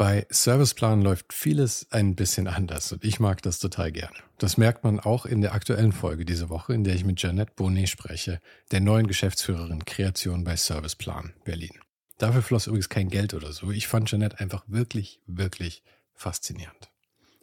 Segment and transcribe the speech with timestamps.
[0.00, 4.16] Bei Serviceplan läuft vieles ein bisschen anders und ich mag das total gerne.
[4.38, 7.52] Das merkt man auch in der aktuellen Folge diese Woche, in der ich mit Jeanette
[7.54, 8.40] Bonnet spreche,
[8.70, 11.78] der neuen Geschäftsführerin Kreation bei Serviceplan Berlin.
[12.16, 13.72] Dafür floss übrigens kein Geld oder so.
[13.72, 15.82] Ich fand Jeanette einfach wirklich, wirklich
[16.14, 16.90] faszinierend.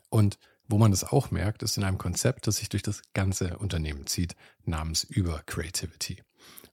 [0.09, 3.59] Und wo man das auch merkt, ist in einem Konzept, das sich durch das ganze
[3.59, 4.35] Unternehmen zieht,
[4.65, 6.23] namens Über Creativity.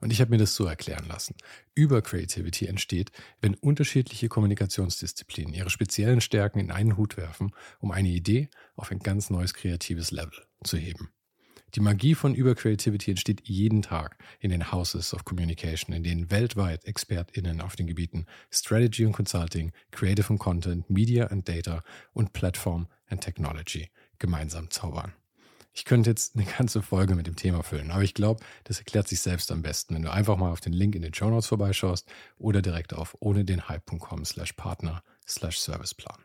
[0.05, 1.35] Und ich habe mir das so erklären lassen.
[1.75, 3.11] Über Creativity entsteht,
[3.41, 8.99] wenn unterschiedliche Kommunikationsdisziplinen ihre speziellen Stärken in einen Hut werfen, um eine Idee auf ein
[8.99, 11.09] ganz neues kreatives Level zu heben.
[11.75, 16.31] Die Magie von Über Creativity entsteht jeden Tag in den Houses of Communication, in denen
[16.31, 22.35] weltweit ExpertInnen auf den Gebieten Strategy und Consulting, Creative und Content, Media and Data und
[22.35, 25.15] Platform and Technology gemeinsam zaubern.
[25.77, 29.09] Ich könnte jetzt eine ganze Folge mit dem Thema füllen, aber ich glaube, das erklärt
[29.09, 31.49] sich selbst am besten, wenn du einfach mal auf den Link in den Show Notes
[31.49, 36.23] vorbeischaust oder direkt auf ohne den Hype.com slash Partner slash Serviceplan.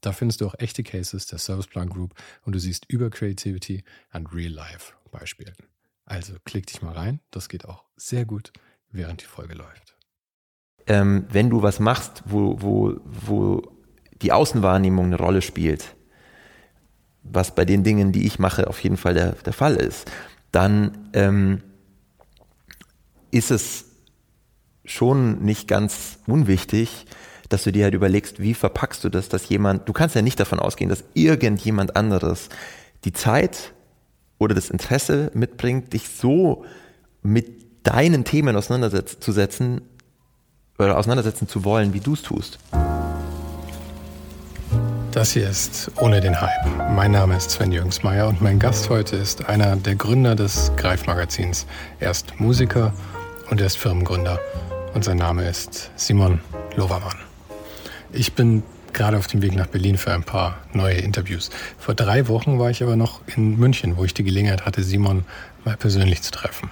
[0.00, 4.32] Da findest du auch echte Cases der Serviceplan Group und du siehst über Creativity and
[4.34, 5.54] Real Life Beispielen.
[6.04, 8.52] Also klick dich mal rein, das geht auch sehr gut,
[8.90, 9.96] während die Folge läuft.
[10.88, 13.62] Ähm, wenn du was machst, wo, wo, wo
[14.22, 15.94] die Außenwahrnehmung eine Rolle spielt,
[17.32, 20.10] was bei den Dingen, die ich mache, auf jeden Fall der, der Fall ist,
[20.52, 21.62] dann ähm,
[23.30, 23.84] ist es
[24.84, 27.06] schon nicht ganz unwichtig,
[27.48, 30.40] dass du dir halt überlegst, wie verpackst du das, dass jemand, du kannst ja nicht
[30.40, 32.48] davon ausgehen, dass irgendjemand anderes
[33.04, 33.72] die Zeit
[34.38, 36.64] oder das Interesse mitbringt, dich so
[37.22, 39.82] mit deinen Themen auseinanderzusetzen
[40.78, 42.58] oder auseinandersetzen zu wollen, wie du es tust.
[45.12, 46.90] Das hier ist Ohne den Hype.
[46.94, 51.66] Mein Name ist Sven Jürgensmeier und mein Gast heute ist einer der Gründer des Greif-Magazins.
[51.98, 52.92] Er ist Musiker
[53.50, 54.38] und er ist Firmengründer
[54.92, 56.40] und sein Name ist Simon
[56.76, 57.16] Lovermann.
[58.12, 61.50] Ich bin gerade auf dem Weg nach Berlin für ein paar neue Interviews.
[61.78, 65.24] Vor drei Wochen war ich aber noch in München, wo ich die Gelegenheit hatte, Simon
[65.64, 66.70] mal persönlich zu treffen.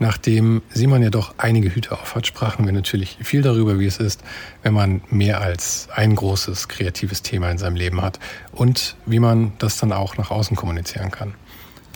[0.00, 3.98] Nachdem Simon ja doch einige Hüte auf hat, sprachen wir natürlich viel darüber, wie es
[3.98, 4.22] ist,
[4.62, 8.20] wenn man mehr als ein großes kreatives Thema in seinem Leben hat
[8.52, 11.34] und wie man das dann auch nach außen kommunizieren kann.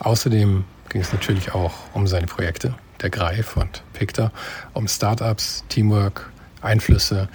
[0.01, 4.33] Außerdem ging es natürlich auch um seine Projekte, der Greif und Picta,
[4.73, 6.31] um Startups, Teamwork,
[6.61, 7.29] Einflüsse,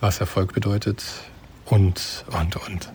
[0.00, 1.02] was Erfolg bedeutet
[1.64, 2.92] und, und, und.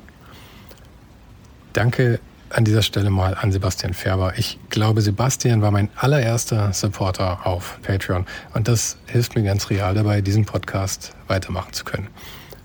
[1.73, 2.19] Danke
[2.49, 4.33] an dieser Stelle mal an Sebastian Färber.
[4.37, 9.93] Ich glaube, Sebastian war mein allererster Supporter auf Patreon und das hilft mir ganz real
[9.93, 12.07] dabei, diesen Podcast weitermachen zu können.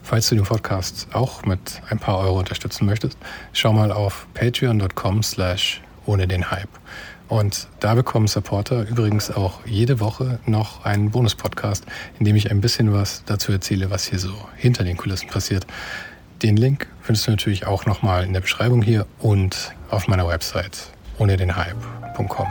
[0.03, 3.17] Falls du den Podcast auch mit ein paar Euro unterstützen möchtest,
[3.53, 6.69] schau mal auf patreon.com slash ohne den Hype.
[7.29, 11.87] Und da bekommen Supporter übrigens auch jede Woche noch einen Bonus-Podcast,
[12.19, 15.67] in dem ich ein bisschen was dazu erzähle, was hier so hinter den Kulissen passiert.
[16.43, 20.91] Den Link findest du natürlich auch nochmal in der Beschreibung hier und auf meiner Website
[21.19, 22.47] ohne den Hype.com.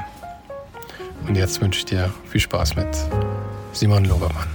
[1.28, 2.88] Und jetzt wünsche ich dir viel Spaß mit
[3.72, 4.48] Simon Lobermann.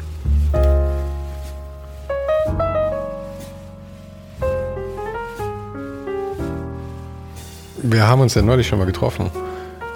[7.82, 9.30] Wir haben uns ja neulich schon mal getroffen.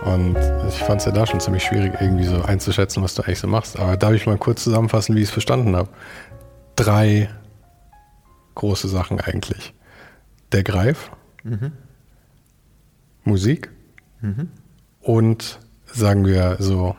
[0.05, 0.37] Und
[0.69, 3.47] ich fand es ja da schon ziemlich schwierig, irgendwie so einzuschätzen, was du eigentlich so
[3.47, 3.79] machst.
[3.79, 5.89] Aber darf ich mal kurz zusammenfassen, wie ich es verstanden habe?
[6.75, 7.29] Drei
[8.55, 9.75] große Sachen eigentlich.
[10.53, 11.11] Der Greif,
[11.45, 11.73] mhm.
[13.25, 13.71] Musik
[14.21, 14.49] mhm.
[15.01, 16.97] und sagen wir so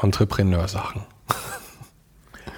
[0.00, 1.02] Entrepreneur-Sachen.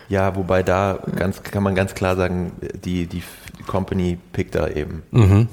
[0.08, 2.50] Ja, wobei da ganz, kann man ganz klar sagen,
[2.84, 3.22] die, die
[3.68, 5.04] Company pickt da eben.
[5.12, 5.46] Mhm.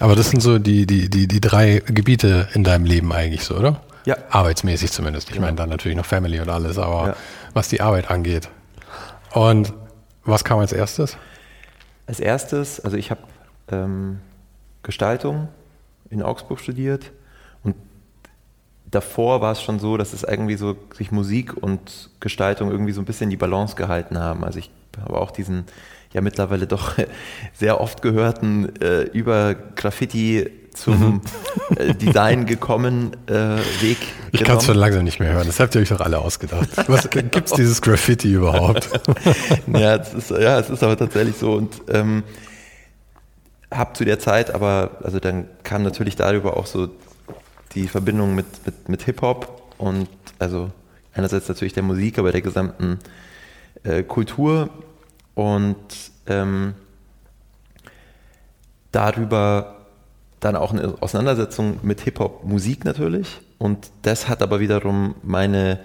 [0.00, 3.54] Aber das sind so die, die, die, die drei Gebiete in deinem Leben eigentlich so,
[3.54, 3.82] oder?
[4.06, 4.16] Ja.
[4.30, 5.28] Arbeitsmäßig zumindest.
[5.28, 5.46] Ich genau.
[5.46, 7.16] meine dann natürlich noch Family und alles, aber ja.
[7.52, 8.48] was die Arbeit angeht.
[9.32, 9.74] Und
[10.24, 11.16] was kam als erstes?
[12.12, 13.22] Als erstes, also ich habe
[13.70, 14.18] ähm,
[14.82, 15.48] Gestaltung
[16.10, 17.10] in Augsburg studiert
[17.64, 17.74] und
[18.84, 23.00] davor war es schon so, dass es irgendwie so sich Musik und Gestaltung irgendwie so
[23.00, 24.44] ein bisschen die Balance gehalten haben.
[24.44, 24.70] Also ich
[25.00, 25.64] habe auch diesen
[26.12, 26.98] ja mittlerweile doch
[27.54, 31.20] sehr oft gehörten äh, über Graffiti zum mhm.
[31.76, 33.98] äh, Design gekommen äh, Weg.
[34.32, 35.46] Ich kann es schon langsam nicht mehr hören.
[35.46, 36.68] Das habt ihr euch doch alle ausgedacht.
[36.88, 37.28] Was genau.
[37.30, 38.88] gibt es dieses Graffiti überhaupt?
[39.66, 42.22] ja, es ist, ja, es ist aber tatsächlich so und ähm,
[43.70, 46.88] habe zu der Zeit, aber also dann kam natürlich darüber auch so
[47.74, 50.08] die Verbindung mit, mit, mit Hip Hop und
[50.38, 50.70] also
[51.14, 52.98] einerseits natürlich der Musik, aber der gesamten
[53.82, 54.70] äh, Kultur
[55.34, 55.76] und
[56.26, 56.74] ähm,
[58.90, 59.81] darüber
[60.42, 63.40] dann auch eine Auseinandersetzung mit Hip-Hop-Musik natürlich.
[63.58, 65.78] Und das hat aber wiederum meine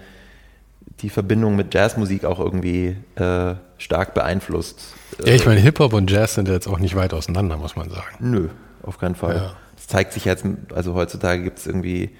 [1.00, 4.94] die Verbindung mit Jazzmusik auch irgendwie äh, stark beeinflusst.
[5.24, 8.16] Ja, ich meine, Hip-Hop und Jazz sind jetzt auch nicht weit auseinander, muss man sagen.
[8.18, 8.48] Nö,
[8.82, 9.36] auf keinen Fall.
[9.36, 9.56] Ja.
[9.76, 10.44] Das zeigt sich jetzt,
[10.74, 12.10] also heutzutage gibt es irgendwie,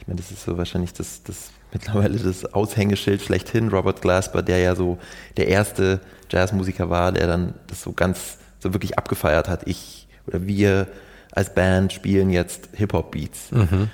[0.00, 4.58] ich meine, das ist so wahrscheinlich das, das mittlerweile das Aushängeschild schlechthin, Robert Glasper, der
[4.58, 4.98] ja so
[5.36, 6.00] der erste
[6.30, 9.66] Jazzmusiker war, der dann das so ganz, so wirklich abgefeiert hat.
[9.66, 10.86] Ich oder wir
[11.32, 13.50] als Band spielen jetzt Hip-Hop-Beats.
[13.50, 13.88] Mhm.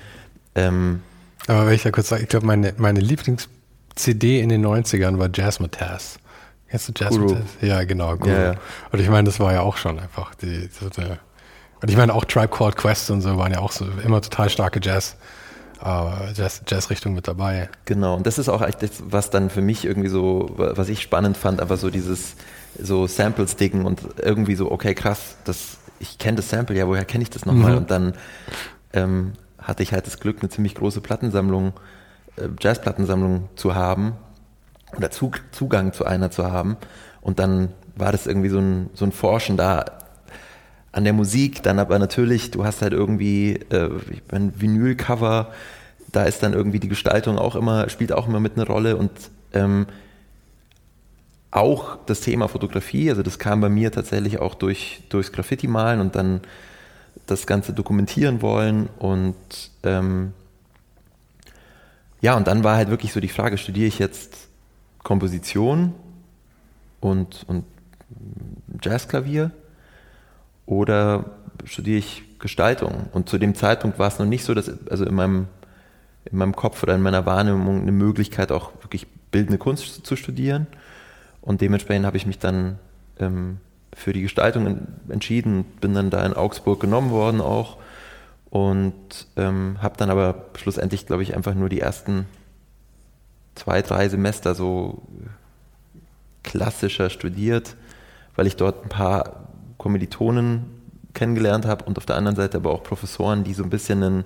[0.54, 1.02] Ähm,
[1.46, 5.30] Aber wenn ich da kurz sage, ich glaube, meine, meine Lieblings-CD in den 90ern war
[5.32, 6.18] Jazzmatazz.
[6.68, 7.46] Kennst du Jazzmatazz?
[7.62, 8.16] Ja, genau.
[8.16, 8.30] Guru.
[8.30, 8.54] Ja, ja.
[8.92, 11.18] Und ich meine, das war ja auch schon einfach die, so eine,
[11.80, 14.50] und ich meine auch Tribe Called Quest und so waren ja auch so immer total
[14.50, 15.16] starke Jazz.
[15.80, 17.68] Uh, Jazz, Jazz-Richtung mit dabei.
[17.84, 21.00] Genau, und das ist auch echt das, was dann für mich irgendwie so, was ich
[21.00, 22.34] spannend fand, einfach so dieses
[22.80, 27.04] so Samples dicken und irgendwie so, okay, krass, das, ich kenne das Sample, ja, woher
[27.04, 27.72] kenne ich das nochmal?
[27.72, 27.78] Mhm.
[27.78, 28.12] Und dann
[28.92, 31.72] ähm, hatte ich halt das Glück, eine ziemlich große Plattensammlung,
[32.36, 34.12] äh, Jazzplattensammlung zu haben
[34.96, 36.76] oder Zug, Zugang zu einer zu haben.
[37.20, 39.84] Und dann war das irgendwie so ein, so ein Forschen da
[40.92, 43.90] an der Musik, dann aber natürlich, du hast halt irgendwie äh,
[44.32, 45.52] ein Vinylcover,
[46.10, 49.10] da ist dann irgendwie die Gestaltung auch immer, spielt auch immer mit eine Rolle und
[49.52, 49.86] ähm,
[51.50, 56.14] auch das Thema Fotografie, also das kam bei mir tatsächlich auch durch, durchs Graffiti-Malen und
[56.14, 56.40] dann
[57.26, 59.34] das Ganze dokumentieren wollen und
[59.82, 60.32] ähm,
[62.20, 64.48] ja, und dann war halt wirklich so die Frage, studiere ich jetzt
[65.04, 65.94] Komposition
[67.00, 67.64] und, und
[68.82, 69.52] Jazzklavier
[70.66, 71.24] oder
[71.64, 73.08] studiere ich Gestaltung?
[73.12, 75.46] Und zu dem Zeitpunkt war es noch nicht so, dass also in meinem,
[76.24, 80.66] in meinem Kopf oder in meiner Wahrnehmung eine Möglichkeit auch wirklich bildende Kunst zu studieren.
[81.40, 82.78] Und dementsprechend habe ich mich dann
[83.18, 83.58] ähm,
[83.92, 87.78] für die Gestaltung entschieden, bin dann da in Augsburg genommen worden auch
[88.50, 88.94] und
[89.36, 92.26] ähm, habe dann aber schlussendlich, glaube ich, einfach nur die ersten
[93.54, 95.02] zwei, drei Semester so
[96.42, 97.76] klassischer studiert,
[98.36, 100.66] weil ich dort ein paar Kommilitonen
[101.12, 104.24] kennengelernt habe und auf der anderen Seite aber auch Professoren, die so ein bisschen eine,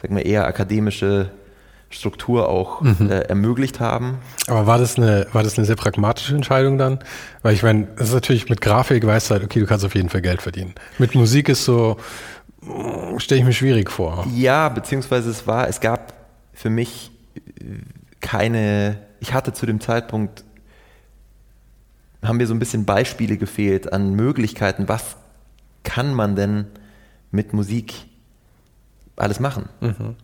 [0.00, 1.30] sag mal, eher akademische
[1.92, 3.10] Struktur auch mhm.
[3.10, 4.18] äh, ermöglicht haben.
[4.48, 6.98] Aber war das eine, war das eine sehr pragmatische Entscheidung dann?
[7.42, 9.94] Weil ich meine, das ist natürlich mit Grafik weißt du halt, okay, du kannst auf
[9.94, 10.74] jeden Fall Geld verdienen.
[10.98, 11.98] Mit Musik ist so,
[13.18, 14.26] stelle ich mir schwierig vor.
[14.34, 16.12] Ja, beziehungsweise es war, es gab
[16.52, 17.10] für mich
[18.20, 20.44] keine, ich hatte zu dem Zeitpunkt
[22.24, 25.16] haben mir so ein bisschen Beispiele gefehlt an Möglichkeiten, was
[25.82, 26.66] kann man denn
[27.30, 27.94] mit Musik
[29.16, 29.68] alles machen.
[29.80, 30.16] Mhm.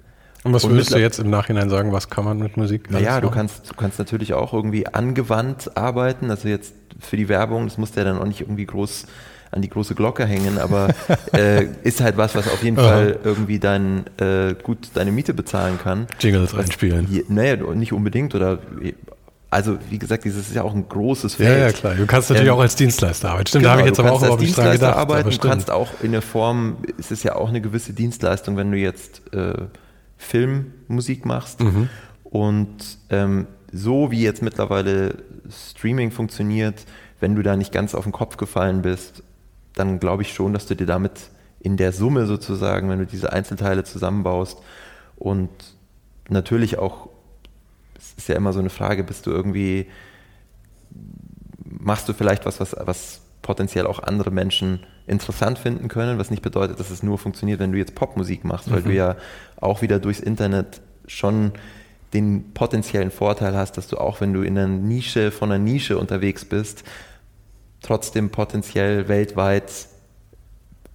[0.49, 2.91] Und was würdest du jetzt im Nachhinein sagen, was kann man mit Musik?
[2.91, 7.67] Naja, du kannst, du kannst natürlich auch irgendwie angewandt arbeiten, also jetzt für die Werbung,
[7.67, 9.07] das muss ja dann auch nicht irgendwie groß
[9.51, 10.89] an die große Glocke hängen, aber
[11.33, 15.79] äh, ist halt was, was auf jeden Fall irgendwie dein, äh, gut deine Miete bezahlen
[15.83, 16.07] kann.
[16.21, 17.25] Jingles einspielen.
[17.29, 18.59] Naja, nicht unbedingt oder
[19.51, 21.59] also wie gesagt, dieses ist ja auch ein großes Feld.
[21.59, 21.95] Ja, ja, klar.
[21.95, 23.49] Du kannst natürlich ähm, auch als Dienstleister arbeiten.
[23.49, 24.97] Stimmt, genau, da habe ich jetzt aber auch überhaupt nicht dran gedacht.
[24.97, 28.71] Arbeiten, du kannst auch in der Form, es ist ja auch eine gewisse Dienstleistung, wenn
[28.71, 29.55] du jetzt äh,
[30.19, 31.61] Filmmusik machst.
[31.61, 31.89] Mhm.
[32.25, 36.85] Und ähm, so wie jetzt mittlerweile Streaming funktioniert,
[37.21, 39.23] wenn du da nicht ganz auf den Kopf gefallen bist,
[39.75, 41.31] dann glaube ich schon, dass du dir damit
[41.61, 44.59] in der Summe sozusagen, wenn du diese Einzelteile zusammenbaust
[45.17, 45.49] und
[46.29, 47.09] natürlich auch
[48.17, 49.87] ist ja immer so eine Frage, bist du irgendwie,
[51.65, 56.43] machst du vielleicht was, was, was potenziell auch andere Menschen interessant finden können, was nicht
[56.43, 58.85] bedeutet, dass es nur funktioniert, wenn du jetzt Popmusik machst, weil mhm.
[58.85, 59.17] du ja
[59.61, 61.53] auch wieder durchs Internet schon
[62.13, 65.99] den potenziellen Vorteil hast, dass du auch, wenn du in einer Nische von einer Nische
[65.99, 66.85] unterwegs bist,
[67.83, 69.71] trotzdem potenziell weltweit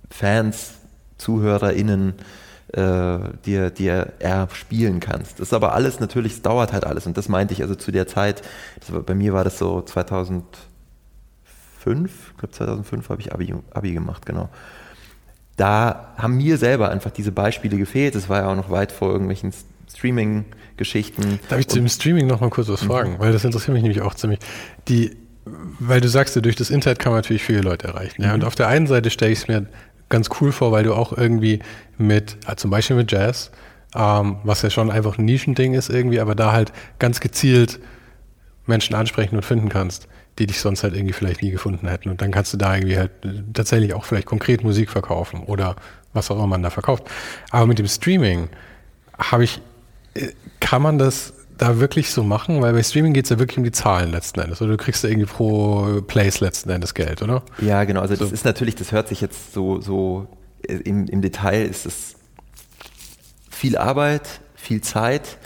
[0.10, 0.74] Fans,
[1.18, 2.14] ZuhörerInnen
[2.74, 5.40] äh, dir, dir erspielen kannst.
[5.40, 7.06] Das ist aber alles natürlich, es dauert halt alles.
[7.06, 8.42] Und das meinte ich also zu der Zeit,
[8.90, 10.52] war, bei mir war das so 2005,
[11.86, 14.50] ich glaube 2005 habe ich Abi, Abi gemacht, genau.
[15.58, 18.16] Da haben mir selber einfach diese Beispiele gefehlt.
[18.16, 19.54] Es war ja auch noch weit vor irgendwelchen
[19.96, 21.40] Streaming-Geschichten.
[21.50, 22.88] Darf ich zu dem Streaming noch mal kurz was mhm.
[22.88, 23.16] fragen?
[23.20, 24.40] Weil das interessiert mich nämlich auch ziemlich.
[24.88, 28.22] Die, weil du sagst, durch das Internet kann man natürlich viele Leute erreichen.
[28.22, 28.30] Ja?
[28.30, 28.34] Mhm.
[28.36, 29.68] Und auf der einen Seite stelle ich es mir
[30.10, 31.60] ganz cool vor, weil du auch irgendwie
[31.98, 33.52] mit, äh, zum Beispiel mit Jazz,
[33.96, 37.80] ähm, was ja schon einfach ein Nischending ist irgendwie, aber da halt ganz gezielt
[38.66, 40.08] Menschen ansprechen und finden kannst,
[40.40, 42.10] die dich sonst halt irgendwie vielleicht nie gefunden hätten.
[42.10, 43.12] Und dann kannst du da irgendwie halt
[43.54, 45.76] tatsächlich auch vielleicht konkret Musik verkaufen oder
[46.14, 47.04] was auch immer man da verkauft.
[47.52, 48.50] Aber mit dem Streaming
[49.18, 49.62] habe ich,
[50.14, 52.62] äh, kann man das da wirklich so machen?
[52.62, 54.62] Weil bei Streaming geht es ja wirklich um die Zahlen letzten Endes.
[54.62, 57.44] Oder du kriegst ja irgendwie pro Place letzten Endes Geld, oder?
[57.60, 58.02] Ja, genau.
[58.02, 58.24] Also so.
[58.24, 60.28] das ist natürlich, das hört sich jetzt so, so
[60.68, 62.16] äh, im, im Detail ist es
[63.50, 65.38] viel Arbeit, viel Zeit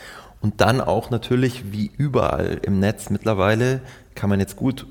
[0.41, 3.81] Und dann auch natürlich, wie überall im Netz mittlerweile,
[4.17, 4.85] kann man jetzt gut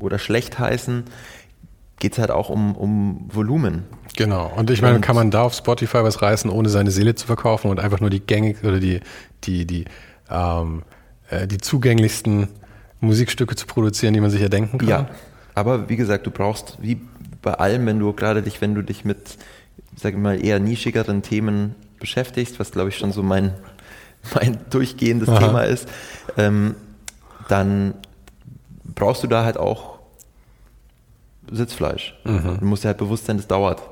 [0.00, 1.04] oder schlecht heißen,
[1.98, 3.84] geht es halt auch um, um Volumen.
[4.16, 4.52] Genau.
[4.54, 7.70] Und ich meine, kann man da auf Spotify was reißen, ohne seine Seele zu verkaufen
[7.70, 9.00] und einfach nur die gängig oder die,
[9.44, 9.84] die, die,
[10.30, 10.82] ähm,
[11.30, 12.48] äh, die zugänglichsten
[13.00, 14.88] Musikstücke zu produzieren, die man sich erdenken kann?
[14.88, 15.08] Ja.
[15.54, 17.00] Aber wie gesagt, du brauchst, wie
[17.42, 19.38] bei allem, wenn du gerade dich, wenn du dich mit,
[19.96, 23.52] sag ich mal, eher nischigeren Themen beschäftigst, was glaube ich schon so mein,
[24.34, 25.38] mein durchgehendes Aha.
[25.38, 25.88] Thema ist,
[26.36, 26.74] ähm,
[27.48, 27.94] dann
[28.94, 29.96] brauchst du da halt auch
[31.50, 32.18] Sitzfleisch.
[32.24, 32.58] Mhm.
[32.60, 33.82] Du musst dir halt bewusst sein, das dauert.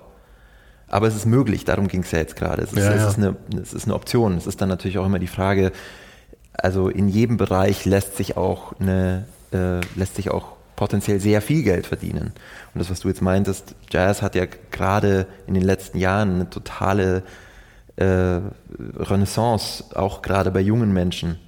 [0.89, 2.63] Aber es ist möglich, darum ging es ja jetzt gerade.
[2.63, 4.37] Es ist, ja, es, Ist eine, es ist eine Option.
[4.37, 5.73] Es ist dann natürlich auch immer die Frage,
[6.53, 11.63] also in jedem Bereich lässt sich auch eine, äh, lässt sich auch potenziell sehr viel
[11.63, 12.33] Geld verdienen.
[12.75, 16.51] Und das, was du jetzt meintest, Jazz hat ja gerade in den letzten Jahren eine
[16.51, 17.23] totale
[17.97, 18.41] äh,
[18.99, 21.39] Renaissance, auch gerade bei jungen Menschen.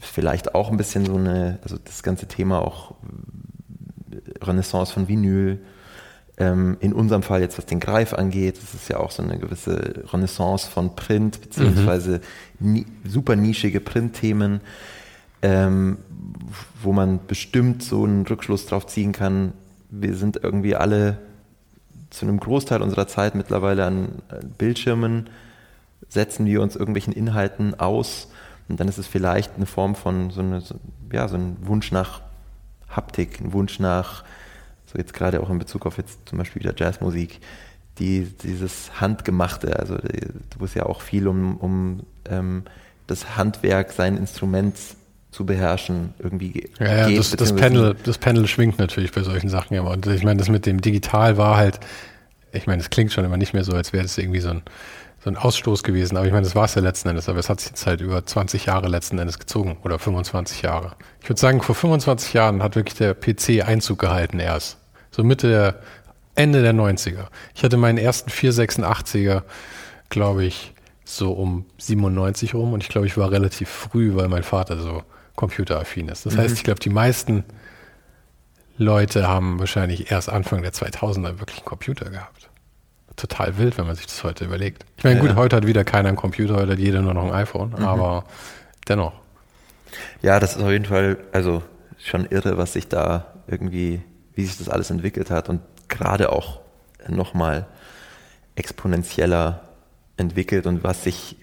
[0.00, 2.94] Vielleicht auch ein bisschen so eine, also das ganze Thema auch
[4.42, 5.60] Renaissance von Vinyl.
[6.38, 9.38] Ähm, in unserem Fall jetzt, was den Greif angeht, das ist ja auch so eine
[9.38, 12.22] gewisse Renaissance von Print, beziehungsweise
[12.58, 12.86] mhm.
[13.04, 14.62] super nischige Printthemen,
[15.42, 15.98] ähm,
[16.82, 19.52] wo man bestimmt so einen Rückschluss drauf ziehen kann.
[19.90, 21.18] Wir sind irgendwie alle
[22.08, 24.22] zu einem Großteil unserer Zeit mittlerweile an
[24.56, 25.28] Bildschirmen,
[26.08, 28.28] setzen wir uns irgendwelchen Inhalten aus
[28.70, 30.76] und dann ist es vielleicht eine Form von so, eine, so,
[31.12, 32.22] ja, so ein Wunsch nach
[32.88, 34.24] Haptik, ein Wunsch nach,
[34.86, 37.40] so jetzt gerade auch in Bezug auf jetzt zum Beispiel wieder Jazzmusik,
[37.98, 39.98] die, dieses Handgemachte, also
[40.58, 42.62] wo es ja auch viel um, um ähm,
[43.06, 44.76] das Handwerk, sein Instrument
[45.30, 49.76] zu beherrschen, irgendwie ja, ja, Das, das, Panel, das Panel schwingt natürlich bei solchen Sachen
[49.76, 49.90] immer.
[49.90, 51.78] Und ich meine, das mit dem Digital war halt,
[52.52, 54.62] ich meine, es klingt schon immer nicht mehr so, als wäre das irgendwie so ein
[55.22, 56.16] so ein Ausstoß gewesen.
[56.16, 57.28] Aber ich meine, das war es ja letzten Endes.
[57.28, 60.92] Aber es hat sich jetzt halt über 20 Jahre letzten Endes gezogen oder 25 Jahre.
[61.22, 64.78] Ich würde sagen, vor 25 Jahren hat wirklich der PC Einzug gehalten erst.
[65.10, 65.80] So Mitte der,
[66.34, 67.26] Ende der 90er.
[67.54, 69.42] Ich hatte meinen ersten 486er,
[70.08, 70.72] glaube ich,
[71.04, 75.02] so um 97 rum und ich glaube, ich war relativ früh, weil mein Vater so
[75.34, 76.24] computeraffin ist.
[76.24, 76.38] Das mhm.
[76.38, 77.44] heißt, ich glaube, die meisten
[78.78, 82.49] Leute haben wahrscheinlich erst Anfang der 2000er wirklich einen Computer gehabt
[83.20, 84.84] total wild, wenn man sich das heute überlegt.
[84.96, 85.36] Ich meine, gut, ja.
[85.36, 87.84] heute hat wieder keiner einen Computer, heute hat jeder nur noch ein iPhone, mhm.
[87.84, 88.24] aber
[88.88, 89.12] dennoch.
[90.22, 91.62] Ja, das ist auf jeden Fall, also
[91.98, 94.02] schon irre, was sich da irgendwie,
[94.34, 96.60] wie sich das alles entwickelt hat und gerade auch
[97.08, 97.66] nochmal
[98.54, 99.60] exponentieller
[100.16, 101.36] entwickelt und was sich,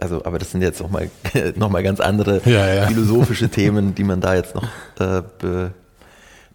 [0.00, 1.10] also, aber das sind jetzt nochmal
[1.56, 2.86] noch mal ganz andere ja, ja.
[2.86, 4.68] philosophische Themen, die man da jetzt noch
[4.98, 5.72] äh, be,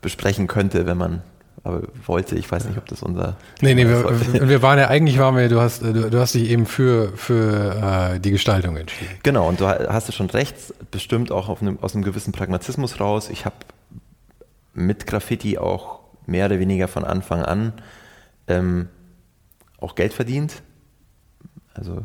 [0.01, 1.21] besprechen könnte, wenn man
[1.65, 3.37] aber wollte, ich weiß nicht, ob das unser.
[3.59, 6.47] Nee, nee, wir, wir, waren ja, eigentlich waren wir, du hast, du, du hast dich
[6.51, 9.15] eben für, für äh, die Gestaltung entschieden.
[9.23, 10.55] Genau, und du hast schon recht,
[10.91, 13.29] bestimmt auch einem, aus einem gewissen Pragmatismus raus.
[13.31, 13.55] Ich habe
[14.75, 17.73] mit Graffiti auch mehr oder weniger von Anfang an
[18.47, 18.87] ähm,
[19.79, 20.61] auch Geld verdient.
[21.73, 22.03] Also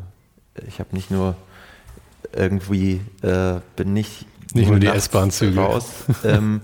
[0.67, 1.35] ich habe nicht nur
[2.33, 4.25] irgendwie, äh, bin nicht,
[4.55, 5.85] nicht nur, nur die S-Bahn-Züge raus.
[6.23, 6.61] Ähm,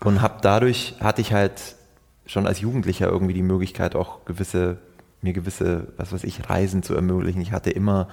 [0.00, 1.76] und habe dadurch, hatte ich halt
[2.26, 4.78] schon als Jugendlicher irgendwie die Möglichkeit, auch gewisse,
[5.20, 7.40] mir gewisse, was weiß ich, Reisen zu ermöglichen.
[7.40, 8.08] Ich hatte immer,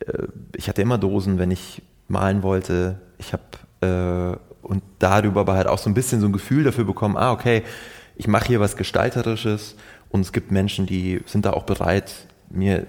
[0.00, 3.00] äh, ich hatte immer Dosen, wenn ich malen wollte.
[3.18, 3.42] Ich habe
[3.80, 7.32] äh, und darüber aber halt auch so ein bisschen so ein Gefühl dafür bekommen, ah,
[7.32, 7.62] okay,
[8.16, 9.76] ich mache hier was Gestalterisches
[10.08, 12.12] und es gibt Menschen, die sind da auch bereit,
[12.48, 12.86] mir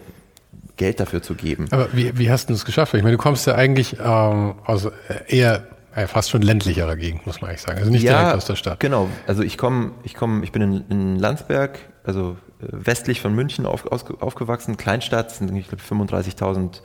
[0.78, 1.68] Geld dafür zu geben.
[1.72, 2.94] Aber wie, wie hast du das geschafft?
[2.94, 4.88] Ich meine, du kommst ja eigentlich ähm, aus
[5.28, 7.80] eher ja, fast schon ländlicherer Gegend, muss man eigentlich sagen.
[7.80, 8.80] Also nicht ja, direkt aus der Stadt.
[8.80, 9.10] Genau.
[9.28, 13.66] Also ich komme, ich komme, ich bin in, in Landsberg, also äh, westlich von München
[13.66, 16.82] auf, aus, aufgewachsen, Kleinstadt, sind ich glaube 35.000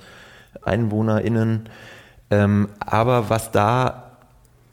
[0.63, 1.69] EinwohnerInnen.
[2.31, 4.13] Ähm, aber was da,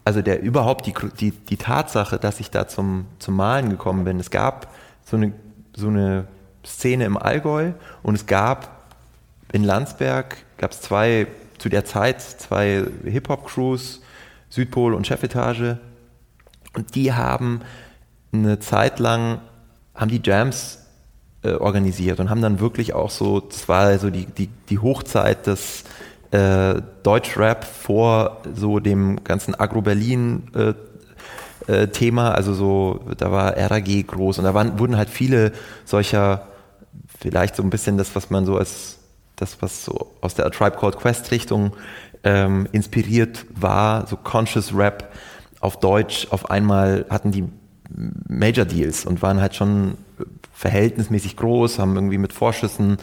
[0.03, 4.19] also der überhaupt die, die, die Tatsache, dass ich da zum, zum Malen gekommen bin,
[4.19, 4.73] es gab
[5.05, 5.31] so eine,
[5.75, 6.27] so eine
[6.65, 7.71] Szene im Allgäu
[8.03, 8.83] und es gab
[9.53, 11.27] in Landsberg, gab es zwei,
[11.57, 14.01] zu der Zeit zwei Hip-Hop-Crews,
[14.49, 15.77] Südpol und Chefetage.
[16.73, 17.61] Und die haben
[18.33, 19.39] eine Zeit lang,
[19.93, 20.79] haben die Jams
[21.43, 25.47] äh, organisiert und haben dann wirklich auch so, das war so die, die, die Hochzeit
[25.47, 25.83] des
[26.31, 30.73] äh, Deutschrap vor so dem ganzen Agro-Berlin äh,
[31.67, 35.51] äh, Thema, also so, da war RAG groß und da waren, wurden halt viele
[35.85, 36.47] solcher,
[37.19, 38.97] vielleicht so ein bisschen das, was man so als
[39.35, 41.73] das, was so aus der Tribe Called Quest Richtung
[42.25, 45.13] ähm, inspiriert war, so Conscious Rap
[45.61, 47.45] auf Deutsch, auf einmal hatten die
[48.27, 49.97] Major Deals und waren halt schon
[50.53, 52.97] verhältnismäßig groß, haben irgendwie mit Vorschüssen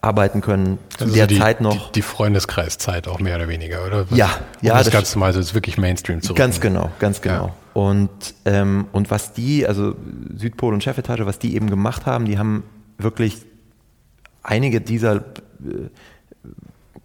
[0.00, 0.78] arbeiten können.
[0.98, 1.86] Zu also der die, Zeit noch.
[1.88, 4.10] Die, die, Freundeskreiszeit auch mehr oder weniger, oder?
[4.10, 4.30] Was, ja,
[4.60, 4.72] ja.
[4.72, 7.46] Um das, das Ganze mal so ist wirklich Mainstream zu Ganz genau, ganz genau.
[7.46, 7.54] Ja.
[7.72, 9.94] Und, ähm, und was die, also
[10.36, 12.64] Südpol und Chefetage, was die eben gemacht haben, die haben
[12.98, 13.44] wirklich
[14.42, 15.20] einige dieser äh,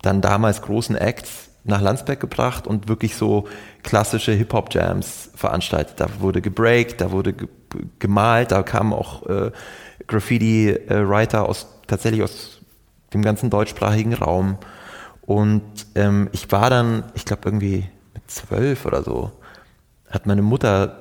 [0.02, 3.48] dann damals großen Acts nach Landsberg gebracht und wirklich so
[3.84, 6.00] klassische Hip-Hop-Jams veranstaltet.
[6.00, 7.48] Da wurde gebreakt, da wurde ge
[8.00, 9.52] gemalt, da kamen auch äh,
[10.08, 12.60] Graffiti-Writer aus tatsächlich aus
[13.14, 14.58] dem ganzen deutschsprachigen Raum.
[15.22, 15.62] Und
[15.96, 19.32] ähm, ich war dann, ich glaube irgendwie mit zwölf oder so,
[20.10, 20.98] hat meine Mutter,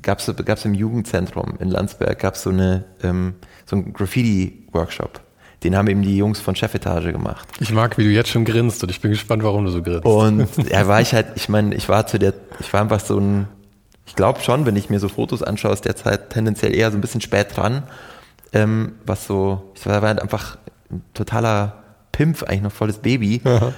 [0.00, 3.34] gab es im Jugendzentrum in Landsberg, gab so es ähm,
[3.66, 5.20] so einen Graffiti-Workshop.
[5.64, 7.48] Den haben eben die Jungs von Chefetage gemacht.
[7.60, 10.04] Ich mag, wie du jetzt schon grinst und ich bin gespannt, warum du so grinst.
[10.04, 13.18] Und ja, war ich halt, ich meine, ich war zu der, ich war einfach so
[13.18, 13.46] ein,
[14.06, 16.98] ich glaube schon, wenn ich mir so Fotos anschaue aus der Zeit, tendenziell eher so
[16.98, 17.84] ein bisschen spät dran.
[18.52, 20.58] Ähm, was so, ich war halt einfach
[20.90, 23.40] ein totaler Pimpf, eigentlich noch volles Baby.
[23.44, 23.72] Aha.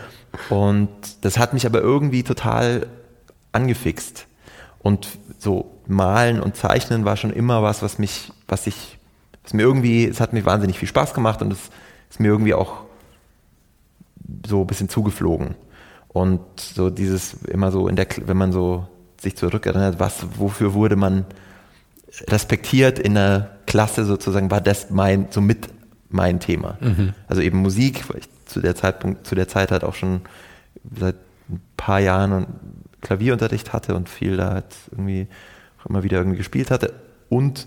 [0.51, 0.89] Und
[1.21, 2.87] das hat mich aber irgendwie total
[3.53, 4.27] angefixt.
[4.81, 8.94] Und so malen und zeichnen war schon immer was, was mich, was ich
[9.45, 11.71] es mir irgendwie, es hat mir wahnsinnig viel Spaß gemacht und es
[12.11, 12.85] ist mir irgendwie auch
[14.47, 15.55] so ein bisschen zugeflogen.
[16.09, 18.87] Und so dieses immer so in der, wenn man so
[19.21, 21.27] sich zurückerinnert, was, wofür wurde man
[22.29, 25.69] respektiert in der Klasse sozusagen, war das mein, so mit
[26.09, 26.79] mein Thema.
[26.81, 27.13] Mhm.
[27.27, 30.21] Also eben Musik, weil ich zu der Zeitpunkt, zu der Zeit halt auch schon
[30.97, 31.17] seit
[31.49, 32.47] ein paar Jahren
[33.01, 35.27] Klavierunterricht hatte und viel da halt irgendwie
[35.81, 36.93] auch immer wieder irgendwie gespielt hatte
[37.29, 37.67] und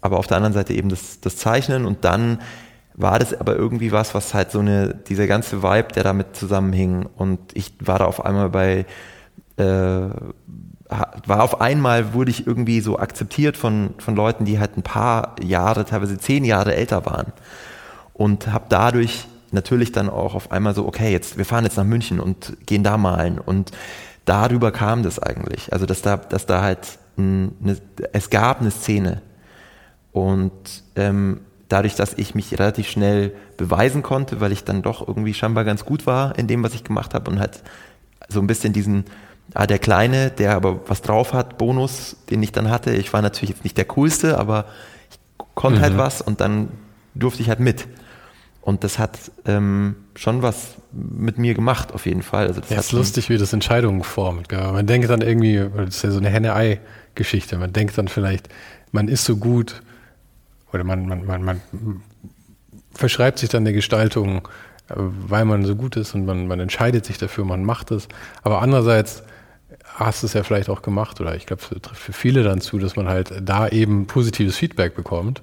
[0.00, 2.38] aber auf der anderen Seite eben das, das Zeichnen und dann
[2.94, 7.08] war das aber irgendwie was, was halt so eine, dieser ganze Vibe, der damit zusammenhing
[7.16, 8.84] und ich war da auf einmal bei,
[9.56, 9.62] äh,
[11.26, 15.36] war auf einmal, wurde ich irgendwie so akzeptiert von, von Leuten, die halt ein paar
[15.42, 17.32] Jahre, teilweise zehn Jahre älter waren
[18.12, 21.84] und habe dadurch natürlich dann auch auf einmal so, okay, jetzt, wir fahren jetzt nach
[21.84, 23.72] München und gehen da malen und
[24.24, 27.76] darüber kam das eigentlich, also dass da, dass da halt eine,
[28.12, 29.22] es gab eine Szene,
[30.12, 30.52] und
[30.96, 35.64] ähm, dadurch, dass ich mich relativ schnell beweisen konnte, weil ich dann doch irgendwie scheinbar
[35.64, 37.62] ganz gut war in dem, was ich gemacht habe und halt
[38.28, 39.04] so ein bisschen diesen,
[39.54, 42.92] ah, der Kleine, der aber was drauf hat, Bonus, den ich dann hatte.
[42.92, 44.66] Ich war natürlich jetzt nicht der Coolste, aber
[45.10, 45.18] ich
[45.54, 45.98] konnte halt mhm.
[45.98, 46.68] halt was und dann
[47.14, 47.86] durfte ich halt mit.
[48.62, 52.48] Und das hat ähm, schon was mit mir gemacht, auf jeden Fall.
[52.48, 54.48] Also das ja, ist lustig, wie das Entscheidungen formt.
[54.48, 54.72] Gell?
[54.72, 58.48] Man denkt dann irgendwie, das ist ja so eine Henne-Ei-Geschichte, man denkt dann vielleicht,
[58.92, 59.82] man ist so gut,
[60.72, 61.60] oder man, man, man, man
[62.92, 64.48] verschreibt sich dann der Gestaltung,
[64.88, 68.08] äh, weil man so gut ist und man, man entscheidet sich dafür, man macht es.
[68.42, 69.22] Aber andererseits
[69.94, 72.60] hast du es ja vielleicht auch gemacht, oder ich glaube, es trifft für viele dann
[72.60, 75.42] zu, dass man halt da eben positives Feedback bekommt.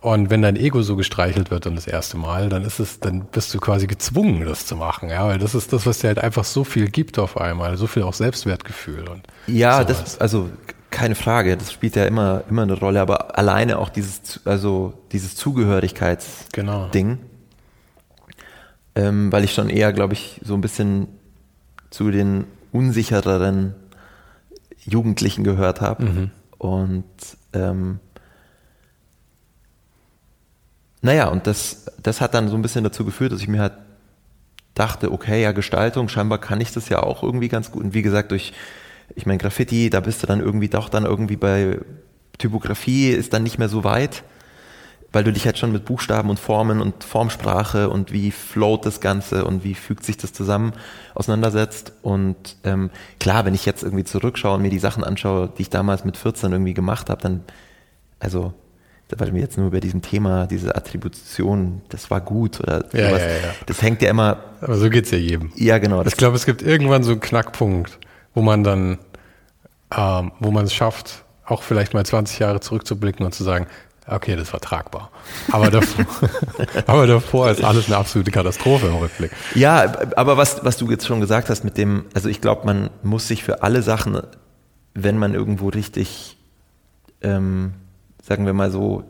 [0.00, 3.24] Und wenn dein Ego so gestreichelt wird dann das erste Mal, dann ist es, dann
[3.24, 6.18] bist du quasi gezwungen, das zu machen, ja, weil das ist das, was dir halt
[6.18, 10.04] einfach so viel gibt auf einmal, so viel auch Selbstwertgefühl und ja, sowas.
[10.04, 10.50] das also
[10.96, 15.36] keine Frage, das spielt ja immer, immer eine Rolle, aber alleine auch dieses, also dieses
[15.36, 16.48] Zugehörigkeitsding.
[16.52, 17.18] Genau.
[18.94, 21.08] Ähm, weil ich schon eher, glaube ich, so ein bisschen
[21.90, 23.74] zu den unsichereren
[24.84, 26.02] Jugendlichen gehört habe.
[26.02, 26.30] Mhm.
[26.56, 27.04] Und
[27.52, 28.00] ähm,
[31.02, 33.74] naja, und das, das hat dann so ein bisschen dazu geführt, dass ich mir halt
[34.72, 37.84] dachte, okay, ja, Gestaltung, scheinbar kann ich das ja auch irgendwie ganz gut.
[37.84, 38.54] Und wie gesagt, durch
[39.14, 41.78] ich meine, Graffiti, da bist du dann irgendwie doch dann irgendwie bei
[42.38, 44.22] Typografie ist dann nicht mehr so weit,
[45.12, 49.00] weil du dich halt schon mit Buchstaben und Formen und Formsprache und wie float das
[49.00, 50.72] Ganze und wie fügt sich das zusammen
[51.14, 51.92] auseinandersetzt.
[52.02, 55.70] Und ähm, klar, wenn ich jetzt irgendwie zurückschaue und mir die Sachen anschaue, die ich
[55.70, 57.42] damals mit 14 irgendwie gemacht habe, dann,
[58.18, 58.52] also
[59.16, 63.22] weil wir jetzt nur über diesem Thema, diese Attribution, das war gut oder ja, sowas.
[63.22, 63.54] Ja, ja.
[63.66, 64.38] Das hängt ja immer.
[64.60, 65.52] Aber so geht's ja jedem.
[65.54, 66.02] Ja, genau.
[66.04, 68.00] Ich glaube, es gibt irgendwann so einen Knackpunkt,
[68.36, 68.98] wo man dann,
[69.96, 73.66] ähm, wo man es schafft, auch vielleicht mal 20 Jahre zurückzublicken und zu sagen,
[74.06, 75.10] okay, das war tragbar.
[75.50, 76.04] Aber davor,
[76.86, 79.30] aber davor ist alles eine absolute Katastrophe im Rückblick.
[79.54, 82.90] Ja, aber was, was du jetzt schon gesagt hast mit dem, also ich glaube, man
[83.02, 84.20] muss sich für alle Sachen,
[84.92, 86.36] wenn man irgendwo richtig,
[87.22, 87.72] ähm,
[88.22, 89.04] sagen wir mal so,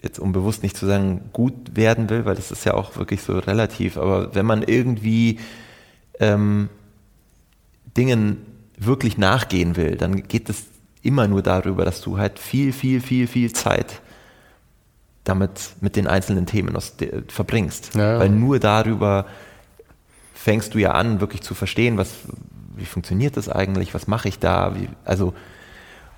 [0.00, 3.22] jetzt um bewusst nicht zu sagen, gut werden will, weil das ist ja auch wirklich
[3.22, 5.40] so relativ, aber wenn man irgendwie
[6.20, 6.68] ähm,
[7.96, 8.47] Dingen
[8.78, 10.64] wirklich nachgehen will, dann geht es
[11.02, 14.00] immer nur darüber, dass du halt viel, viel, viel, viel Zeit
[15.24, 16.76] damit mit den einzelnen Themen
[17.28, 17.94] verbringst.
[17.94, 18.18] Ja.
[18.18, 19.26] Weil nur darüber
[20.34, 22.10] fängst du ja an, wirklich zu verstehen, was,
[22.76, 25.34] wie funktioniert das eigentlich, was mache ich da, wie, also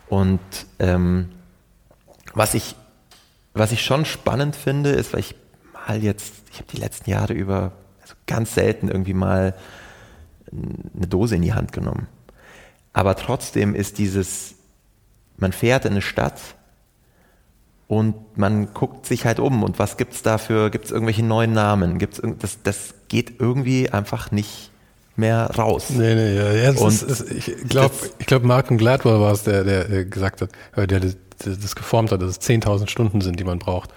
[0.08, 0.40] und
[0.78, 1.30] ähm,
[2.34, 2.76] was ich
[3.54, 5.34] was ich schon spannend finde, ist, weil ich
[5.72, 9.54] mal jetzt, ich habe die letzten Jahre über also ganz selten irgendwie mal
[10.52, 12.06] eine Dose in die Hand genommen.
[12.92, 14.54] Aber trotzdem ist dieses,
[15.36, 16.40] man fährt in eine Stadt
[17.86, 22.20] und man guckt sich halt um und was gibt's dafür, gibt's irgendwelche neuen Namen, gibt's
[22.38, 24.70] das, das geht irgendwie einfach nicht
[25.16, 25.90] mehr raus.
[25.90, 29.64] Nee, nee, ja, ja und ist, ich glaube, ich glaube, Martin Gladwell war es, der,
[29.64, 33.38] der, der gesagt hat, äh, der das, das geformt hat, dass es 10.000 Stunden sind,
[33.38, 33.90] die man braucht,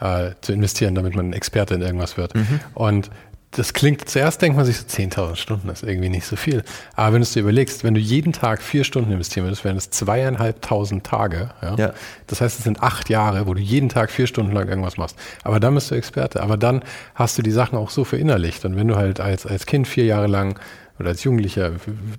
[0.00, 2.34] äh, zu investieren, damit man ein Experte in irgendwas wird.
[2.34, 2.60] Mhm.
[2.74, 3.10] Und
[3.52, 6.64] das klingt, zuerst denkt man sich so 10.000 Stunden, das ist irgendwie nicht so viel.
[6.96, 9.76] Aber wenn du es dir überlegst, wenn du jeden Tag vier Stunden investieren würdest, wären
[9.76, 11.50] es zweieinhalbtausend Tage.
[11.60, 11.74] Ja?
[11.76, 11.92] ja?
[12.28, 15.18] Das heißt, es sind acht Jahre, wo du jeden Tag vier Stunden lang irgendwas machst.
[15.44, 16.42] Aber dann bist du Experte.
[16.42, 16.82] Aber dann
[17.14, 18.64] hast du die Sachen auch so verinnerlicht.
[18.64, 20.58] Und wenn du halt als, als Kind vier Jahre lang
[20.98, 21.72] oder als Jugendlicher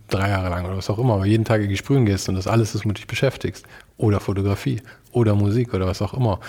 [0.09, 2.45] drei Jahre lang oder was auch immer, aber jeden Tag irgendwie sprühen gehst und das
[2.45, 3.65] alles ist, mit dich beschäftigst,
[3.97, 6.39] oder Fotografie, oder Musik oder was auch immer,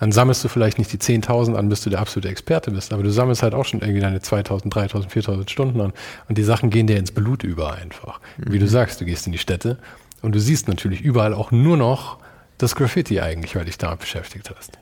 [0.00, 3.02] dann sammelst du vielleicht nicht die 10.000 an, bis du der absolute Experte bist, aber
[3.02, 5.92] du sammelst halt auch schon irgendwie deine 2.000, 3.000, 4.000 Stunden an
[6.28, 8.20] und die Sachen gehen dir ins Blut über einfach.
[8.38, 8.52] Mhm.
[8.52, 9.78] Wie du sagst, du gehst in die Städte
[10.22, 12.18] und du siehst natürlich überall auch nur noch
[12.58, 14.78] das Graffiti eigentlich, weil dich damit beschäftigt hast.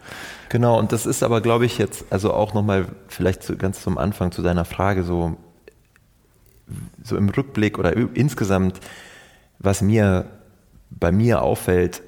[0.48, 3.98] Genau, und das ist aber, glaube ich, jetzt, also auch nochmal vielleicht zu, ganz zum
[3.98, 5.36] Anfang zu deiner Frage, so,
[7.02, 8.80] so im Rückblick oder insgesamt,
[9.58, 10.26] was mir
[10.90, 12.02] bei mir auffällt,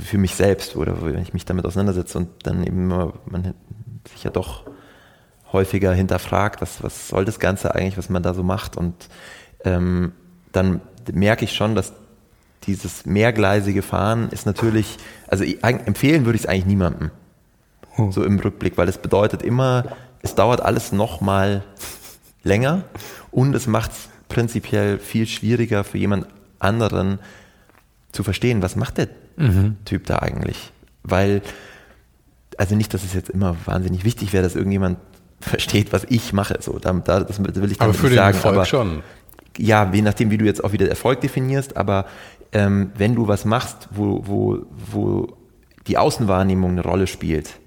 [0.00, 3.54] für mich selbst oder wenn ich mich damit auseinandersetze und dann eben man
[4.10, 4.64] sich ja doch
[5.52, 8.94] häufiger hinterfragt, was, was soll das Ganze eigentlich, was man da so macht und
[9.64, 10.12] ähm,
[10.52, 10.80] dann
[11.12, 11.92] merke ich schon, dass
[12.64, 17.10] dieses mehrgleisige Fahren ist natürlich, also ich, empfehlen würde ich es eigentlich niemandem,
[17.94, 18.12] hm.
[18.12, 21.64] so im Rückblick, weil es bedeutet immer, es dauert alles nochmal
[22.44, 22.84] länger
[23.30, 26.26] und es macht es prinzipiell viel schwieriger für jemand
[26.58, 27.18] anderen
[28.12, 29.76] zu verstehen, was macht der mhm.
[29.84, 30.72] Typ da eigentlich?
[31.02, 31.42] Weil,
[32.58, 34.98] also nicht, dass es jetzt immer wahnsinnig wichtig wäre, dass irgendjemand
[35.40, 36.58] versteht, was ich mache.
[36.60, 38.36] So, da, das will ich aber für nicht den sagen.
[38.36, 39.02] Erfolg aber schon.
[39.58, 42.06] Ja, je nachdem, wie du jetzt auch wieder Erfolg definierst, aber
[42.52, 45.36] ähm, wenn du was machst, wo, wo, wo
[45.86, 47.58] die Außenwahrnehmung eine Rolle spielt,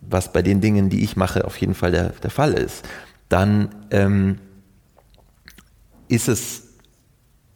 [0.00, 2.86] was bei den Dingen, die ich mache, auf jeden Fall der, der Fall ist,
[3.28, 4.38] dann ähm,
[6.08, 6.62] ist es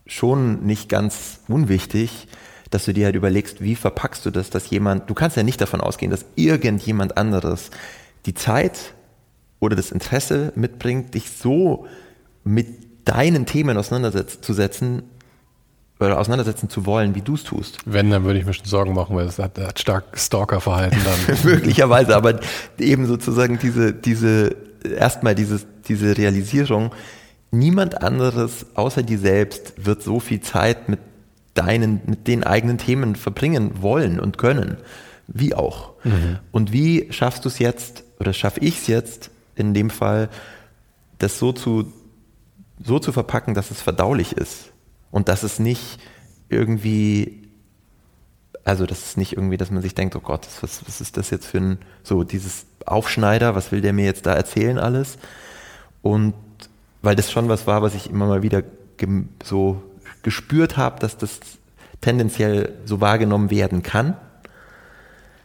[0.07, 2.29] schon nicht ganz unwichtig,
[2.71, 5.61] dass du dir halt überlegst, wie verpackst du das, dass jemand, du kannst ja nicht
[5.61, 7.71] davon ausgehen, dass irgendjemand anderes
[8.27, 8.95] die Zeit
[9.61, 11.87] oder das Interesse mitbringt, dich so
[12.45, 12.67] mit
[13.05, 15.03] deinen Themen auseinanderzusetzen
[15.99, 17.79] oder auseinandersetzen zu wollen, wie du es tust.
[17.85, 21.39] Wenn, dann würde ich mir schon Sorgen machen, weil es hat, hat stark Stalker-Verhalten dann.
[21.43, 22.39] Möglicherweise, aber
[22.79, 24.55] eben sozusagen diese, diese,
[24.97, 26.93] erstmal dieses, diese Realisierung,
[27.51, 31.01] niemand anderes außer dir selbst wird so viel Zeit mit
[31.59, 34.79] deinen, mit den eigenen Themen verbringen wollen und können.
[35.27, 35.93] Wie auch.
[36.05, 36.39] Mhm.
[36.53, 40.29] Und wie schaffst du es jetzt, oder schaffe ich es jetzt in dem Fall,
[41.19, 41.93] das so zu,
[42.83, 44.71] so zu verpacken, dass es verdaulich ist
[45.11, 45.99] und dass es nicht
[46.49, 47.49] irgendwie,
[48.65, 51.31] also das ist nicht irgendwie, dass man sich denkt, oh Gott, was, was ist das
[51.31, 55.19] jetzt für ein, so dieses Aufschneider, was will der mir jetzt da erzählen alles?
[56.03, 56.35] Und
[57.03, 58.63] weil das schon was war, was ich immer mal wieder
[59.43, 59.83] so
[60.23, 61.41] gespürt habe, dass das
[62.01, 64.17] tendenziell so wahrgenommen werden kann.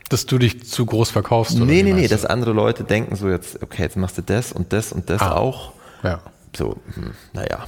[0.09, 1.55] Dass du dich zu groß verkaufst?
[1.55, 4.51] Oder nee, nee, nee, dass andere Leute denken so jetzt, okay, jetzt machst du das
[4.51, 5.73] und das und das ah, auch.
[6.03, 6.21] Ja.
[6.55, 7.65] So, hm, naja.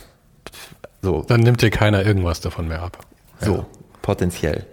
[1.02, 1.24] So.
[1.28, 3.00] Dann nimmt dir keiner irgendwas davon mehr ab.
[3.40, 3.66] So, ja.
[4.02, 4.66] potenziell.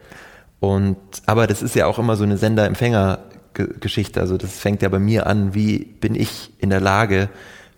[0.60, 4.20] Und, aber das ist ja auch immer so eine Sender-Empfänger-Geschichte.
[4.20, 7.28] Also das fängt ja bei mir an, wie bin ich in der Lage,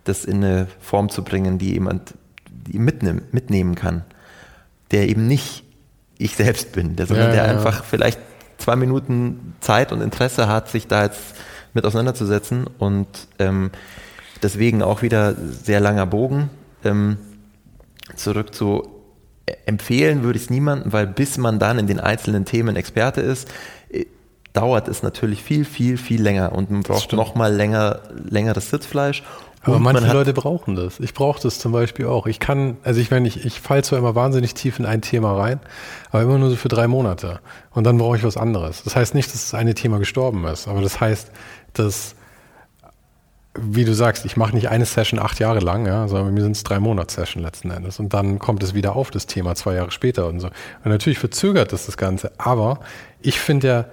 [0.05, 2.15] das in eine Form zu bringen, die jemand
[2.51, 4.05] die mitnehmen, mitnehmen kann,
[4.95, 5.65] der eben nicht
[6.19, 7.51] ich selbst bin, der, sondern ja, der ja.
[7.51, 8.21] einfach vielleicht
[8.59, 11.21] zwei Minuten Zeit und Interesse hat, sich da jetzt
[11.73, 13.09] mit auseinanderzusetzen und
[13.41, 13.73] ähm,
[14.41, 16.49] deswegen auch wieder sehr langer Bogen.
[16.85, 17.19] Ähm,
[18.15, 18.89] zurück zu
[19.47, 23.21] äh, empfehlen würde ich es niemandem, weil bis man dann in den einzelnen Themen Experte
[23.21, 23.51] ist,
[23.91, 24.07] äh,
[24.53, 29.25] dauert es natürlich viel, viel, viel länger und man braucht noch mal länger, längeres Sitzfleisch
[29.65, 31.01] aber manche Leute brauchen das.
[31.01, 32.27] Ich brauche das zum Beispiel auch.
[32.27, 35.37] Ich kann, also ich meine, ich, ich falle zwar immer wahnsinnig tief in ein Thema
[35.37, 35.61] rein,
[36.11, 37.41] aber immer nur so für drei Monate.
[37.71, 38.83] Und dann brauche ich was anderes.
[38.83, 41.31] Das heißt nicht, dass das eine Thema gestorben ist, aber das heißt,
[41.73, 42.15] dass,
[43.59, 46.43] wie du sagst, ich mache nicht eine Session acht Jahre lang, ja, sondern bei mir
[46.43, 47.99] sind es drei Monats-Session letzten Endes.
[47.99, 50.49] Und dann kommt es wieder auf, das Thema, zwei Jahre später und so.
[50.49, 52.81] Und natürlich verzögert das das Ganze, aber
[53.23, 53.85] ich finde ja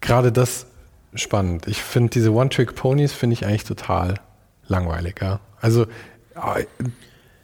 [0.00, 0.66] gerade das
[1.14, 1.66] spannend.
[1.66, 4.14] Ich finde diese One-Trick-Ponys finde ich eigentlich total
[4.68, 5.40] langweilig, ja.
[5.60, 5.86] Also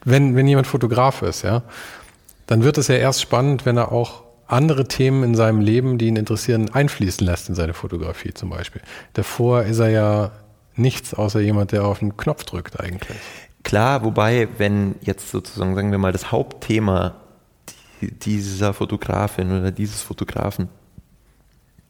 [0.04, 1.62] wenn, wenn jemand Fotograf ist, ja,
[2.46, 6.08] dann wird es ja erst spannend, wenn er auch andere Themen in seinem Leben, die
[6.08, 8.82] ihn interessieren, einfließen lässt in seine Fotografie zum Beispiel.
[9.14, 10.32] Davor ist er ja
[10.76, 13.18] nichts außer jemand, der auf den Knopf drückt eigentlich.
[13.62, 17.14] Klar, wobei, wenn jetzt sozusagen, sagen wir mal, das Hauptthema
[18.00, 20.68] dieser Fotografin oder dieses Fotografen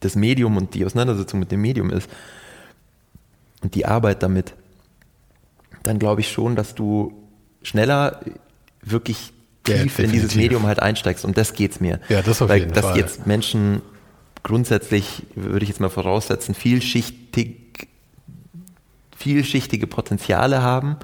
[0.03, 2.09] das Medium und die Auseinandersetzung mit dem Medium ist
[3.63, 4.55] und die Arbeit damit,
[5.83, 7.13] dann glaube ich schon, dass du
[7.63, 8.21] schneller
[8.83, 9.33] wirklich
[9.65, 11.25] tief ja, in dieses Medium halt einsteigst.
[11.25, 12.01] Und das geht's mir.
[12.09, 12.99] Ja, das auf Weil, jeden dass Fall.
[12.99, 13.83] jetzt Menschen
[14.43, 17.89] grundsätzlich, würde ich jetzt mal voraussetzen, vielschichtig,
[19.17, 20.97] vielschichtige Potenziale haben,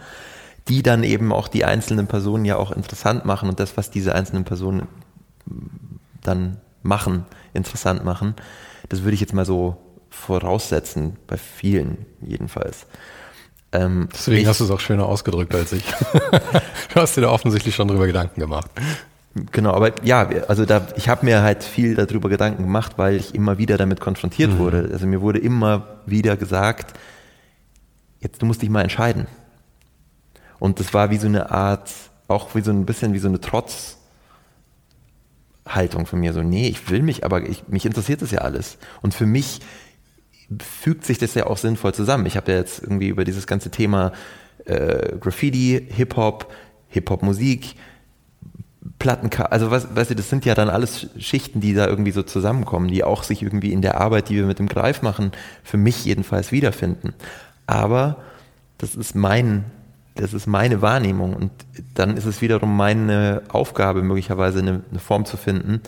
[0.66, 4.14] die dann eben auch die einzelnen Personen ja auch interessant machen und das, was diese
[4.14, 4.88] einzelnen Personen
[6.22, 8.34] dann machen, interessant machen.
[8.88, 9.76] Das würde ich jetzt mal so
[10.10, 12.86] voraussetzen, bei vielen jedenfalls.
[13.72, 15.84] Ähm, Deswegen ich, hast du es auch schöner ausgedrückt als ich.
[16.94, 18.70] du hast dir da offensichtlich schon drüber Gedanken gemacht.
[19.52, 23.34] Genau, aber ja, also da, ich habe mir halt viel darüber Gedanken gemacht, weil ich
[23.34, 24.58] immer wieder damit konfrontiert mhm.
[24.58, 24.88] wurde.
[24.92, 26.98] Also mir wurde immer wieder gesagt,
[28.20, 29.26] jetzt du musst dich mal entscheiden.
[30.58, 31.92] Und das war wie so eine Art,
[32.26, 33.96] auch wie so ein bisschen wie so eine Trotzhaltung
[36.06, 36.32] von mir.
[36.32, 38.78] So, nee, ich will mich, aber ich, mich interessiert das ja alles.
[39.02, 39.60] Und für mich
[40.60, 42.26] fügt sich das ja auch sinnvoll zusammen.
[42.26, 44.12] Ich habe ja jetzt irgendwie über dieses ganze Thema
[44.64, 46.52] äh, Graffiti, Hip-Hop,
[46.88, 47.74] Hip-Hop-Musik,
[48.98, 52.22] Platten, also was, weißt du, das sind ja dann alles Schichten, die da irgendwie so
[52.22, 55.32] zusammenkommen, die auch sich irgendwie in der Arbeit, die wir mit dem Greif machen,
[55.62, 57.14] für mich jedenfalls wiederfinden.
[57.66, 58.16] Aber
[58.78, 59.64] das ist mein,
[60.14, 61.50] das ist meine Wahrnehmung und
[61.94, 65.80] dann ist es wiederum meine Aufgabe, möglicherweise eine, eine Form zu finden,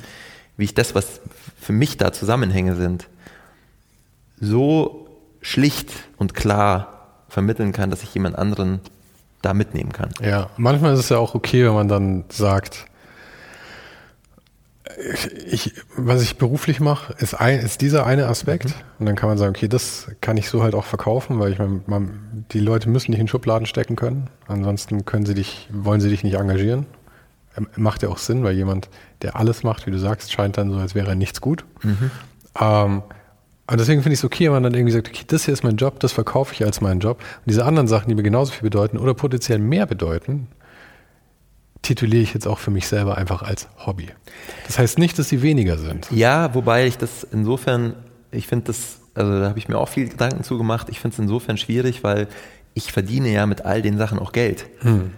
[0.57, 1.20] wie ich das, was
[1.59, 3.09] für mich da Zusammenhänge sind,
[4.40, 5.09] so
[5.40, 8.81] schlicht und klar vermitteln kann, dass ich jemand anderen
[9.42, 10.11] da mitnehmen kann.
[10.20, 12.87] Ja, manchmal ist es ja auch okay, wenn man dann sagt,
[15.46, 18.66] ich, was ich beruflich mache, ist, ein, ist dieser eine Aspekt.
[18.66, 18.74] Mhm.
[18.98, 21.59] Und dann kann man sagen, okay, das kann ich so halt auch verkaufen, weil ich
[21.59, 24.29] meine, man, die Leute müssen nicht in Schubladen stecken können.
[24.46, 26.87] Ansonsten können sie dich, wollen sie dich nicht engagieren.
[27.57, 28.88] Ähm, macht ja auch Sinn, weil jemand,
[29.22, 31.64] der alles macht, wie du sagst, scheint dann so, als wäre er nichts gut.
[31.83, 32.11] Mhm.
[32.59, 33.03] Ähm,
[33.70, 35.62] und deswegen finde ich es okay, wenn man dann irgendwie sagt, okay, das hier ist
[35.62, 37.18] mein Job, das verkaufe ich als meinen Job.
[37.20, 40.48] Und diese anderen Sachen, die mir genauso viel bedeuten oder potenziell mehr bedeuten,
[41.83, 44.09] tituliere ich jetzt auch für mich selber einfach als Hobby.
[44.66, 46.11] Das heißt nicht, dass sie weniger sind.
[46.11, 47.94] Ja, wobei ich das insofern,
[48.33, 51.18] ich finde das, also da habe ich mir auch viel Gedanken zugemacht, ich finde es
[51.20, 52.26] insofern schwierig, weil
[52.74, 54.66] ich verdiene ja mit all den Sachen auch Geld.
[54.80, 55.12] Hm.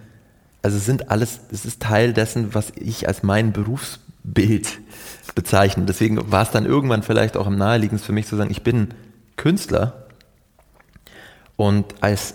[0.60, 4.78] Also es sind alles, es ist Teil dessen, was ich als mein Berufsbild
[5.34, 5.86] bezeichnen.
[5.86, 8.88] Deswegen war es dann irgendwann vielleicht auch am naheliegendsten für mich zu sagen, ich bin
[9.36, 10.06] Künstler
[11.56, 12.34] und als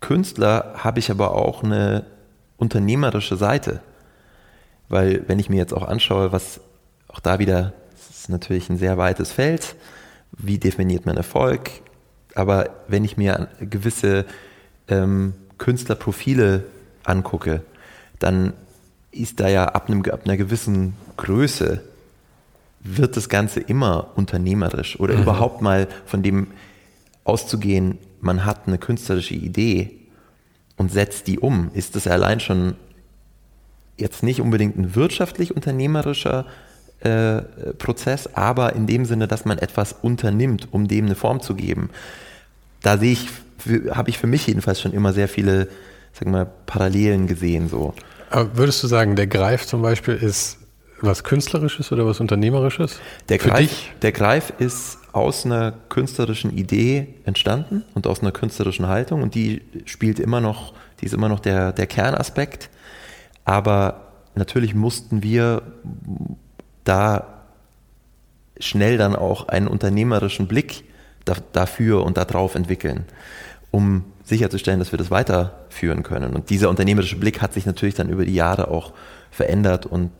[0.00, 2.04] Künstler habe ich aber auch eine
[2.56, 3.80] unternehmerische Seite.
[4.88, 6.60] Weil wenn ich mir jetzt auch anschaue, was
[7.08, 9.74] auch da wieder, das ist natürlich ein sehr weites Feld,
[10.32, 11.70] wie definiert man Erfolg,
[12.34, 14.26] aber wenn ich mir gewisse
[14.88, 16.64] ähm, Künstlerprofile
[17.04, 17.62] angucke,
[18.18, 18.52] dann
[19.10, 21.82] ist da ja ab, einem, ab einer gewissen Größe
[22.86, 25.22] wird das Ganze immer unternehmerisch oder mhm.
[25.22, 26.48] überhaupt mal von dem
[27.24, 29.90] auszugehen, man hat eine künstlerische Idee
[30.76, 32.74] und setzt die um, ist das allein schon
[33.96, 36.46] jetzt nicht unbedingt ein wirtschaftlich unternehmerischer
[37.00, 37.42] äh,
[37.78, 41.90] Prozess, aber in dem Sinne, dass man etwas unternimmt, um dem eine Form zu geben.
[42.82, 43.28] Da sehe ich,
[43.90, 45.68] habe ich für mich jedenfalls schon immer sehr viele,
[46.12, 47.68] sag mal, Parallelen gesehen.
[47.68, 47.94] So.
[48.30, 50.58] Aber würdest du sagen, der Greif zum Beispiel ist
[51.00, 53.00] was Künstlerisches oder was Unternehmerisches?
[53.28, 59.22] Der Greif, der Greif ist aus einer künstlerischen Idee entstanden und aus einer künstlerischen Haltung
[59.22, 62.70] und die spielt immer noch, die ist immer noch der, der Kernaspekt.
[63.44, 65.62] Aber natürlich mussten wir
[66.84, 67.44] da
[68.58, 70.84] schnell dann auch einen unternehmerischen Blick
[71.24, 73.04] da, dafür und darauf entwickeln,
[73.70, 76.34] um sicherzustellen, dass wir das weiterführen können.
[76.34, 78.92] Und dieser unternehmerische Blick hat sich natürlich dann über die Jahre auch
[79.30, 80.10] verändert und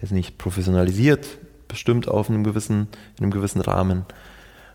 [0.00, 1.26] weiß nicht, professionalisiert,
[1.68, 4.04] bestimmt auf einem gewissen, in einem gewissen Rahmen.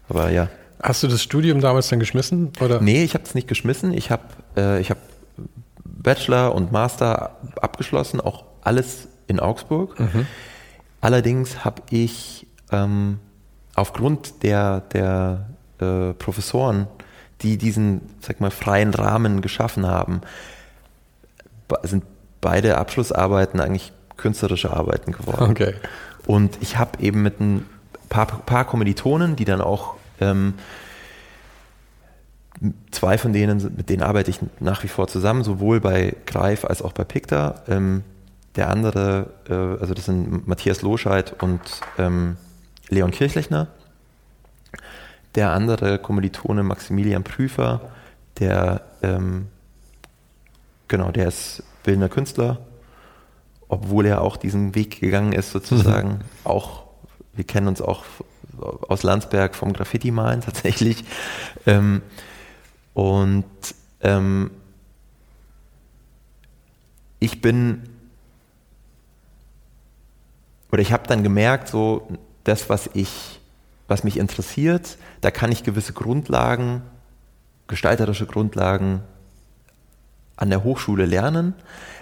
[0.10, 0.50] Aber ja.
[0.82, 2.52] Hast du das Studium damals dann geschmissen?
[2.60, 2.82] Oder?
[2.82, 3.94] Nee, ich habe es nicht geschmissen.
[3.94, 4.24] Ich habe
[4.56, 4.98] äh, hab
[5.84, 10.00] Bachelor und Master abgeschlossen, auch alles in Augsburg.
[10.00, 10.26] Mhm.
[11.00, 13.20] Allerdings habe ich ähm,
[13.76, 16.88] aufgrund der, der äh, Professoren,
[17.42, 20.22] die diesen, sag mal, freien Rahmen geschaffen haben,
[21.84, 22.04] sind
[22.42, 25.52] beide Abschlussarbeiten eigentlich künstlerische Arbeiten geworden.
[25.52, 25.74] Okay.
[26.26, 27.66] Und ich habe eben mit ein
[28.10, 30.54] paar, paar Kommilitonen, die dann auch ähm,
[32.92, 36.82] zwei von denen, mit denen arbeite ich nach wie vor zusammen, sowohl bei Greif als
[36.82, 37.62] auch bei Picta.
[37.68, 38.04] Ähm,
[38.56, 41.62] der andere, äh, also das sind Matthias Loscheid und
[41.98, 42.38] ähm,
[42.90, 43.68] Leon Kirchlechner.
[45.36, 47.82] der andere Kommilitone Maximilian Prüfer,
[48.40, 49.48] der ähm,
[50.88, 52.60] genau, der ist bildender Künstler,
[53.72, 56.10] obwohl er auch diesen Weg gegangen ist, sozusagen.
[56.10, 56.20] Mhm.
[56.44, 56.84] Auch,
[57.34, 58.04] wir kennen uns auch
[58.60, 61.06] aus Landsberg vom Graffiti-Malen tatsächlich.
[61.66, 62.02] Ähm,
[62.94, 63.46] und
[64.02, 64.52] ähm,
[67.20, 67.84] ich bin,
[70.74, 72.10] oder ich habe dann gemerkt, so
[72.44, 73.40] das, was ich,
[73.88, 76.82] was mich interessiert, da kann ich gewisse Grundlagen,
[77.68, 79.02] gestalterische Grundlagen
[80.36, 81.54] an der Hochschule lernen.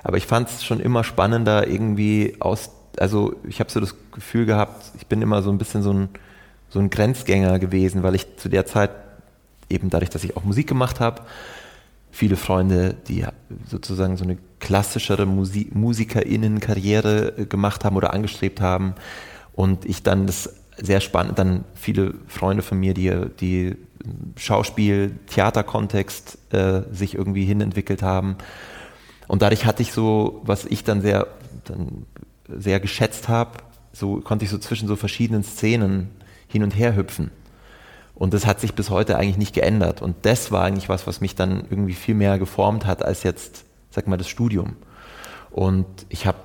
[0.04, 4.46] Aber ich fand es schon immer spannender, irgendwie aus, also ich habe so das Gefühl
[4.46, 6.10] gehabt, ich bin immer so ein bisschen so ein,
[6.70, 8.92] so ein Grenzgänger gewesen, weil ich zu der Zeit
[9.70, 11.22] eben dadurch, dass ich auch Musik gemacht habe,
[12.12, 13.26] viele Freunde, die
[13.68, 18.96] sozusagen so eine klassischere Musik MusikerInnen-Karriere äh, gemacht haben oder angestrebt haben.
[19.54, 23.76] Und ich dann das sehr spannend, dann viele Freunde von mir, die, die
[24.38, 28.38] Schauspiel, Theaterkontext äh, sich irgendwie hinentwickelt haben.
[29.30, 31.28] Und dadurch hatte ich so, was ich dann sehr,
[31.66, 32.08] dann
[32.48, 33.60] sehr geschätzt habe,
[33.94, 36.10] so konnte ich so zwischen so verschiedenen Szenen
[36.48, 37.30] hin und her hüpfen.
[38.16, 40.02] Und das hat sich bis heute eigentlich nicht geändert.
[40.02, 43.66] Und das war eigentlich was, was mich dann irgendwie viel mehr geformt hat als jetzt,
[43.92, 44.78] sag mal, das Studium.
[45.52, 46.40] Und ich habe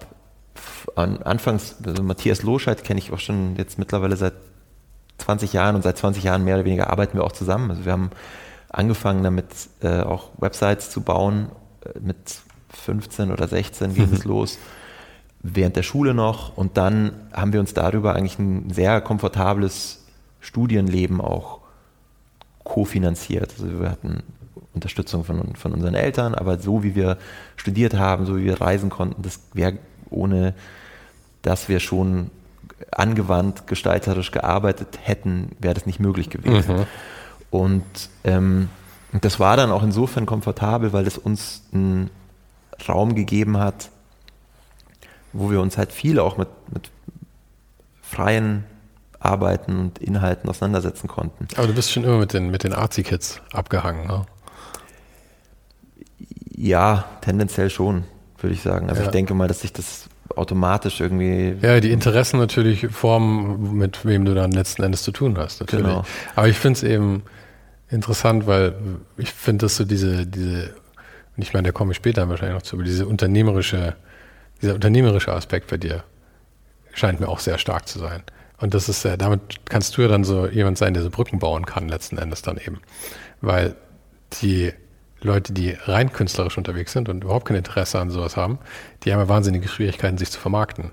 [0.95, 4.35] an, anfangs, also Matthias Loscheid kenne ich auch schon jetzt mittlerweile seit
[5.17, 7.71] 20 Jahren und seit 20 Jahren mehr oder weniger arbeiten wir auch zusammen.
[7.71, 8.11] Also wir haben
[8.69, 9.47] angefangen damit
[9.81, 11.49] äh, auch Websites zu bauen.
[11.81, 12.44] Äh, mit
[12.85, 14.59] 15 oder 16 ging es los
[15.45, 20.05] während der Schule noch und dann haben wir uns darüber eigentlich ein sehr komfortables
[20.41, 21.61] Studienleben auch
[22.65, 23.55] kofinanziert.
[23.61, 24.23] Also wir hatten
[24.73, 27.19] Unterstützung von, von unseren Eltern, aber so wie wir
[27.57, 29.75] studiert haben, so wie wir reisen konnten, das wäre
[30.09, 30.55] ohne,
[31.43, 32.31] dass wir schon
[32.91, 36.77] angewandt, gestalterisch gearbeitet hätten, wäre das nicht möglich gewesen.
[36.77, 36.87] Mhm.
[37.51, 37.85] Und
[38.25, 38.71] ähm,
[39.21, 42.11] das war dann auch insofern komfortabel, weil es uns einen
[42.89, 43.91] Raum gegeben hat,
[45.33, 46.91] wo wir uns halt viel auch mit, mit
[48.03, 48.65] freien
[49.19, 51.49] Arbeiten und Inhalten auseinandersetzen konnten.
[51.57, 54.27] Aber du bist schon immer mit den, mit den Arzi-Kids abgehangen, ne?
[56.57, 58.05] Ja, tendenziell schon,
[58.39, 58.89] würde ich sagen.
[58.89, 59.09] Also ja.
[59.09, 61.57] ich denke mal, dass sich das automatisch irgendwie.
[61.61, 65.61] Ja, die Interessen natürlich formen, mit wem du dann letzten Endes zu tun hast.
[65.61, 65.87] Natürlich.
[65.87, 66.05] Genau.
[66.37, 67.23] Aber ich finde es eben
[67.89, 68.75] interessant, weil
[69.17, 70.75] ich finde, dass du diese, diese,
[71.37, 73.97] und ich meine, da komme ich später wahrscheinlich noch zu, aber diese unternehmerische,
[74.63, 76.05] dieser unternehmerische Aspekt bei dir
[76.93, 78.23] scheint mir auch sehr stark zu sein.
[78.59, 81.39] Und das ist ja, damit kannst du ja dann so jemand sein, der so Brücken
[81.39, 82.81] bauen kann, letzten Endes dann eben.
[83.41, 83.75] Weil
[84.41, 84.73] die
[85.21, 88.59] Leute, die rein künstlerisch unterwegs sind und überhaupt kein Interesse an sowas haben,
[89.03, 90.93] die haben ja wahnsinnige Schwierigkeiten, sich zu vermarkten.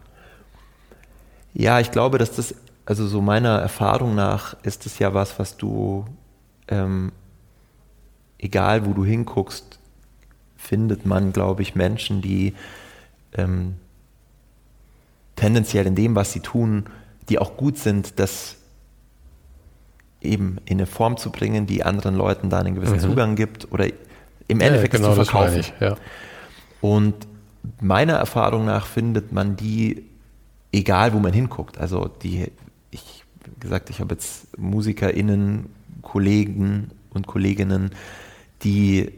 [1.54, 5.58] Ja, ich glaube, dass das, also so meiner Erfahrung nach, ist es ja was, was
[5.58, 6.06] du,
[6.67, 7.12] ähm,
[8.39, 9.70] egal wo du hinguckst,
[10.71, 12.53] findet man, glaube ich, Menschen, die
[13.34, 13.75] ähm,
[15.36, 16.86] tendenziell in dem, was sie tun,
[17.27, 18.55] die auch gut sind, das
[20.21, 23.01] eben in eine Form zu bringen, die anderen Leuten da einen gewissen mhm.
[23.01, 23.86] Zugang gibt oder
[24.47, 25.60] im Endeffekt ja, genau, zu verkaufen.
[25.60, 25.97] Ich, ja.
[26.79, 27.15] Und
[27.81, 30.05] meiner Erfahrung nach findet man die,
[30.71, 31.79] egal wo man hinguckt.
[31.79, 32.49] Also die,
[32.91, 33.25] ich
[33.60, 35.65] gesagt, ich habe jetzt MusikerInnen,
[36.01, 37.91] Kollegen und Kolleginnen,
[38.63, 39.12] die,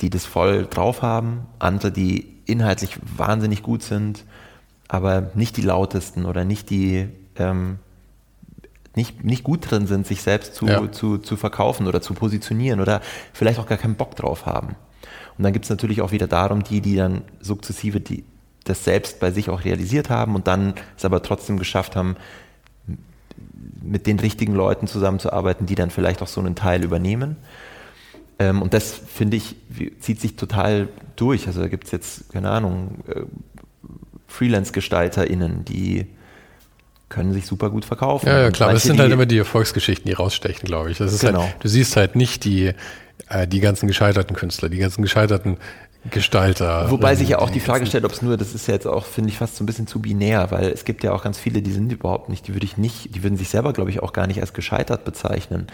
[0.00, 4.24] die das voll drauf haben, andere, die inhaltlich wahnsinnig gut sind,
[4.86, 7.78] aber nicht die lautesten oder nicht die ähm,
[8.98, 10.90] nicht, nicht gut drin sind, sich selbst zu, ja.
[10.90, 13.00] zu, zu verkaufen oder zu positionieren oder
[13.32, 14.74] vielleicht auch gar keinen Bock drauf haben.
[15.38, 18.24] Und dann gibt es natürlich auch wieder darum, die, die dann sukzessive die,
[18.64, 22.16] das selbst bei sich auch realisiert haben und dann es aber trotzdem geschafft haben,
[23.80, 27.36] mit den richtigen Leuten zusammenzuarbeiten, die dann vielleicht auch so einen Teil übernehmen.
[28.38, 29.56] Ähm, und das, finde ich,
[30.00, 31.46] zieht sich total durch.
[31.46, 33.22] Also da gibt es jetzt, keine Ahnung, äh,
[34.28, 36.06] Freelance-GestalterInnen, die
[37.08, 38.28] können sich super gut verkaufen.
[38.28, 40.98] Ja, ja klar, das sind halt immer die Erfolgsgeschichten, die rausstechen, glaube ich.
[40.98, 41.42] Das ist genau.
[41.42, 42.74] halt, du siehst halt nicht die,
[43.30, 45.56] äh, die ganzen gescheiterten Künstler, die ganzen gescheiterten
[46.10, 46.90] Gestalter.
[46.90, 49.04] Wobei sich ja auch die Frage stellt, ob es nur, das ist ja jetzt auch,
[49.04, 51.60] finde ich, fast so ein bisschen zu binär, weil es gibt ja auch ganz viele,
[51.60, 54.12] die sind überhaupt nicht, die würde ich nicht, die würden sich selber, glaube ich, auch
[54.12, 55.66] gar nicht als gescheitert bezeichnen.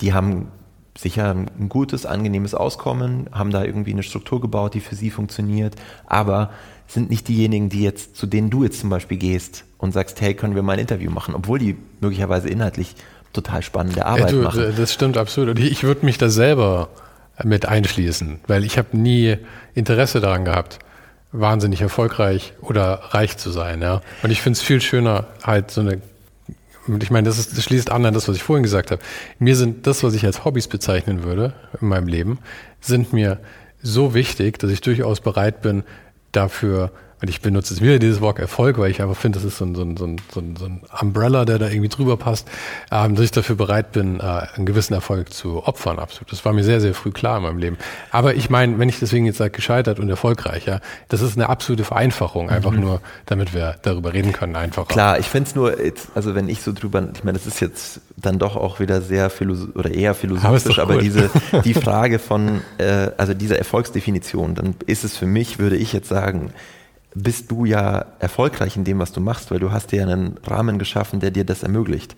[0.00, 0.48] Die haben
[0.96, 5.76] sicher ein gutes, angenehmes Auskommen, haben da irgendwie eine Struktur gebaut, die für sie funktioniert,
[6.06, 6.50] aber
[6.86, 10.34] sind nicht diejenigen, die jetzt, zu denen du jetzt zum Beispiel gehst und sagst, hey,
[10.34, 12.94] können wir mal ein Interview machen, obwohl die möglicherweise inhaltlich
[13.32, 14.74] total spannende Arbeit ja, du, machen.
[14.76, 15.58] Das stimmt absolut.
[15.58, 16.90] Und ich würde mich da selber
[17.42, 19.38] mit einschließen, weil ich habe nie
[19.74, 20.78] Interesse daran gehabt,
[21.32, 23.80] wahnsinnig erfolgreich oder reich zu sein.
[23.80, 24.02] Ja?
[24.22, 26.02] Und ich finde es viel schöner, halt so eine
[26.86, 29.02] und ich meine, das, ist, das schließt an an das, was ich vorhin gesagt habe.
[29.38, 32.38] Mir sind das, was ich als Hobbys bezeichnen würde in meinem Leben,
[32.80, 33.40] sind mir
[33.82, 35.84] so wichtig, dass ich durchaus bereit bin,
[36.32, 36.92] dafür
[37.22, 39.64] und ich benutze jetzt wieder dieses Wort Erfolg, weil ich einfach finde, das ist so
[39.64, 40.04] ein, so, ein, so,
[40.40, 42.48] ein, so ein Umbrella, der da irgendwie drüber passt,
[42.90, 46.32] ähm, dass ich dafür bereit bin, äh, einen gewissen Erfolg zu opfern, absolut.
[46.32, 47.78] Das war mir sehr, sehr früh klar in meinem Leben.
[48.10, 51.48] Aber ich meine, wenn ich deswegen jetzt sage, gescheitert und erfolgreich, ja, das ist eine
[51.48, 52.80] absolute Vereinfachung, einfach mhm.
[52.80, 54.88] nur, damit wir darüber reden können, einfach.
[54.88, 57.60] Klar, ich finde es nur, jetzt, also wenn ich so drüber, ich meine, das ist
[57.60, 61.30] jetzt dann doch auch wieder sehr philosophisch oder eher philosophisch, aber, aber diese,
[61.64, 66.08] die Frage von, äh, also dieser Erfolgsdefinition, dann ist es für mich, würde ich jetzt
[66.08, 66.52] sagen,
[67.14, 70.38] bist du ja erfolgreich in dem, was du machst, weil du hast dir ja einen
[70.44, 72.16] Rahmen geschaffen, der dir das ermöglicht.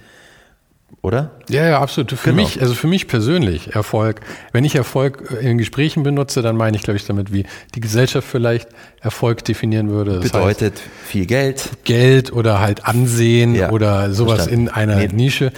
[1.03, 1.33] Oder?
[1.49, 2.13] Ja, ja, absolut.
[2.13, 2.43] Für genau.
[2.43, 4.21] mich, also für mich persönlich Erfolg.
[4.53, 8.27] Wenn ich Erfolg in Gesprächen benutze, dann meine ich, glaube ich, damit, wie die Gesellschaft
[8.27, 8.69] vielleicht
[9.01, 10.21] Erfolg definieren würde.
[10.21, 11.71] Das Bedeutet heißt, viel Geld.
[11.85, 14.69] Geld oder halt Ansehen ja, oder sowas verstanden.
[14.69, 15.09] in einer nee.
[15.09, 15.53] Nische.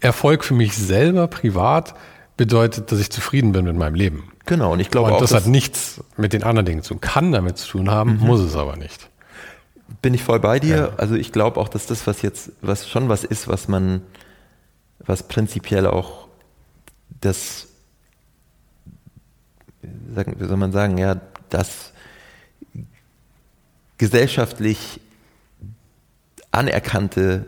[0.00, 1.94] Erfolg für mich selber, privat,
[2.36, 4.31] bedeutet, dass ich zufrieden bin mit meinem Leben.
[4.46, 5.20] Genau, und ich glaube und auch.
[5.20, 7.00] Das hat nichts mit den anderen Dingen zu tun.
[7.00, 8.26] Kann damit zu tun haben, mhm.
[8.26, 9.08] muss es aber nicht.
[10.00, 10.76] Bin ich voll bei dir.
[10.76, 10.92] Ja.
[10.96, 14.02] Also ich glaube auch, dass das, was jetzt, was schon was ist, was man,
[14.98, 16.28] was prinzipiell auch
[17.20, 17.68] das,
[19.80, 21.16] wie soll man sagen, ja,
[21.50, 21.92] das
[23.98, 25.00] gesellschaftlich
[26.50, 27.46] anerkannte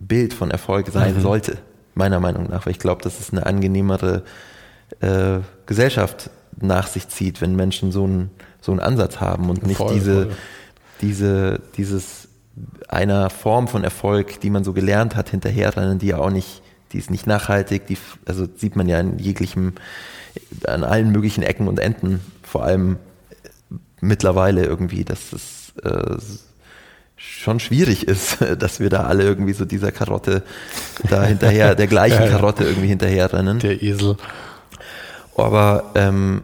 [0.00, 1.20] Bild von Erfolg sein mhm.
[1.20, 1.58] sollte,
[1.94, 2.66] meiner Meinung nach.
[2.66, 4.24] Weil ich glaube, das ist eine angenehmere
[5.00, 6.30] äh, Gesellschaft
[6.60, 8.30] nach sich zieht, wenn Menschen so einen,
[8.60, 10.36] so einen Ansatz haben und nicht voll, diese, voll.
[11.00, 12.28] diese, dieses
[12.88, 16.62] einer Form von Erfolg, die man so gelernt hat, hinterherrennen, die ja auch nicht,
[16.92, 19.74] die ist nicht nachhaltig, die, also sieht man ja in jeglichem,
[20.66, 22.98] an allen möglichen Ecken und Enden, vor allem
[24.00, 26.16] mittlerweile irgendwie, dass es äh,
[27.16, 30.42] schon schwierig ist, dass wir da alle irgendwie so dieser Karotte
[31.08, 33.60] da hinterher, der gleichen Karotte irgendwie hinterherrennen.
[33.60, 34.16] Der Esel.
[35.36, 36.42] Aber ähm,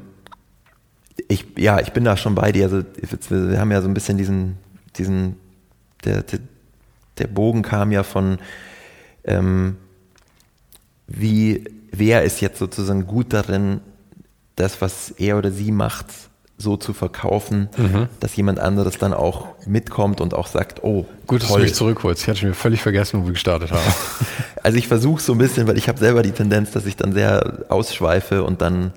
[1.29, 2.65] ich, ja, ich bin da schon bei dir.
[2.65, 2.83] Also
[3.29, 4.57] wir haben ja so ein bisschen diesen,
[4.97, 5.37] diesen,
[6.05, 6.41] der, der,
[7.19, 8.39] der Bogen kam ja von,
[9.25, 9.77] ähm,
[11.07, 13.81] wie, wer ist jetzt sozusagen gut darin,
[14.57, 16.07] das, was er oder sie macht,
[16.59, 18.09] so zu verkaufen, mhm.
[18.19, 22.23] dass jemand anderes dann auch mitkommt und auch sagt, oh, gut, dass du mich zurückholst.
[22.23, 23.95] Ich hatte schon völlig vergessen, wo wir gestartet haben.
[24.65, 27.13] also ich versuche so ein bisschen, weil ich habe selber die Tendenz, dass ich dann
[27.13, 28.93] sehr ausschweife und dann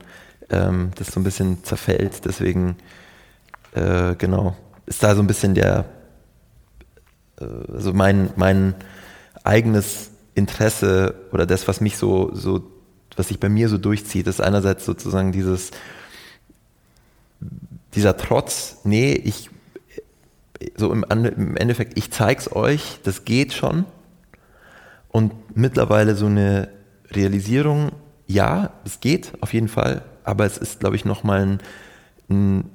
[0.49, 2.25] ähm, das so ein bisschen zerfällt.
[2.25, 2.77] Deswegen
[3.73, 4.55] äh, genau
[4.87, 5.85] ist da so ein bisschen der,
[7.39, 8.73] äh, also mein mein
[9.43, 12.63] eigenes Interesse oder das, was mich so so,
[13.15, 15.71] was sich bei mir so durchzieht, ist einerseits sozusagen dieses
[17.93, 19.49] dieser Trotz, nee, ich,
[20.75, 23.85] so im, im Endeffekt, ich zeig's euch, das geht schon.
[25.09, 26.69] Und mittlerweile so eine
[27.11, 27.91] Realisierung,
[28.27, 31.59] ja, es geht auf jeden Fall, aber es ist, glaube ich, nochmal ein,
[32.29, 32.69] ein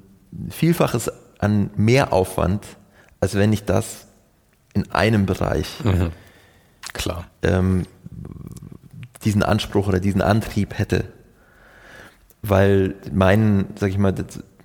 [0.50, 2.66] Vielfaches an Mehraufwand,
[3.20, 4.06] als wenn ich das
[4.74, 6.12] in einem Bereich mhm.
[6.92, 7.84] klar ähm,
[9.24, 11.04] diesen Anspruch oder diesen Antrieb hätte,
[12.42, 14.14] weil mein, sag ich mal,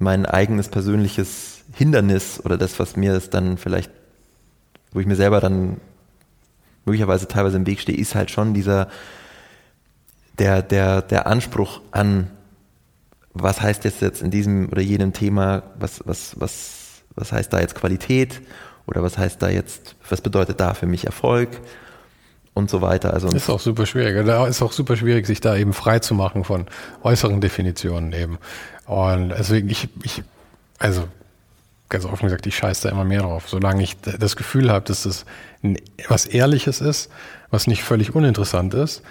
[0.01, 3.91] mein eigenes persönliches Hindernis oder das, was mir es dann vielleicht,
[4.91, 5.77] wo ich mir selber dann
[6.85, 8.87] möglicherweise teilweise im Weg stehe, ist halt schon dieser,
[10.39, 12.29] der, der, der Anspruch an,
[13.33, 17.61] was heißt jetzt jetzt in diesem oder jenem Thema, was, was, was, was heißt da
[17.61, 18.41] jetzt Qualität
[18.87, 21.49] oder was heißt da jetzt, was bedeutet da für mich Erfolg?
[22.53, 23.13] und so weiter.
[23.13, 24.25] Also ist auch super schwierig.
[24.25, 26.65] Da ist auch super schwierig, sich da eben frei zu machen von
[27.03, 28.37] äußeren Definitionen eben.
[28.91, 30.21] Und deswegen, ich, ich,
[30.77, 31.07] also
[31.87, 33.47] ganz offen gesagt, ich scheiße da immer mehr drauf.
[33.47, 35.25] Solange ich das Gefühl habe, dass das
[36.09, 37.09] was Ehrliches ist,
[37.51, 39.01] was nicht völlig uninteressant ist,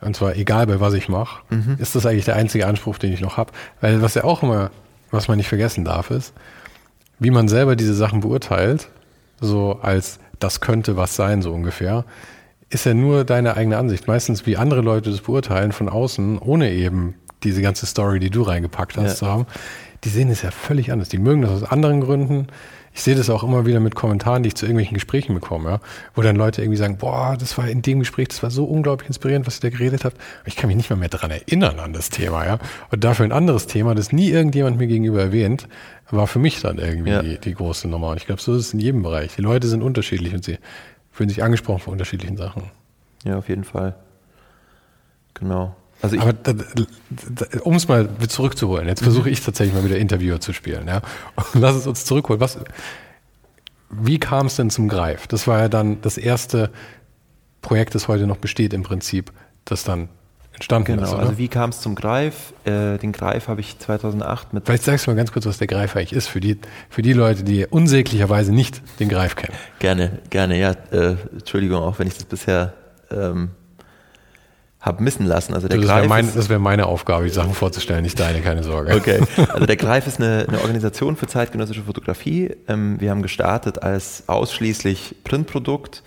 [0.00, 1.76] und zwar egal bei was ich mache, mhm.
[1.78, 3.52] ist das eigentlich der einzige Anspruch, den ich noch habe.
[3.80, 4.72] Weil was ja auch immer,
[5.12, 6.32] was man nicht vergessen darf, ist,
[7.20, 8.88] wie man selber diese Sachen beurteilt,
[9.40, 12.04] so als das könnte was sein, so ungefähr,
[12.70, 14.08] ist ja nur deine eigene Ansicht.
[14.08, 17.14] Meistens, wie andere Leute das beurteilen von außen, ohne eben
[17.44, 19.14] diese ganze Story, die du reingepackt hast, ja.
[19.14, 19.46] zu haben,
[20.04, 21.08] die sehen es ja völlig anders.
[21.08, 22.48] Die mögen das aus anderen Gründen.
[22.92, 25.80] Ich sehe das auch immer wieder mit Kommentaren, die ich zu irgendwelchen Gesprächen bekomme, ja,
[26.14, 29.08] wo dann Leute irgendwie sagen, boah, das war in dem Gespräch, das war so unglaublich
[29.08, 30.16] inspirierend, was ihr da geredet habt.
[30.46, 32.58] Ich kann mich nicht mal mehr daran erinnern an das Thema, ja.
[32.90, 35.68] Und dafür ein anderes Thema, das nie irgendjemand mir gegenüber erwähnt,
[36.10, 37.22] war für mich dann irgendwie ja.
[37.22, 38.08] die, die große Nummer.
[38.08, 39.36] Und ich glaube, so ist es in jedem Bereich.
[39.36, 40.58] Die Leute sind unterschiedlich und sie
[41.12, 42.64] fühlen sich angesprochen von unterschiedlichen Sachen.
[43.24, 43.94] Ja, auf jeden Fall.
[45.34, 45.76] Genau.
[46.00, 46.34] Also Aber
[47.62, 50.86] um es mal zurückzuholen, jetzt versuche ich tatsächlich mal wieder Interviewer zu spielen.
[50.86, 51.02] Ja?
[51.34, 52.40] Und lass es uns zurückholen.
[52.40, 52.58] Was,
[53.90, 55.26] wie kam es denn zum Greif?
[55.26, 56.70] Das war ja dann das erste
[57.62, 59.32] Projekt, das heute noch besteht im Prinzip,
[59.64, 60.08] das dann
[60.52, 61.10] entstanden genau, ist.
[61.10, 62.52] Genau, also wie kam es zum Greif?
[62.64, 64.66] Äh, den Greif habe ich 2008 mit...
[64.66, 66.58] Vielleicht sagst du mal ganz kurz, was der Greif eigentlich ist, für die,
[66.90, 69.56] für die Leute, die unsäglicherweise nicht den Greif kennen.
[69.78, 70.72] Gerne, gerne, ja.
[70.90, 72.74] Äh, Entschuldigung, auch wenn ich das bisher
[73.10, 73.50] ähm,
[74.80, 75.54] habe missen lassen.
[75.54, 78.94] Also der das wäre mein, wär meine Aufgabe, die Sachen vorzustellen, nicht deine, keine Sorge.
[78.94, 79.20] Okay,
[79.52, 82.54] also der Greif ist eine, eine Organisation für zeitgenössische Fotografie.
[82.68, 86.02] Ähm, wir haben gestartet als ausschließlich Printprodukt,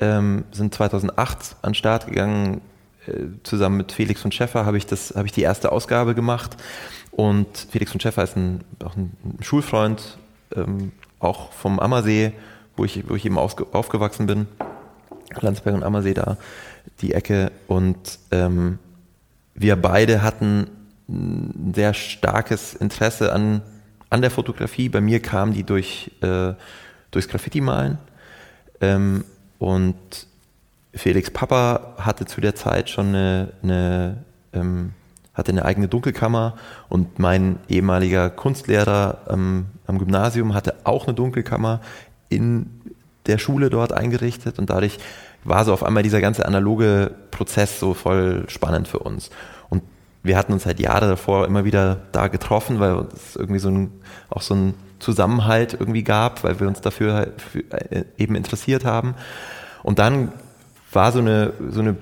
[0.00, 2.60] ähm, sind 2008 an den Start gegangen.
[3.06, 3.12] Äh,
[3.44, 6.56] zusammen mit Felix von Schäffer habe ich, das, hab ich die erste Ausgabe gemacht.
[7.12, 10.18] Und Felix von Schäffer ist ein, auch ein Schulfreund,
[10.56, 12.32] ähm, auch vom Ammersee,
[12.76, 14.48] wo ich, wo ich eben aufgewachsen bin.
[15.40, 16.36] Landsberg und Ammersee da
[17.00, 17.52] die Ecke.
[17.66, 18.78] Und ähm,
[19.54, 20.68] wir beide hatten
[21.08, 23.62] ein sehr starkes Interesse an,
[24.10, 24.88] an der Fotografie.
[24.88, 26.52] Bei mir kam die durch, äh,
[27.10, 27.98] durchs Graffiti-Malen.
[28.80, 29.24] Ähm,
[29.58, 29.96] und
[30.94, 34.92] Felix Papa hatte zu der Zeit schon eine, eine ähm,
[35.38, 36.56] hatte eine eigene Dunkelkammer
[36.88, 41.80] und mein ehemaliger Kunstlehrer ähm, am Gymnasium hatte auch eine Dunkelkammer
[42.28, 42.66] in
[43.26, 44.98] der Schule dort eingerichtet und dadurch
[45.44, 49.30] war so auf einmal dieser ganze analoge Prozess so voll spannend für uns.
[49.68, 49.82] Und
[50.22, 53.92] wir hatten uns halt Jahre davor immer wieder da getroffen, weil es irgendwie so ein,
[54.30, 57.32] auch so ein Zusammenhalt irgendwie gab, weil wir uns dafür halt
[57.70, 59.14] äh, eben interessiert haben.
[59.82, 60.32] Und dann
[60.92, 61.96] war so eine, so eine,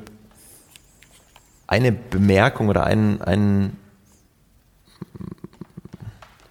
[1.66, 3.76] eine Bemerkung oder ein, ein,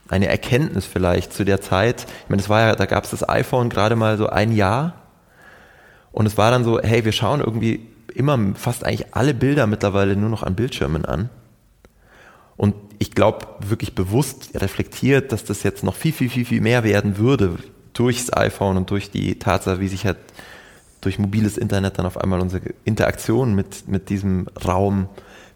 [0.08, 2.06] eine Erkenntnis vielleicht zu der Zeit.
[2.24, 5.05] Ich meine, das war ja, da gab es das iPhone gerade mal so ein Jahr
[6.16, 7.82] und es war dann so, hey, wir schauen irgendwie
[8.14, 11.30] immer fast eigentlich alle Bilder mittlerweile nur noch an Bildschirmen an.
[12.56, 16.86] Und ich glaube wirklich bewusst reflektiert, dass das jetzt noch viel, viel, viel, viel mehr
[16.86, 17.58] werden würde
[17.92, 20.16] durchs iPhone und durch die Tatsache, wie sich halt
[21.02, 25.10] durch mobiles Internet dann auf einmal unsere Interaktion mit, mit diesem Raum,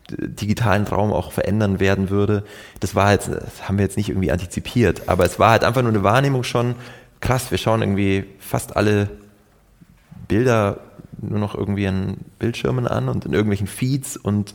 [0.10, 2.44] digitalen Raum auch verändern werden würde.
[2.82, 5.84] Das war jetzt, das haben wir jetzt nicht irgendwie antizipiert, aber es war halt einfach
[5.84, 6.76] nur eine Wahrnehmung schon,
[7.22, 9.10] krass, wir schauen irgendwie fast alle
[10.30, 10.80] Bilder
[11.22, 14.54] nur noch irgendwie an Bildschirmen an und in irgendwelchen Feeds und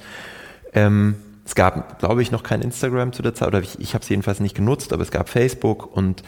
[0.73, 4.03] ähm, es gab, glaube ich, noch kein Instagram zu der Zeit, oder ich, ich habe
[4.03, 6.23] es jedenfalls nicht genutzt, aber es gab Facebook und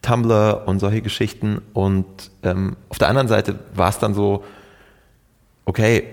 [0.00, 1.60] Tumblr und solche Geschichten.
[1.74, 2.06] Und
[2.42, 4.44] ähm, auf der anderen Seite war es dann so,
[5.66, 6.04] okay,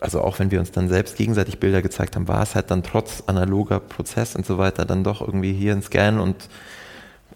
[0.00, 2.82] also auch wenn wir uns dann selbst gegenseitig Bilder gezeigt haben, war es halt dann
[2.82, 6.48] trotz analoger Prozess und so weiter dann doch irgendwie hier ein Scan und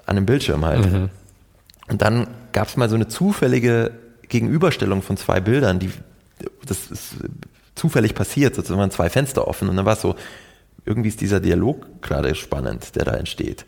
[0.06, 0.90] an einem Bildschirm halt.
[0.90, 1.10] Mhm.
[1.88, 3.90] Und dann gab es mal so eine zufällige
[4.32, 5.90] Gegenüberstellung von zwei Bildern, die
[6.66, 7.14] das ist
[7.74, 10.16] zufällig passiert, sozusagen waren zwei Fenster offen und dann war es so,
[10.84, 13.66] irgendwie ist dieser Dialog gerade spannend, der da entsteht.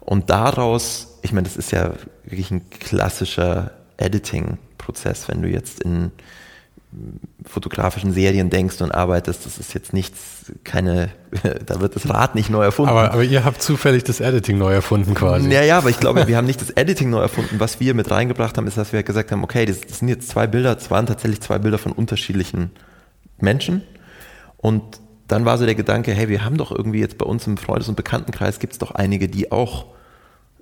[0.00, 1.94] Und daraus, ich meine, das ist ja
[2.24, 6.12] wirklich ein klassischer Editing-Prozess, wenn du jetzt in
[7.44, 11.10] fotografischen Serien denkst und arbeitest, das ist jetzt nichts, keine,
[11.66, 12.90] da wird das Rad nicht neu erfunden.
[12.90, 15.50] Aber, aber ihr habt zufällig das Editing neu erfunden quasi.
[15.50, 17.60] Ja, ja, aber ich glaube, wir haben nicht das Editing neu erfunden.
[17.60, 20.28] Was wir mit reingebracht haben, ist, dass wir gesagt haben, okay, das, das sind jetzt
[20.28, 22.70] zwei Bilder, es waren tatsächlich zwei Bilder von unterschiedlichen
[23.38, 23.82] Menschen.
[24.56, 24.82] Und
[25.28, 27.88] dann war so der Gedanke, hey, wir haben doch irgendwie jetzt bei uns im Freundes-
[27.88, 29.86] und Bekanntenkreis gibt es doch einige, die auch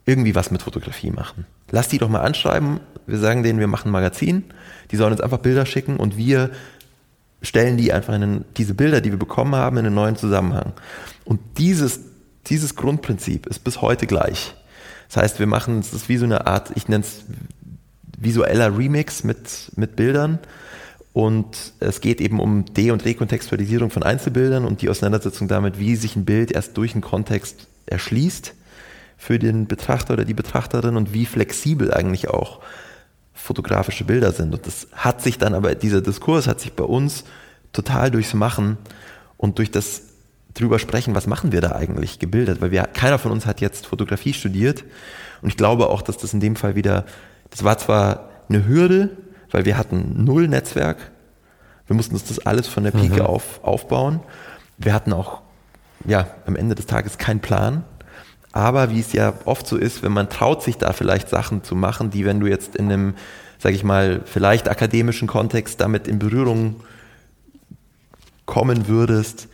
[0.07, 1.47] irgendwie was mit Fotografie machen.
[1.71, 2.81] Lass die doch mal anschreiben.
[3.07, 4.45] Wir sagen denen, wir machen ein Magazin.
[4.93, 6.51] Die sollen uns einfach Bilder schicken und wir
[7.43, 10.73] stellen die einfach in diese Bilder, die wir bekommen haben, in einen neuen Zusammenhang.
[11.25, 12.01] Und dieses,
[12.47, 14.55] dieses Grundprinzip ist bis heute gleich.
[15.09, 17.25] Das heißt, wir machen, es ist wie so eine Art, ich nenne es
[18.17, 20.39] visueller Remix mit, mit Bildern.
[21.13, 25.97] Und es geht eben um De- und Rekontextualisierung von Einzelbildern und die Auseinandersetzung damit, wie
[25.97, 28.55] sich ein Bild erst durch einen Kontext erschließt
[29.19, 32.61] für den Betrachter oder die Betrachterin und wie flexibel eigentlich auch
[33.43, 34.55] fotografische Bilder sind.
[34.55, 37.25] Und das hat sich dann aber, dieser Diskurs hat sich bei uns
[37.73, 38.79] total durchs Machen
[39.37, 40.03] und durch das
[40.55, 43.87] drüber sprechen, was machen wir da eigentlich, gebildet, weil wir, keiner von uns hat jetzt
[43.87, 44.85] Fotografie studiert.
[45.41, 47.05] Und ich glaube auch, dass das in dem Fall wieder,
[47.51, 49.11] das war zwar eine Hürde,
[49.51, 50.99] weil wir hatten null Netzwerk,
[51.89, 53.27] wir mussten uns das alles von der Pike mhm.
[53.27, 54.21] auf, aufbauen,
[54.79, 55.41] wir hatten auch,
[56.05, 57.83] ja, am Ende des Tages keinen Plan,
[58.53, 61.75] aber wie es ja oft so ist, wenn man traut sich da vielleicht Sachen zu
[61.75, 63.15] machen, die, wenn du jetzt in einem,
[63.59, 66.77] sag ich mal, vielleicht akademischen Kontext damit in Berührung
[68.45, 69.49] kommen würdest,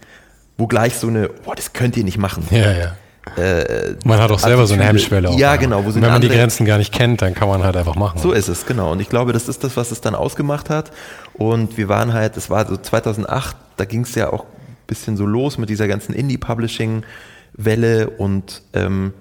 [0.57, 2.45] wo gleich so eine, boah, das könnt ihr nicht machen.
[2.51, 2.97] Ja, ja.
[3.37, 5.31] Äh, man hat auch selber so eine Hemmschwelle.
[5.37, 5.85] Ja, auch, genau.
[5.85, 8.19] Wo wenn man die Grenzen gar nicht kennt, dann kann man halt einfach machen.
[8.19, 8.91] So ist es, genau.
[8.93, 10.91] Und ich glaube, das ist das, was es dann ausgemacht hat.
[11.35, 15.17] Und wir waren halt, es war so 2008, da ging es ja auch ein bisschen
[15.17, 17.03] so los mit dieser ganzen Indie-Publishing-
[17.59, 19.13] Welle und ähm,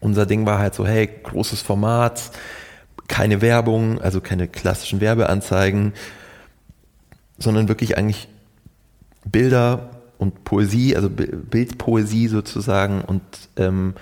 [0.00, 2.30] unser Ding war halt so, hey, großes Format,
[3.06, 5.92] keine Werbung, also keine klassischen Werbeanzeigen,
[7.38, 8.28] sondern wirklich eigentlich
[9.24, 13.02] Bilder und Poesie, also Bildpoesie sozusagen.
[13.02, 13.22] Und
[13.56, 13.94] ähm,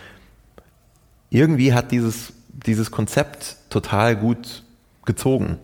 [1.30, 4.62] irgendwie hat dieses, dieses Konzept total gut
[5.04, 5.58] gezogen.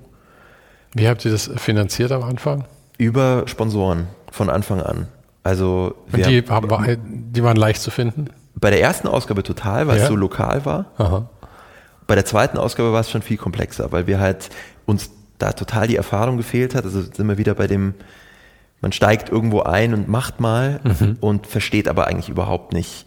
[0.93, 2.65] Wie habt ihr das finanziert am Anfang?
[2.99, 5.09] Über Sponsoren von Anfang an.
[5.45, 8.31] Also und die, haben, die waren leicht zu finden?
[8.57, 10.05] Bei der ersten Ausgabe total, weil ja.
[10.05, 10.87] es so lokal war.
[10.97, 11.29] Aha.
[12.07, 14.49] Bei der zweiten Ausgabe war es schon viel komplexer, weil wir halt
[14.87, 16.85] uns da total die Erfahrung gefehlt hat.
[16.85, 17.95] Also sind wir wieder bei dem,
[18.81, 21.19] man steigt irgendwo ein und macht mal mhm.
[21.21, 23.07] und versteht aber eigentlich überhaupt nicht,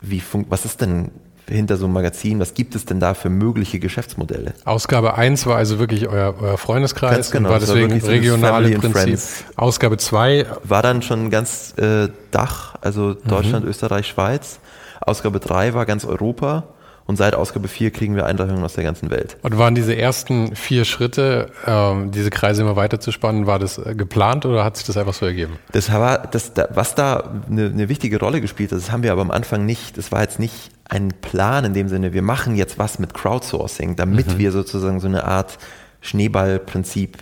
[0.00, 1.10] wie funkt, was ist denn
[1.48, 4.54] hinter so einem Magazin, was gibt es denn da für mögliche Geschäftsmodelle?
[4.64, 8.66] Ausgabe 1 war also wirklich euer, euer Freundeskreis ganz genau, und war deswegen war regional
[8.66, 9.20] im Prinzip.
[9.56, 13.70] Ausgabe 2 war dann schon ganz äh, Dach, also Deutschland, mhm.
[13.70, 14.58] Österreich, Schweiz.
[15.00, 16.64] Ausgabe 3 war ganz Europa
[17.06, 19.36] und seit Ausgabe 4 kriegen wir Einladungen aus der ganzen Welt.
[19.42, 23.78] Und waren diese ersten vier Schritte, ähm, diese Kreise immer weiter zu spannen, war das
[23.78, 25.58] äh, geplant oder hat sich das einfach so ergeben?
[25.70, 29.22] Das war, das, was da eine, eine wichtige Rolle gespielt hat, das haben wir aber
[29.22, 32.76] am Anfang nicht, das war jetzt nicht ein Plan in dem Sinne, wir machen jetzt
[32.78, 34.38] was mit Crowdsourcing, damit mhm.
[34.38, 35.58] wir sozusagen so eine Art
[36.00, 37.18] Schneeballprinzip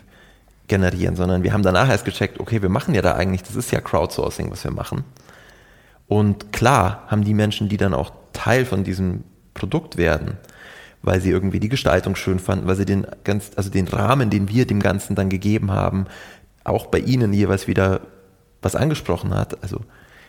[0.67, 3.71] generieren, sondern wir haben danach erst gecheckt, okay, wir machen ja da eigentlich, das ist
[3.71, 5.05] ja Crowdsourcing, was wir machen.
[6.07, 9.25] Und klar haben die Menschen, die dann auch Teil von diesem
[9.55, 10.39] Produkt werden,
[11.03, 14.49] weil sie irgendwie die Gestaltung schön fanden, weil sie den ganz, also den Rahmen, den
[14.49, 16.07] wir dem Ganzen dann gegeben haben,
[16.65, 18.01] auch bei ihnen jeweils wieder
[18.63, 19.63] was angesprochen hat.
[19.63, 19.81] Also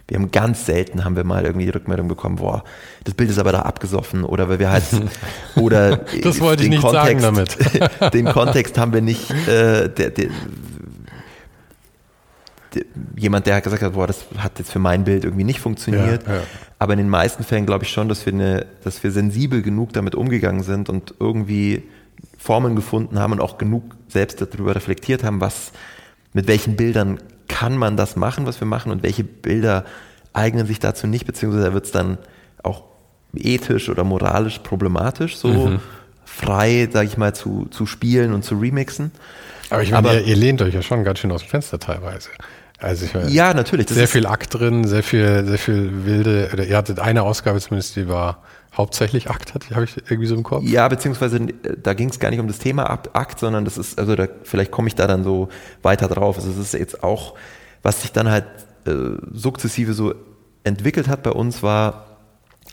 [0.07, 2.63] wir haben ganz selten haben wir mal irgendwie die Rückmeldung bekommen, boah,
[3.05, 4.83] das Bild ist aber da abgesoffen oder weil wir halt
[5.55, 8.13] oder das wollte ich nicht Kontext, sagen damit.
[8.13, 10.29] den Kontext haben wir nicht äh, der, der,
[13.15, 16.27] jemand, der gesagt hat, boah, das hat jetzt für mein Bild irgendwie nicht funktioniert.
[16.27, 16.41] Ja, ja.
[16.79, 19.93] Aber in den meisten Fällen glaube ich schon, dass wir, eine, dass wir sensibel genug
[19.93, 21.83] damit umgegangen sind und irgendwie
[22.37, 25.71] Formen gefunden haben und auch genug selbst darüber reflektiert haben, was,
[26.33, 29.85] mit welchen Bildern kann man das machen, was wir machen und welche Bilder
[30.33, 32.17] eignen sich dazu nicht, beziehungsweise wird es dann
[32.61, 32.83] auch
[33.33, 35.79] ethisch oder moralisch problematisch, so mhm.
[36.25, 39.11] frei, sage ich mal, zu, zu spielen und zu remixen.
[39.69, 42.29] Aber ich meine, ihr, ihr lehnt euch ja schon ganz schön aus dem Fenster teilweise.
[42.85, 43.89] Also ich meine, ja, natürlich.
[43.89, 47.95] sehr viel Akt drin, sehr viel, sehr viel wilde, oder ihr hattet eine Ausgabe zumindest,
[47.95, 48.43] die war
[48.77, 50.63] hauptsächlich Akt, habe ich irgendwie so im Kopf.
[50.63, 53.97] Ja, beziehungsweise äh, da ging es gar nicht um das Thema Akt, sondern das ist,
[53.97, 55.49] also da, vielleicht komme ich da dann so
[55.81, 56.37] weiter drauf.
[56.37, 57.33] Also es ist jetzt auch,
[57.81, 58.45] was sich dann halt
[58.85, 58.91] äh,
[59.33, 60.13] sukzessive so
[60.63, 62.19] entwickelt hat bei uns, war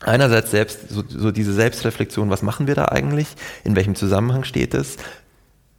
[0.02, 3.28] einerseits selbst so, so diese Selbstreflexion, was machen wir da eigentlich,
[3.64, 4.98] in welchem Zusammenhang steht es,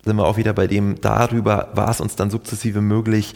[0.04, 3.36] sind wir auch wieder bei dem, darüber war es uns dann sukzessive möglich,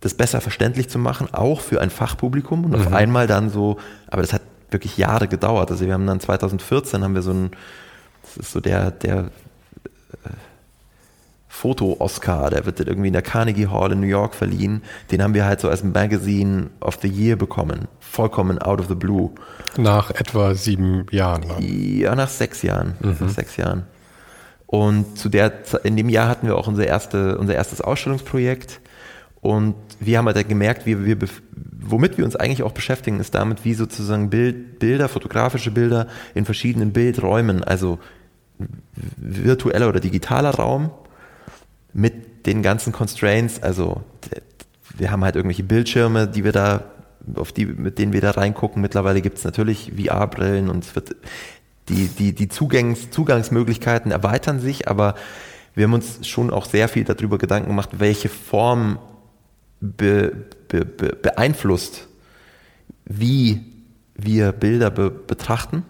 [0.00, 2.76] das besser verständlich zu machen, auch für ein Fachpublikum und mhm.
[2.76, 3.78] auf einmal dann so,
[4.08, 5.70] aber das hat wirklich Jahre gedauert.
[5.70, 7.50] Also wir haben dann 2014 haben wir so ein,
[8.22, 9.30] das ist so der, der
[10.24, 10.30] äh,
[11.56, 14.82] Foto-Oscar, der wird irgendwie in der Carnegie Hall in New York verliehen.
[15.10, 17.88] Den haben wir halt so als Magazine of the Year bekommen.
[17.98, 19.30] Vollkommen out of the blue.
[19.78, 21.44] Nach etwa sieben Jahren.
[21.60, 22.96] Ja, nach sechs Jahren.
[23.00, 23.16] Mhm.
[23.20, 23.84] Nach sechs Jahren.
[24.66, 25.52] Und zu der,
[25.84, 28.80] in dem Jahr hatten wir auch unser, erste, unser erstes Ausstellungsprojekt.
[29.40, 31.16] Und wir haben halt gemerkt, wie wir,
[31.80, 36.44] womit wir uns eigentlich auch beschäftigen, ist damit, wie sozusagen Bild, Bilder, fotografische Bilder in
[36.44, 37.98] verschiedenen Bildräumen, also
[39.16, 40.90] virtueller oder digitaler Raum,
[41.92, 44.02] mit den ganzen Constraints, also
[44.96, 46.84] wir haben halt irgendwelche Bildschirme, die wir da,
[47.34, 48.80] auf die, mit denen wir da reingucken.
[48.80, 51.16] Mittlerweile gibt es natürlich VR-Brillen und wird
[51.88, 55.14] die, die, die Zugangs, Zugangsmöglichkeiten erweitern sich, aber
[55.74, 58.98] wir haben uns schon auch sehr viel darüber Gedanken gemacht, welche Form
[59.80, 60.32] be,
[60.68, 62.08] be, be, beeinflusst,
[63.04, 63.64] wie
[64.14, 65.84] wir Bilder betrachten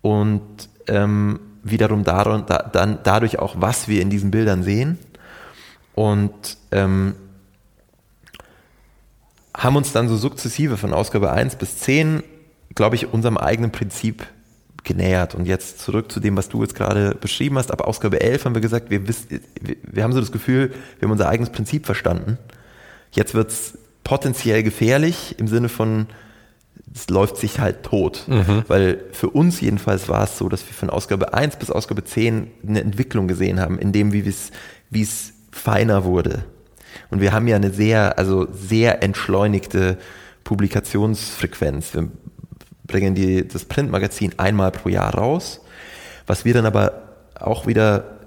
[0.00, 4.98] und ähm, wiederum darum, da, dann dadurch auch, was wir in diesen Bildern sehen.
[5.94, 7.14] Und ähm,
[9.54, 12.22] haben uns dann so sukzessive von Ausgabe 1 bis 10,
[12.74, 14.24] glaube ich, unserem eigenen Prinzip
[14.84, 15.34] genähert.
[15.34, 17.72] Und jetzt zurück zu dem, was du jetzt gerade beschrieben hast.
[17.72, 21.28] Ab Ausgabe 11 haben wir gesagt, wir, wir haben so das Gefühl, wir haben unser
[21.28, 22.38] eigenes Prinzip verstanden.
[23.12, 26.06] Jetzt wird es potenziell gefährlich im Sinne von,
[26.94, 28.24] es läuft sich halt tot.
[28.26, 28.64] Mhm.
[28.68, 32.50] Weil für uns jedenfalls war es so, dass wir von Ausgabe 1 bis Ausgabe 10
[32.66, 34.50] eine Entwicklung gesehen haben, in dem, wie es,
[34.90, 36.44] wie es feiner wurde.
[37.10, 39.98] Und wir haben ja eine sehr, also sehr entschleunigte
[40.44, 41.94] Publikationsfrequenz.
[41.94, 42.08] Wir
[42.86, 45.60] bringen die, das Printmagazin einmal pro Jahr raus.
[46.26, 47.02] Was wir dann aber
[47.34, 48.17] auch wieder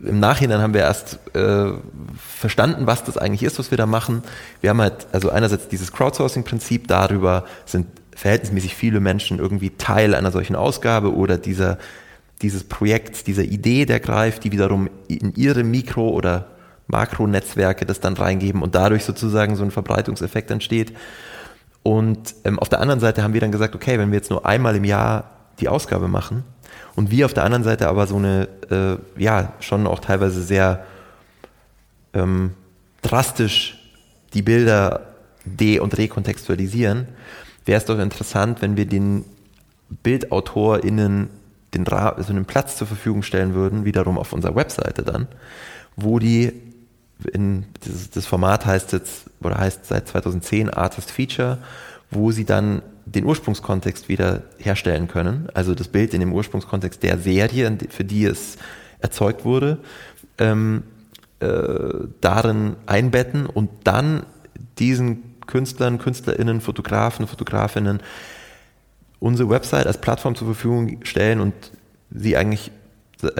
[0.00, 1.72] im Nachhinein haben wir erst äh,
[2.18, 4.22] verstanden, was das eigentlich ist, was wir da machen.
[4.60, 10.32] Wir haben halt, also einerseits dieses Crowdsourcing-Prinzip, darüber sind verhältnismäßig viele Menschen irgendwie Teil einer
[10.32, 11.78] solchen Ausgabe oder dieser
[12.42, 16.46] dieses Projekts, dieser Idee der Greif, die wiederum in ihre Mikro- oder
[16.86, 20.94] Makronetzwerke das dann reingeben und dadurch sozusagen so ein Verbreitungseffekt entsteht.
[21.82, 24.44] Und ähm, auf der anderen Seite haben wir dann gesagt, okay, wenn wir jetzt nur
[24.44, 25.30] einmal im Jahr
[25.60, 26.44] die Ausgabe machen
[26.96, 30.84] und wir auf der anderen Seite aber so eine, äh, ja, schon auch teilweise sehr
[32.14, 32.54] ähm,
[33.02, 33.78] drastisch
[34.34, 37.08] die Bilder de- und rekontextualisieren,
[37.64, 39.24] wäre es doch interessant, wenn wir den
[40.02, 41.28] BildautorInnen
[41.74, 45.28] den Ra also einen Platz zur Verfügung stellen würden, wiederum auf unserer Webseite dann,
[45.94, 46.52] wo die
[47.32, 47.66] in
[48.14, 51.58] das Format heißt jetzt oder heißt seit 2010 Artist Feature,
[52.10, 57.18] wo sie dann den Ursprungskontext wieder herstellen können, also das Bild in dem Ursprungskontext der
[57.18, 58.56] Serie, für die es
[58.98, 59.78] erzeugt wurde,
[60.38, 60.82] ähm,
[61.40, 61.48] äh,
[62.20, 64.24] darin einbetten und dann
[64.78, 68.00] diesen Künstlern, Künstlerinnen, Fotografen, Fotografinnen
[69.18, 71.54] unsere Website als Plattform zur Verfügung stellen und
[72.10, 72.70] sie eigentlich,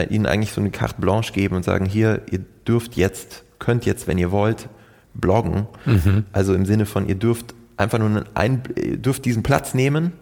[0.08, 4.06] ihnen eigentlich so eine Carte Blanche geben und sagen, hier, ihr dürft jetzt, könnt jetzt,
[4.06, 4.68] wenn ihr wollt,
[5.14, 5.66] bloggen.
[5.84, 6.24] Mhm.
[6.32, 10.12] Also im Sinne von, ihr dürft einfach nur einen, ihr dürft diesen Platz nehmen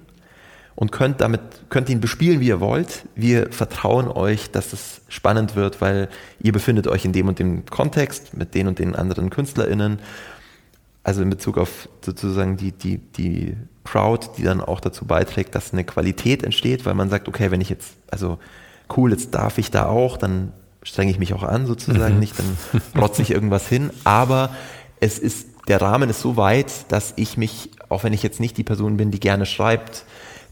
[0.75, 3.05] und könnt damit, könnt ihn bespielen, wie ihr wollt.
[3.15, 6.09] Wir vertrauen euch, dass es spannend wird, weil
[6.41, 10.01] ihr befindet euch in dem und dem Kontext mit den und den anderen KünstlerInnen.
[11.05, 15.73] Also in Bezug auf sozusagen die, die, die Crowd, die dann auch dazu beiträgt, dass
[15.73, 18.39] eine Qualität entsteht, weil man sagt, okay, wenn ich jetzt, also
[18.97, 20.53] cool, jetzt darf ich da auch, dann
[20.83, 22.21] strenge ich mich auch an sozusagen, mhm.
[22.21, 24.55] nicht, dann rotze ich irgendwas hin, aber
[25.01, 28.57] es ist, der Rahmen ist so weit, dass ich mich, auch wenn ich jetzt nicht
[28.57, 30.05] die Person bin, die gerne schreibt,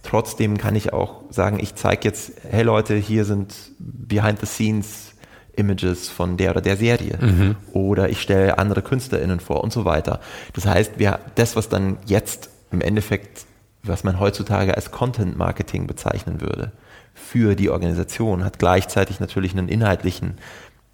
[0.03, 5.13] trotzdem kann ich auch sagen, ich zeige jetzt, hey Leute, hier sind behind the scenes
[5.55, 7.57] Images von der oder der Serie mhm.
[7.73, 10.21] oder ich stelle andere KünstlerInnen vor und so weiter.
[10.55, 13.45] Das heißt, wir, das, was dann jetzt im Endeffekt,
[13.83, 16.73] was man heutzutage als Content Marketing bezeichnen würde,
[17.15, 20.39] für die Organisation, hat gleichzeitig natürlich einen inhaltlichen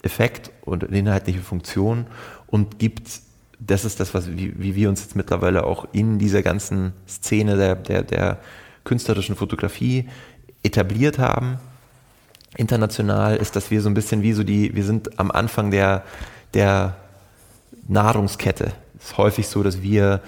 [0.03, 2.07] Effekt und eine inhaltliche Funktion
[2.49, 3.21] und gibt,
[3.61, 7.57] das ist das, was, wie, wie wir uns jetzt mittlerweile auch in dieser ganzen Szene
[7.57, 8.39] der, der, der
[8.85, 10.09] künstlerischen Fotografie
[10.63, 11.59] etabliert haben,
[12.57, 16.05] international, ist, dass wir so ein bisschen wie so die, wir sind am Anfang der,
[16.55, 16.97] der
[17.87, 18.73] Nahrungskette.
[18.99, 20.23] Es ist häufig so, dass wir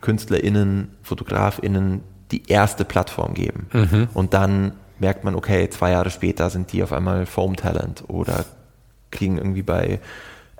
[0.00, 3.66] KünstlerInnen, FotografInnen die erste Plattform geben.
[3.72, 4.08] Mhm.
[4.14, 8.44] Und dann merkt man, okay, zwei Jahre später sind die auf einmal Foam Talent oder
[9.10, 10.00] kriegen irgendwie bei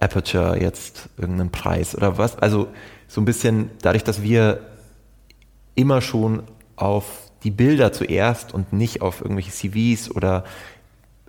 [0.04, 2.38] Aperture jetzt irgendeinen Preis oder was.
[2.38, 2.68] Also
[3.08, 4.60] so ein bisschen dadurch, dass wir
[5.74, 6.42] immer schon
[6.76, 10.44] auf die Bilder zuerst und nicht auf irgendwelche CVs oder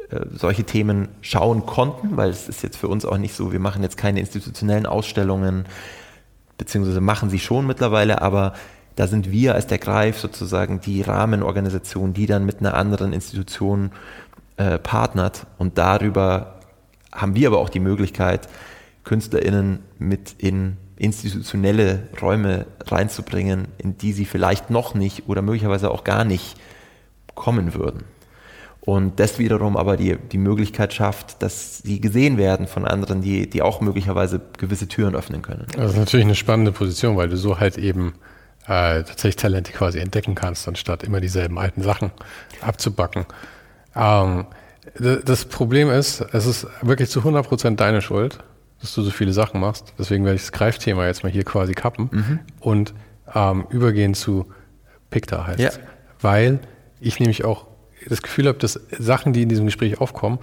[0.09, 3.59] äh, solche Themen schauen konnten, weil es ist jetzt für uns auch nicht so, wir
[3.59, 5.65] machen jetzt keine institutionellen Ausstellungen,
[6.57, 8.53] beziehungsweise machen sie schon mittlerweile, aber
[8.95, 13.91] da sind wir als der Greif sozusagen die Rahmenorganisation, die dann mit einer anderen Institution
[14.57, 16.54] äh, partnert und darüber
[17.15, 18.47] haben wir aber auch die Möglichkeit,
[19.03, 26.03] KünstlerInnen mit in institutionelle Räume reinzubringen, in die sie vielleicht noch nicht oder möglicherweise auch
[26.03, 26.55] gar nicht
[27.33, 28.03] kommen würden.
[28.81, 33.49] Und das wiederum aber die, die Möglichkeit schafft, dass sie gesehen werden von anderen, die,
[33.49, 35.65] die auch möglicherweise gewisse Türen öffnen können.
[35.75, 38.13] Das ist natürlich eine spannende Position, weil du so halt eben
[38.67, 42.11] äh, tatsächlich Talente quasi entdecken kannst, anstatt immer dieselben alten Sachen
[42.61, 43.25] abzubacken.
[43.95, 44.45] Ähm,
[44.97, 48.39] das Problem ist, es ist wirklich zu 100 Prozent deine Schuld,
[48.79, 49.93] dass du so viele Sachen machst.
[49.99, 52.39] Deswegen werde ich das Greifthema jetzt mal hier quasi kappen mhm.
[52.59, 52.93] und
[53.33, 54.45] ähm, übergehen zu
[55.09, 55.59] Picta heißt.
[55.59, 55.71] Ja.
[56.21, 56.59] Weil
[56.99, 57.67] ich nämlich auch
[58.07, 60.39] das Gefühl habe, dass Sachen, die in diesem Gespräch aufkommen,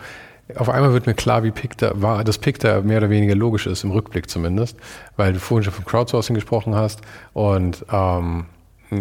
[0.57, 3.85] auf einmal wird mir klar, wie Picta war, dass Picta mehr oder weniger logisch ist,
[3.85, 4.77] im Rückblick zumindest,
[5.17, 7.01] weil du vorhin schon von Crowdsourcing gesprochen hast
[7.33, 8.47] und ähm,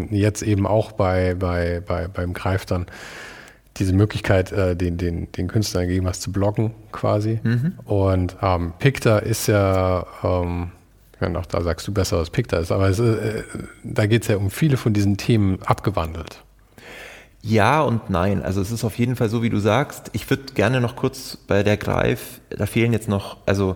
[0.09, 2.85] jetzt eben auch bei, bei, bei, beim Greif dann
[3.81, 7.39] diese Möglichkeit, äh, den, den, den Künstlern gegeben hast, zu bloggen quasi.
[7.43, 7.73] Mhm.
[7.85, 10.71] Und ähm, Picta ist ja, ähm,
[11.19, 13.43] ja, auch da sagst du besser, was Picta ist, aber es, äh,
[13.83, 16.43] da geht es ja um viele von diesen Themen abgewandelt.
[17.41, 18.43] Ja und nein.
[18.43, 20.11] Also es ist auf jeden Fall so, wie du sagst.
[20.13, 23.75] Ich würde gerne noch kurz bei der Greif, da fehlen jetzt noch, also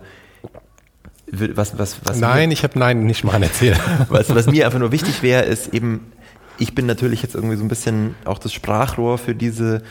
[1.31, 3.79] was, was, was Nein, mir, ich habe nein nicht mal erzählt.
[4.09, 6.11] Was, was mir einfach nur wichtig wäre, ist eben,
[6.57, 9.81] ich bin natürlich jetzt irgendwie so ein bisschen auch das Sprachrohr für diese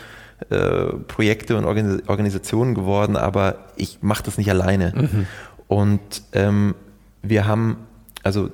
[0.51, 4.93] äh, Projekte und Organis Organisationen geworden, aber ich mache das nicht alleine.
[4.95, 5.27] Mhm.
[5.69, 6.75] Und ähm,
[7.23, 7.79] wir haben,
[8.23, 8.51] also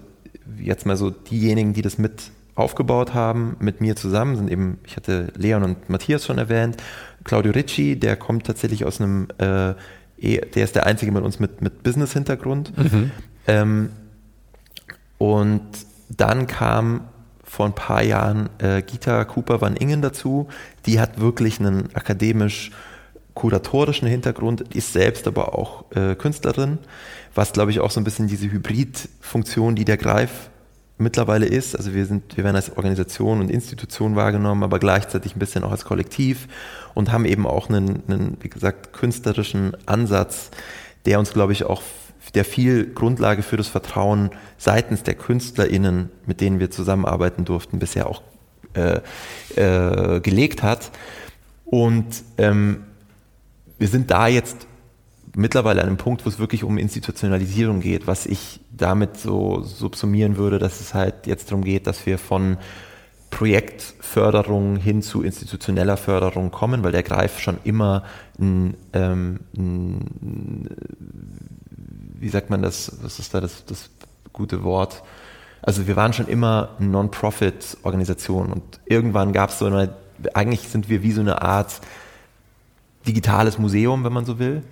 [0.61, 4.97] jetzt mal so diejenigen, die das mit aufgebaut haben mit mir zusammen, sind eben, ich
[4.97, 6.77] hatte Leon und Matthias schon erwähnt,
[7.25, 9.75] Claudio Ricci, der kommt tatsächlich aus einem, äh,
[10.23, 12.77] der ist der einzige mit uns mit, mit Business-Hintergrund.
[12.77, 13.11] Mhm.
[13.47, 13.91] Ähm,
[15.19, 15.63] und
[16.09, 17.03] dann kam
[17.51, 20.47] vor ein paar Jahren äh, Gita Cooper van Ingen dazu.
[20.87, 22.71] Die hat wirklich einen akademisch
[23.35, 26.79] kuratorischen Hintergrund, ist selbst aber auch äh, Künstlerin,
[27.35, 30.49] was glaube ich auch so ein bisschen diese Hybridfunktion, die der Greif
[30.97, 31.75] mittlerweile ist.
[31.77, 35.73] Also wir sind, wir werden als Organisation und Institution wahrgenommen, aber gleichzeitig ein bisschen auch
[35.73, 36.47] als Kollektiv
[36.95, 40.53] und haben eben auch einen, einen wie gesagt, künstlerischen Ansatz,
[41.05, 41.83] der uns, glaube ich, auch
[42.35, 48.07] der viel Grundlage für das Vertrauen seitens der KünstlerInnen, mit denen wir zusammenarbeiten durften, bisher
[48.07, 48.23] auch
[48.75, 49.01] äh,
[49.57, 50.91] äh, gelegt hat.
[51.65, 52.07] Und
[52.39, 52.85] ähm,
[53.79, 54.67] wir sind da jetzt
[55.35, 60.37] mittlerweile an einem Punkt, wo es wirklich um Institutionalisierung geht, was ich damit so subsumieren
[60.37, 62.59] würde, dass es halt jetzt darum geht, dass wir von
[63.31, 68.05] Projektförderung hin zu institutioneller Förderung kommen, weil der Greif schon immer
[68.39, 70.69] ein, ähm, ein,
[72.21, 73.91] wie sagt man das, was ist da das, das
[74.33, 75.03] gute Wort?
[75.63, 79.95] Also wir waren schon immer eine Non-Profit-Organisation und irgendwann gab es so eine,
[80.35, 81.81] eigentlich sind wir wie so eine Art
[83.07, 84.63] digitales Museum, wenn man so will,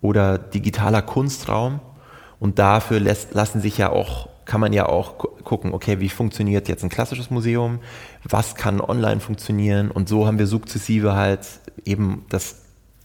[0.00, 1.80] oder digitaler Kunstraum.
[2.38, 6.68] Und dafür lässt, lassen sich ja auch, kann man ja auch gucken, okay, wie funktioniert
[6.68, 7.78] jetzt ein klassisches Museum?
[8.24, 9.90] Was kann online funktionieren?
[9.92, 11.46] Und so haben wir sukzessive halt
[11.84, 12.56] eben das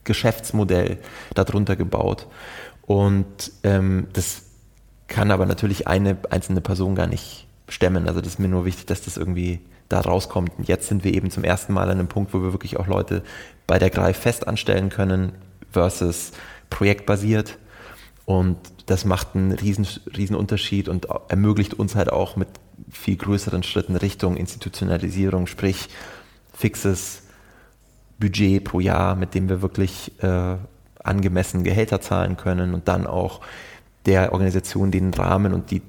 [0.04, 0.98] Geschäftsmodell
[1.36, 2.28] darunter gebaut.
[2.88, 4.44] Und ähm, das
[5.08, 8.08] kann aber natürlich eine einzelne Person gar nicht stemmen.
[8.08, 9.60] Also das ist mir nur wichtig, dass das irgendwie
[9.90, 10.54] da rauskommt.
[10.58, 12.88] Und jetzt sind wir eben zum ersten Mal an einem Punkt, wo wir wirklich auch
[12.88, 13.24] Leute
[13.68, 15.34] bei der Greif fest anstellen können
[15.70, 16.32] versus
[16.70, 17.58] projektbasiert.
[18.26, 19.86] Und das macht einen riesen,
[20.16, 22.48] riesen Unterschied und ermöglicht uns halt auch mit
[22.90, 25.90] viel größeren Schritten Richtung Institutionalisierung, sprich
[26.54, 27.24] fixes
[28.18, 30.56] Budget pro Jahr, mit dem wir wirklich äh,
[31.08, 33.41] angemessen Gehälter zahlen können und dann auch
[34.05, 35.82] der Organisation den Rahmen und die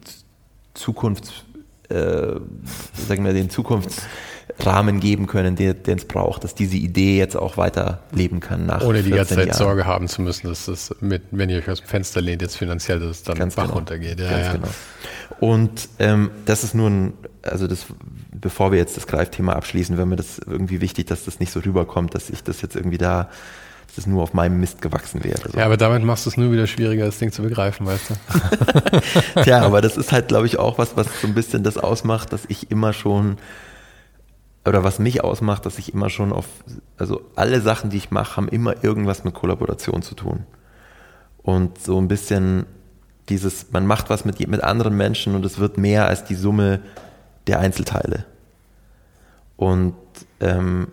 [0.74, 1.44] Zukunft,
[1.88, 7.56] äh, sagen wir, den Zukunftsrahmen geben können, den es braucht, dass diese Idee jetzt auch
[7.56, 9.58] weiterleben kann nach Ohne die ganze Zeit Jahren.
[9.58, 12.56] Sorge haben zu müssen, dass das mit, wenn ihr euch aus dem Fenster lehnt, jetzt
[12.56, 13.76] finanziell, dass es dann Ganz Bach genau.
[13.76, 14.18] runtergeht.
[14.18, 14.52] Ja, Ganz ja.
[14.54, 14.68] genau.
[15.40, 17.12] Und ähm, das ist nur ein,
[17.42, 17.86] also das,
[18.32, 21.60] bevor wir jetzt das Greifthema abschließen, wäre mir das irgendwie wichtig, dass das nicht so
[21.60, 23.28] rüberkommt, dass ich das jetzt irgendwie da
[23.96, 25.50] das nur auf meinem Mist gewachsen wäre.
[25.50, 25.58] So.
[25.58, 29.42] Ja, aber damit machst du es nur wieder schwieriger, das Ding zu begreifen, weißt du?
[29.42, 32.32] Tja, aber das ist halt, glaube ich, auch was, was so ein bisschen das ausmacht,
[32.32, 33.36] dass ich immer schon,
[34.64, 36.46] oder was mich ausmacht, dass ich immer schon auf,
[36.96, 40.44] also alle Sachen, die ich mache, haben immer irgendwas mit Kollaboration zu tun.
[41.42, 42.66] Und so ein bisschen
[43.28, 46.80] dieses, man macht was mit, mit anderen Menschen und es wird mehr als die Summe
[47.46, 48.26] der Einzelteile.
[49.56, 49.94] Und
[50.40, 50.88] ähm,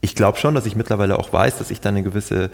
[0.00, 2.50] ich glaube schon, dass ich mittlerweile auch weiß, dass ich da eine gewisse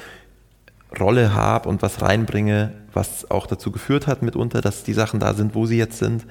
[0.99, 5.35] Rolle habe und was reinbringe, was auch dazu geführt hat mitunter, dass die Sachen da
[5.35, 6.25] sind, wo sie jetzt sind.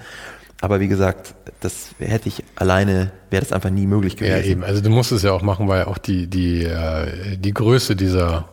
[0.62, 4.44] Aber wie gesagt, das hätte ich alleine, wäre das einfach nie möglich gewesen.
[4.44, 4.64] Ja, eben.
[4.64, 8.48] Also du musst es ja auch machen, weil auch die, die, äh, die Größe dieser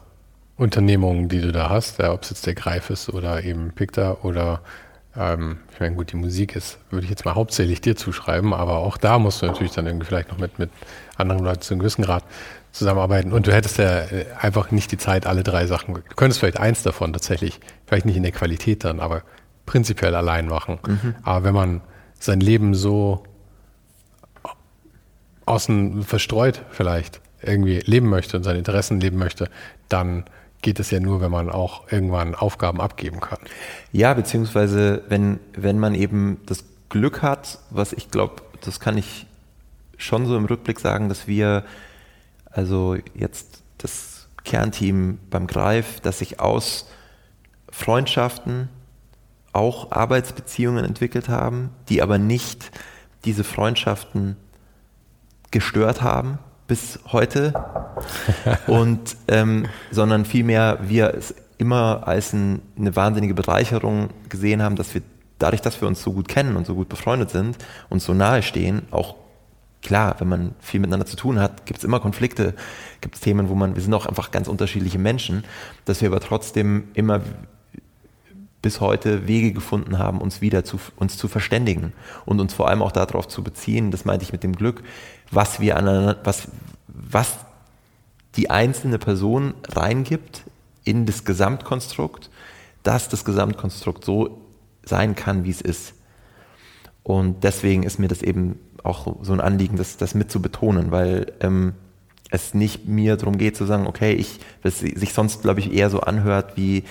[0.57, 4.17] Unternehmungen, die du da hast, ja, ob es jetzt der Greif ist oder eben Picta
[4.23, 4.63] oder
[5.17, 8.79] ähm, ich meine, gut, die Musik ist, würde ich jetzt mal hauptsächlich dir zuschreiben, aber
[8.79, 10.71] auch da musst du natürlich dann irgendwie vielleicht noch mit, mit
[11.19, 12.25] anderen Leuten zu einem gewissen Grad
[12.73, 13.33] zusammenarbeiten.
[13.33, 15.95] Und du hättest ja äh, einfach nicht die Zeit, alle drei Sachen.
[15.95, 19.23] Du könntest vielleicht eins davon tatsächlich, vielleicht nicht in der Qualität dann, aber
[19.67, 20.79] prinzipiell allein machen.
[20.87, 21.15] Mhm.
[21.23, 21.81] Aber wenn man
[22.19, 23.23] sein Leben so
[25.47, 29.49] außen verstreut vielleicht irgendwie leben möchte und seine Interessen leben möchte,
[29.89, 30.25] dann
[30.61, 33.39] geht es ja nur, wenn man auch irgendwann Aufgaben abgeben kann.
[33.93, 39.27] Ja, beziehungsweise wenn, wenn man eben das Glück hat, was ich glaube, das kann ich
[39.99, 41.65] schon so im Rückblick sagen, dass wir,
[42.51, 46.89] also jetzt das Kernteam beim Greif, dass sich aus
[47.71, 48.71] Freundschaften
[49.53, 52.71] auch Arbeitsbeziehungen entwickelt haben, die aber nicht
[53.25, 54.37] diese Freundschaften
[55.51, 57.53] gestört haben, bis heute,
[58.67, 64.95] und, ähm, sondern vielmehr wir es immer als ein, eine wahnsinnige Bereicherung gesehen haben, dass
[64.95, 65.03] wir
[65.39, 68.43] dadurch, dass wir uns so gut kennen und so gut befreundet sind und so nahe
[68.43, 69.17] stehen, auch
[69.89, 72.55] klar, wenn man viel miteinander zu tun hat, gibt es immer Konflikte,
[73.01, 75.45] gibt es Themen, wo man, wir sind auch einfach ganz unterschiedliche Menschen,
[75.87, 77.23] dass wir aber trotzdem immer
[78.61, 81.95] bis heute Wege gefunden haben, uns wieder zu, uns zu verständigen
[82.27, 84.83] und uns vor allem auch darauf zu beziehen, das meinte ich mit dem Glück,
[85.31, 86.49] was wir aneinander, was,
[86.87, 87.39] was
[88.37, 90.43] die einzelne Person reingibt
[90.85, 92.29] in das Gesamtkonstrukt,
[92.83, 94.43] dass das Gesamtkonstrukt so
[94.85, 95.95] sein kann, wie es ist.
[97.05, 100.91] Und deswegen ist mir das eben auch so ein Anliegen, das, das mit zu betonen,
[100.91, 101.75] weil ähm,
[102.31, 105.91] es nicht mir darum geht zu sagen, okay, ich, was sich sonst, glaube ich, eher
[105.91, 106.85] so anhört wie,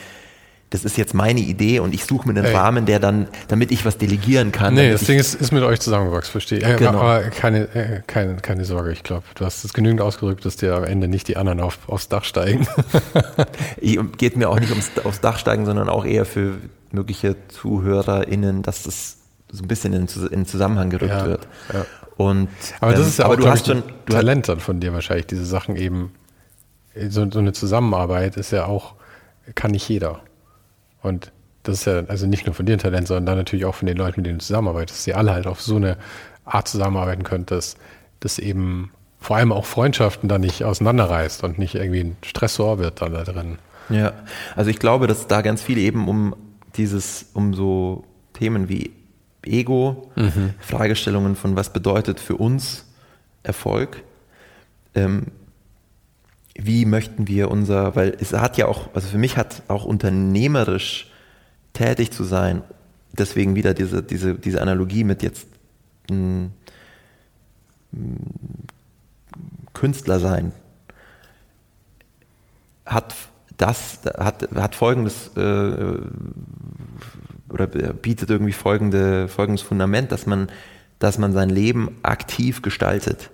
[0.69, 2.53] das ist jetzt meine Idee und ich suche mir einen Ey.
[2.53, 4.73] Rahmen, der dann, damit ich was delegieren kann.
[4.73, 6.77] Nee, das Ding ist, ist mit euch zusammengewachsen, verstehe ich.
[6.77, 6.99] Genau.
[6.99, 10.75] Aber keine, äh, keine, keine Sorge, ich glaube, du hast es genügend ausgedrückt, dass dir
[10.75, 12.67] am Ende nicht die anderen auf, aufs Dach steigen.
[14.17, 16.55] Geht mir auch nicht ums, aufs Dach steigen, sondern auch eher für
[16.91, 19.16] mögliche ZuhörerInnen, dass das
[19.51, 21.47] so ein bisschen in, in Zusammenhang gerückt ja, wird.
[21.73, 21.85] Ja.
[22.17, 22.49] Und,
[22.81, 25.27] aber das ähm, ist ja auch, du hast schon du Talent dann von dir wahrscheinlich,
[25.27, 26.11] diese Sachen eben,
[27.09, 28.95] so, so eine Zusammenarbeit ist ja auch,
[29.55, 30.21] kann nicht jeder.
[31.01, 31.31] Und
[31.63, 33.85] das ist ja also nicht nur von dir ein Talent, sondern dann natürlich auch von
[33.85, 35.97] den Leuten, mit denen du zusammenarbeitest, dass ihr alle halt auf so eine
[36.45, 37.75] Art zusammenarbeiten könnt, dass
[38.19, 43.01] das eben vor allem auch Freundschaften da nicht auseinanderreißt und nicht irgendwie ein Stressor wird
[43.01, 43.59] dann da drin.
[43.89, 44.13] Ja,
[44.55, 46.35] also ich glaube, dass da ganz viel eben um
[46.75, 48.91] dieses, um so Themen wie
[49.47, 50.53] Ego, mhm.
[50.59, 52.85] Fragestellungen von was bedeutet für uns
[53.43, 54.03] Erfolg,
[54.95, 55.27] ähm,
[56.55, 61.11] wie möchten wir unser, weil es hat ja auch, also für mich hat auch unternehmerisch
[61.73, 62.63] tätig zu sein,
[63.13, 65.47] deswegen wieder diese, diese, diese Analogie mit jetzt
[66.09, 66.51] m,
[67.93, 68.17] hm,
[69.73, 70.51] Künstler sein,
[72.85, 73.13] hat
[73.57, 75.99] das, hat, hat folgendes, äh,
[77.49, 80.49] oder bietet irgendwie folgende, folgendes Fundament, dass man,
[80.99, 83.29] dass man sein Leben aktiv gestaltet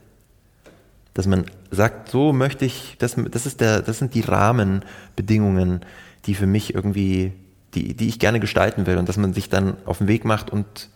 [1.14, 5.82] dass man sagt, so möchte ich, das, das, ist der, das sind die Rahmenbedingungen,
[6.26, 7.34] die für mich irgendwie,
[7.76, 10.50] die, die ich gerne gestalten will und dass man sich dann auf den Weg macht
[10.50, 10.90] und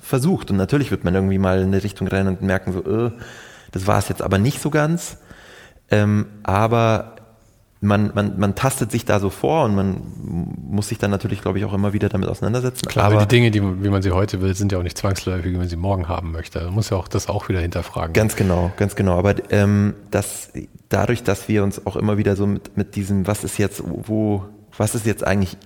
[0.00, 0.50] versucht.
[0.50, 3.10] Und natürlich wird man irgendwie mal in eine Richtung rennen und merken, so, äh,
[3.72, 5.18] das war es jetzt aber nicht so ganz.
[5.90, 7.15] Ähm, aber
[7.86, 10.02] man, man, man tastet sich da so vor und man
[10.68, 12.86] muss sich dann natürlich, glaube ich, auch immer wieder damit auseinandersetzen.
[12.86, 15.52] Klar, aber die Dinge, die, wie man sie heute will, sind ja auch nicht zwangsläufig,
[15.52, 16.62] wie man sie morgen haben möchte.
[16.64, 18.12] Man muss ja auch das auch wieder hinterfragen.
[18.12, 19.18] Ganz genau, ganz genau.
[19.18, 20.52] Aber ähm, das,
[20.88, 24.44] dadurch, dass wir uns auch immer wieder so mit, mit diesem, was ist jetzt, wo,
[24.76, 25.56] was ist jetzt eigentlich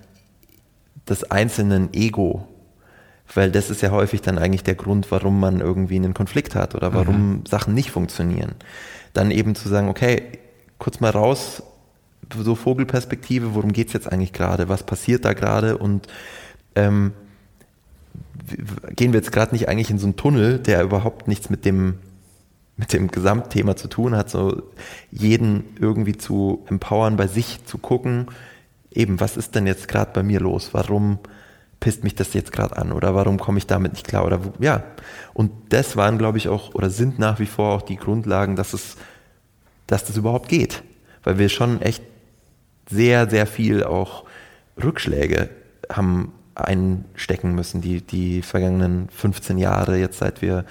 [1.05, 2.47] das einzelnen Ego?
[3.33, 6.75] Weil das ist ja häufig dann eigentlich der Grund, warum man irgendwie einen Konflikt hat
[6.75, 7.45] oder warum mhm.
[7.45, 8.55] Sachen nicht funktionieren.
[9.13, 10.23] Dann eben zu sagen, okay,
[10.77, 11.63] kurz mal raus
[12.37, 16.07] so Vogelperspektive, worum geht es jetzt eigentlich gerade, was passiert da gerade und
[16.75, 17.13] ähm,
[18.95, 21.95] gehen wir jetzt gerade nicht eigentlich in so einen Tunnel, der überhaupt nichts mit dem
[22.77, 24.63] mit dem Gesamtthema zu tun hat, so
[25.11, 28.27] jeden irgendwie zu empowern, bei sich zu gucken,
[28.91, 30.69] eben, was ist denn jetzt gerade bei mir los?
[30.73, 31.19] Warum
[31.79, 32.91] pisst mich das jetzt gerade an?
[32.91, 34.25] Oder warum komme ich damit nicht klar?
[34.25, 34.83] Oder ja.
[35.33, 38.73] Und das waren, glaube ich, auch, oder sind nach wie vor auch die Grundlagen, dass
[38.73, 38.97] es,
[39.87, 40.83] dass das überhaupt geht.
[41.23, 42.03] Weil wir schon echt
[42.91, 44.25] sehr, sehr viel auch
[44.81, 45.49] Rückschläge
[45.91, 50.65] haben einstecken müssen, die, die vergangenen 15 Jahre, jetzt seit wir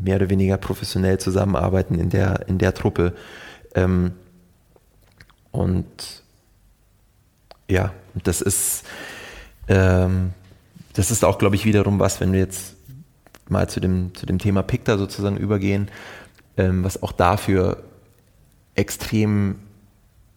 [0.00, 3.14] mehr oder weniger professionell zusammenarbeiten in der, in der Truppe.
[3.74, 4.12] Ähm,
[5.50, 6.22] und
[7.68, 8.84] ja, das ist,
[9.68, 10.32] ähm,
[10.94, 12.76] das ist auch, glaube ich, wiederum was, wenn wir jetzt
[13.48, 15.88] mal zu dem, zu dem Thema Picta sozusagen übergehen,
[16.56, 17.82] ähm, was auch dafür
[18.74, 19.56] extrem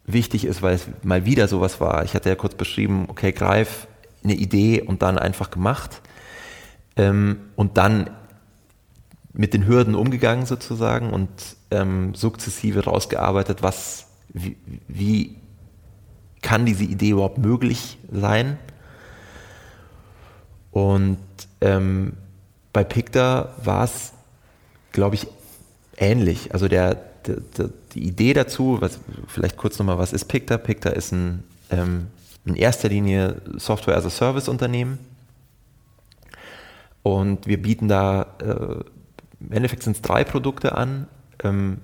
[0.05, 2.03] wichtig ist, weil es mal wieder sowas war.
[2.03, 3.87] Ich hatte ja kurz beschrieben, okay, greif
[4.23, 6.01] eine Idee und dann einfach gemacht
[6.95, 8.09] ähm, und dann
[9.33, 11.29] mit den Hürden umgegangen sozusagen und
[11.71, 15.37] ähm, sukzessive rausgearbeitet, was, wie, wie
[16.41, 18.57] kann diese Idee überhaupt möglich sein.
[20.71, 21.19] Und
[21.61, 22.13] ähm,
[22.73, 24.13] bei Picta war es,
[24.91, 25.27] glaube ich,
[25.97, 26.53] ähnlich.
[26.53, 30.57] Also der, die Idee dazu, was, vielleicht kurz nochmal, was ist Picta?
[30.57, 32.07] Picta ist ein ähm,
[32.45, 34.99] in erster Linie Software as a Service Unternehmen.
[37.03, 38.83] Und wir bieten da, äh,
[39.39, 41.07] im Endeffekt sind es drei Produkte an.
[41.43, 41.79] Ähm,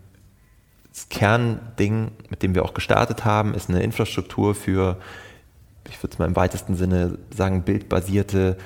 [0.91, 4.97] das Kernding, mit dem wir auch gestartet haben, ist eine Infrastruktur für,
[5.89, 8.57] ich würde es mal im weitesten Sinne sagen, bildbasierte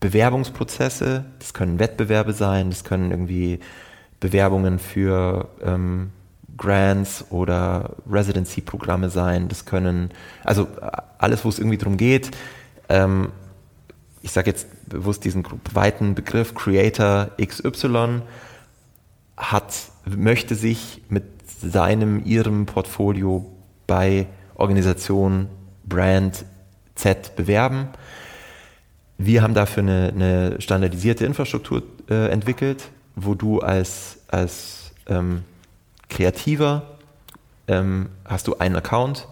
[0.00, 1.24] Bewerbungsprozesse.
[1.38, 3.60] Das können Wettbewerbe sein, das können irgendwie
[4.24, 6.10] Bewerbungen für ähm,
[6.56, 9.48] Grants oder Residency-Programme sein.
[9.48, 10.12] Das können,
[10.44, 10.66] also
[11.18, 12.30] alles, wo es irgendwie darum geht.
[12.88, 13.32] Ähm,
[14.22, 15.44] ich sage jetzt bewusst diesen
[15.74, 18.22] weiten Begriff Creator XY
[19.36, 19.74] hat,
[20.06, 23.44] möchte sich mit seinem, ihrem Portfolio
[23.86, 25.48] bei Organisation
[25.84, 26.46] Brand
[26.94, 27.88] Z bewerben.
[29.18, 35.44] Wir haben dafür eine, eine standardisierte Infrastruktur äh, entwickelt, wo du als, als ähm,
[36.08, 36.98] Kreativer
[37.68, 39.28] ähm, hast du einen Account,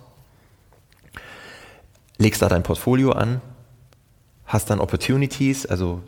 [2.18, 3.41] legst da dein Portfolio an,
[4.47, 6.03] hast dann Opportunities, also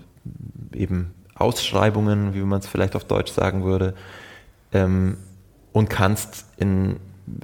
[0.73, 3.95] eben Ausschreibungen, wie man es vielleicht auf Deutsch sagen würde,
[4.73, 5.17] ähm,
[5.73, 7.01] und kannst in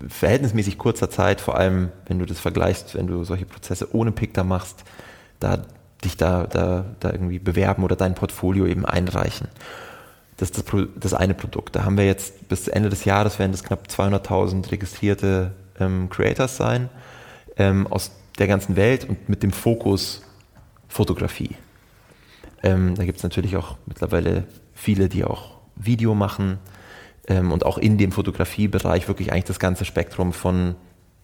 [0.09, 4.45] verhältnismäßig kurzer Zeit, vor allem wenn du das vergleichst, wenn du solche Prozesse ohne Picta
[4.45, 4.85] machst,
[5.41, 5.65] da
[6.05, 9.49] dich da, da, da irgendwie bewerben oder dein Portfolio eben einreichen.
[10.41, 11.77] Das ist das, das eine Produkt.
[11.77, 16.57] Da haben wir jetzt bis Ende des Jahres werden das knapp 200.000 registrierte ähm, Creators
[16.57, 16.89] sein
[17.59, 20.23] ähm, aus der ganzen Welt und mit dem Fokus
[20.89, 21.57] Fotografie.
[22.63, 26.59] Ähm, da gibt es natürlich auch mittlerweile viele, die auch Video machen
[27.29, 30.75] ähm, und auch in dem Fotografiebereich wirklich eigentlich das ganze Spektrum von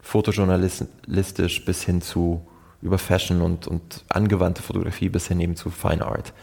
[0.03, 2.47] fotojournalistisch bis hin zu
[2.83, 6.35] über Fashion und, und angewandte Fotografie bis hin eben zu Fine Art.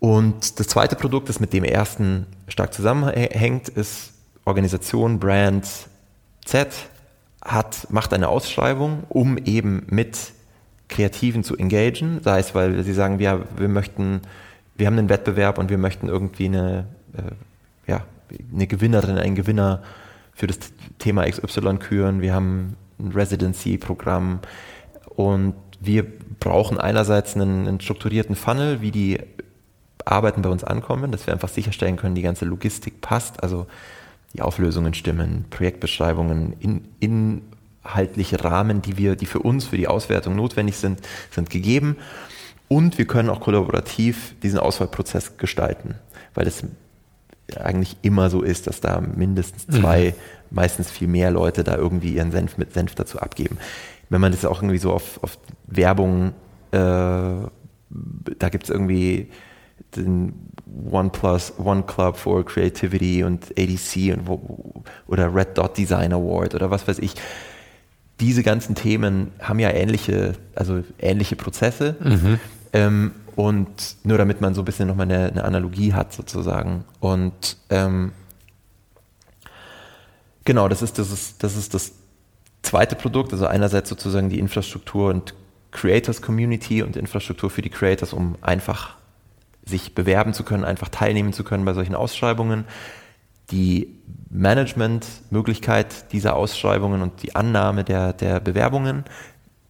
[0.00, 4.12] Und das zweite Produkt, das mit dem ersten stark zusammenhängt, ist
[4.44, 5.66] Organisation Brand
[6.44, 6.68] Z.
[7.44, 10.32] Hat, macht eine Ausschreibung, um eben mit
[10.88, 14.22] Kreativen zu engagen, sei es, weil sie sagen, wir, wir möchten,
[14.76, 18.04] wir haben einen Wettbewerb und wir möchten irgendwie eine, äh, ja,
[18.52, 19.82] eine Gewinnerin, einen Gewinner
[20.34, 20.58] für das
[20.98, 24.40] Thema XY küren, wir haben ein Residency-Programm.
[25.16, 26.06] Und wir
[26.40, 29.18] brauchen einerseits einen, einen strukturierten Funnel, wie die
[30.10, 33.66] Arbeiten bei uns ankommen, dass wir einfach sicherstellen können, die ganze Logistik passt, also
[34.34, 40.36] die Auflösungen stimmen, Projektbeschreibungen, in, inhaltliche Rahmen, die wir, die für uns für die Auswertung
[40.36, 41.00] notwendig sind,
[41.30, 41.96] sind gegeben.
[42.68, 45.94] Und wir können auch kollaborativ diesen Auswahlprozess gestalten,
[46.34, 46.62] weil es
[47.56, 49.80] eigentlich immer so ist, dass da mindestens mhm.
[49.80, 50.54] zwei, mhm.
[50.54, 53.56] meistens viel mehr Leute da irgendwie ihren Senf mit Senf dazu abgeben.
[54.10, 56.34] Wenn man das auch irgendwie so auf, auf Werbung,
[56.72, 59.30] äh, da gibt es irgendwie
[59.96, 60.32] den
[60.90, 66.54] One Plus, One Club for Creativity und ADC und wo, oder Red Dot Design Award
[66.54, 67.14] oder was weiß ich.
[68.20, 71.96] Diese ganzen Themen haben ja ähnliche, also ähnliche Prozesse.
[72.00, 72.40] Mhm.
[72.72, 76.84] Ähm, und nur damit man so ein bisschen nochmal eine, eine Analogie hat sozusagen.
[76.98, 78.10] Und ähm,
[80.44, 81.92] genau, das ist, das, ist, das ist das
[82.62, 85.34] zweite Produkt, also einerseits sozusagen die Infrastruktur und
[85.70, 88.97] Creators Community und Infrastruktur für die Creators, um einfach
[89.68, 92.64] sich bewerben zu können, einfach teilnehmen zu können bei solchen Ausschreibungen.
[93.50, 93.98] Die
[94.30, 99.04] Managementmöglichkeit dieser Ausschreibungen und die Annahme der, der Bewerbungen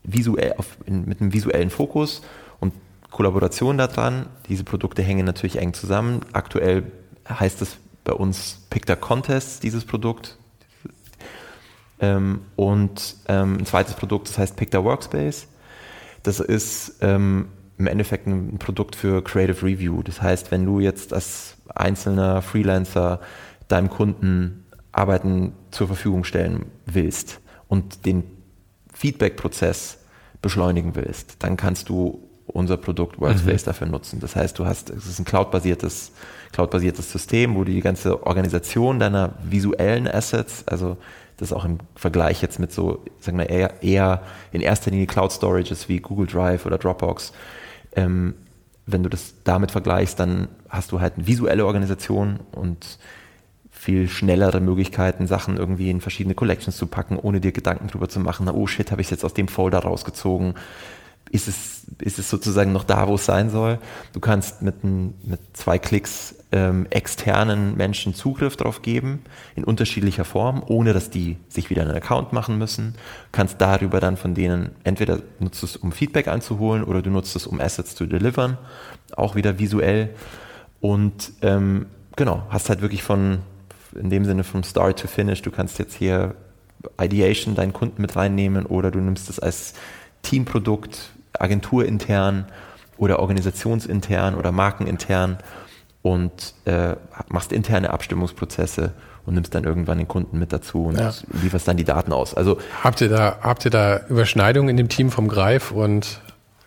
[0.03, 2.23] visuell auf, in, mit einem visuellen Fokus
[2.61, 2.73] und
[3.11, 4.27] Kollaboration daran.
[4.49, 6.21] Diese Produkte hängen natürlich eng zusammen.
[6.33, 6.91] Aktuell
[7.29, 10.39] heißt es bei uns Picta Contest, dieses Produkt.
[12.01, 15.49] Ähm, und ähm, ein zweites Produkt, das heißt Picta Workspace.
[16.23, 17.49] Das ist ähm,
[17.79, 20.03] im Endeffekt ein Produkt für Creative Review.
[20.03, 23.21] Das heißt, wenn du jetzt als einzelner Freelancer
[23.69, 28.25] deinem Kunden Arbeiten zur Verfügung stellen willst und den
[28.93, 29.99] Feedback-Prozess
[30.43, 33.67] beschleunigen willst, dann kannst du unser Produkt Workspace mhm.
[33.67, 34.21] dafür nutzen.
[34.21, 36.13] Das heißt, du hast, es ist ein cloud-basiertes,
[36.53, 40.97] cloud-basiertes System, wo du die ganze Organisation deiner visuellen Assets, also
[41.37, 45.33] das auch im Vergleich jetzt mit so, sagen wir eher, eher in erster Linie Cloud
[45.33, 47.33] Storages wie Google Drive oder Dropbox,
[47.93, 48.35] ähm,
[48.87, 52.99] wenn du das damit vergleichst, dann hast du halt eine visuelle Organisation und
[53.71, 58.19] viel schnellere Möglichkeiten, Sachen irgendwie in verschiedene Collections zu packen, ohne dir Gedanken drüber zu
[58.19, 60.55] machen, oh shit, habe ich es jetzt aus dem Folder rausgezogen,
[61.31, 63.79] ist es, ist es sozusagen noch da, wo es sein soll.
[64.13, 69.21] Du kannst mit, ein, mit zwei Klicks ähm, externen Menschen Zugriff drauf geben,
[69.55, 72.95] in unterschiedlicher Form, ohne dass die sich wieder einen Account machen müssen.
[73.33, 77.47] Kannst darüber dann von denen, entweder nutzt es, um Feedback einzuholen oder du nutzt es,
[77.47, 78.57] um Assets zu delivern,
[79.15, 80.11] auch wieder visuell.
[80.81, 83.41] Und ähm, genau, hast halt wirklich von,
[83.95, 86.35] in dem Sinne vom Start to Finish, du kannst jetzt hier
[87.01, 89.75] Ideation deinen Kunden mit reinnehmen oder du nimmst es als
[90.23, 92.47] Teamprodukt, agenturintern
[92.97, 95.39] oder organisationsintern oder markenintern
[96.03, 96.97] und äh,
[97.29, 98.93] machst interne Abstimmungsprozesse
[99.27, 101.13] und nimmst dann irgendwann den Kunden mit dazu und ja.
[101.43, 102.35] lieferst dann die Daten aus.
[102.35, 106.21] Also habt ihr da habt ihr da Überschneidungen in dem Team vom Greif und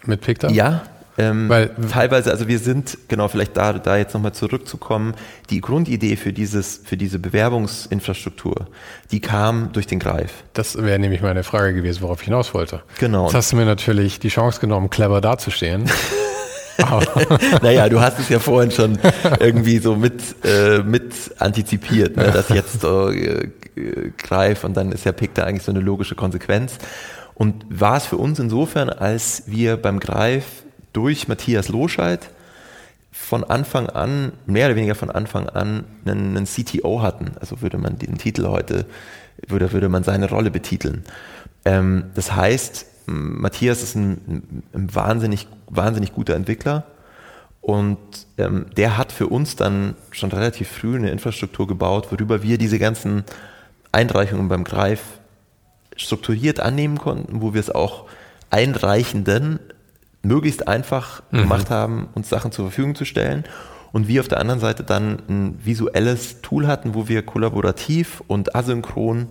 [0.06, 0.50] mit Picta?
[0.50, 0.84] Ja,
[1.18, 5.14] ähm, Weil, teilweise, also wir sind, genau, vielleicht da, da jetzt nochmal zurückzukommen,
[5.50, 8.68] die Grundidee für dieses, für diese Bewerbungsinfrastruktur,
[9.12, 10.32] die kam durch den Greif.
[10.54, 12.82] Das wäre nämlich meine Frage gewesen, worauf ich hinaus wollte.
[13.00, 13.26] Genau.
[13.26, 15.90] Jetzt hast du mir natürlich die Chance genommen, clever dazustehen.
[17.62, 18.98] naja, du hast es ja vorhin schon
[19.40, 23.50] irgendwie so mit, äh, mit antizipiert, ne, dass jetzt äh,
[24.18, 26.78] Greif und dann ist ja Pick da eigentlich so eine logische Konsequenz.
[27.34, 30.64] Und war es für uns insofern, als wir beim Greif
[30.94, 32.30] durch Matthias Loscheid
[33.12, 37.32] von Anfang an, mehr oder weniger von Anfang an, einen, einen CTO hatten.
[37.40, 38.86] Also würde man den Titel heute,
[39.48, 41.04] würde, würde man seine Rolle betiteln.
[41.66, 46.86] Ähm, das heißt, Matthias ist ein, ein, wahnsinnig, wahnsinnig guter Entwickler
[47.60, 47.98] und
[48.38, 52.80] ähm, der hat für uns dann schon relativ früh eine Infrastruktur gebaut, worüber wir diese
[52.80, 53.24] ganzen
[53.92, 55.02] Einreichungen beim Greif
[55.96, 58.06] strukturiert annehmen konnten, wo wir es auch
[58.50, 59.60] Einreichenden
[60.24, 61.40] möglichst einfach mhm.
[61.40, 63.44] gemacht haben, uns Sachen zur Verfügung zu stellen.
[63.92, 68.56] Und wir auf der anderen Seite dann ein visuelles Tool hatten, wo wir kollaborativ und
[68.56, 69.28] asynchron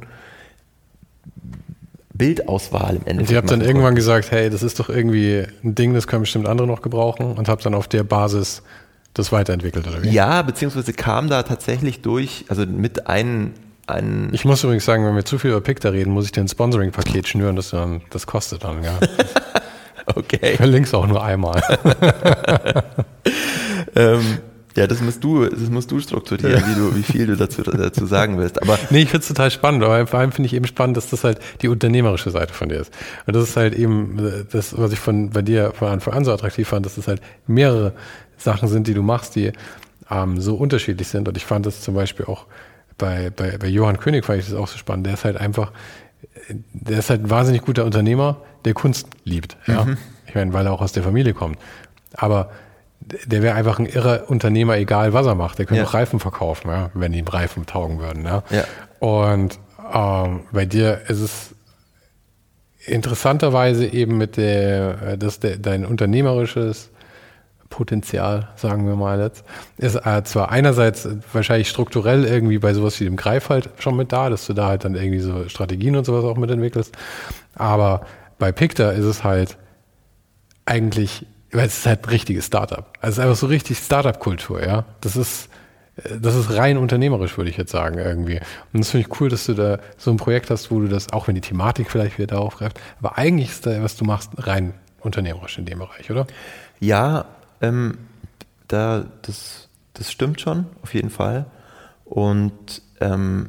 [2.13, 3.21] Bildauswahl im Endeffekt.
[3.21, 6.23] Und ihr habt dann irgendwann gesagt, hey, das ist doch irgendwie ein Ding, das können
[6.23, 8.63] bestimmt andere noch gebrauchen und habt dann auf der Basis
[9.15, 10.11] das weiterentwickelt, oder wie?
[10.11, 13.55] Ja, beziehungsweise kam da tatsächlich durch, also mit einem
[13.87, 16.43] ein ich muss übrigens sagen, wenn wir zu viel über Picta reden, muss ich dir
[16.43, 17.75] ein Sponsoring-Paket schnüren, das,
[18.11, 18.99] das kostet dann, ja.
[20.17, 20.57] okay.
[20.65, 21.63] Links auch nur einmal.
[23.95, 24.39] ähm,
[24.77, 28.07] ja, das musst du, das musst du strukturieren, wie, du, wie viel du dazu, dazu
[28.07, 28.63] sagen willst.
[28.63, 31.11] Aber nee, ich finde es total spannend, aber vor allem finde ich eben spannend, dass
[31.11, 32.93] das halt die unternehmerische Seite von dir ist.
[33.27, 36.33] Und das ist halt eben das, was ich von bei dir von Anfang an so
[36.33, 37.95] attraktiv fand, dass es halt mehrere
[38.37, 39.53] Sachen sind, die du machst, die
[40.09, 41.27] ähm, so unterschiedlich sind.
[41.27, 42.47] Und ich fand das zum Beispiel auch
[42.97, 45.07] bei, bei, bei Johann König fand ich das auch so spannend.
[45.07, 45.73] Der ist halt einfach,
[46.73, 49.57] der ist halt ein wahnsinnig guter Unternehmer, der Kunst liebt.
[49.67, 49.85] Ja?
[49.85, 49.97] Mhm.
[50.27, 51.59] Ich meine, weil er auch aus der Familie kommt.
[52.15, 52.51] Aber
[53.01, 55.59] der wäre einfach ein irrer Unternehmer, egal was er macht.
[55.59, 55.89] Der könnte ja.
[55.89, 58.25] auch Reifen verkaufen, ja, wenn ihm Reifen taugen würden.
[58.25, 58.43] Ja.
[58.51, 58.65] ja.
[59.01, 59.59] Und
[59.93, 61.55] ähm, bei dir ist es
[62.87, 66.91] interessanterweise eben mit der, dass der, dein unternehmerisches
[67.71, 69.45] Potenzial, sagen wir mal jetzt,
[69.79, 74.13] ist äh, zwar einerseits wahrscheinlich strukturell irgendwie bei sowas wie dem Greif halt schon mit
[74.13, 76.95] da, dass du da halt dann irgendwie so Strategien und sowas auch mitentwickelst,
[77.55, 78.03] aber
[78.39, 79.57] bei Picta ist es halt
[80.65, 82.87] eigentlich, weil es ist halt ein richtiges Startup.
[83.01, 84.85] Also es ist einfach so richtig Startup-Kultur, ja.
[85.01, 85.49] Das ist,
[86.19, 88.41] das ist rein unternehmerisch, würde ich jetzt sagen, irgendwie.
[88.73, 91.13] Und das finde ich cool, dass du da so ein Projekt hast, wo du das,
[91.13, 94.31] auch wenn die Thematik vielleicht wieder darauf greift, aber eigentlich ist da, was du machst,
[94.39, 96.27] rein unternehmerisch in dem Bereich, oder?
[96.79, 97.27] Ja,
[97.61, 97.99] ähm,
[98.69, 101.47] da, das, das stimmt schon, auf jeden Fall.
[102.05, 103.49] Und ähm,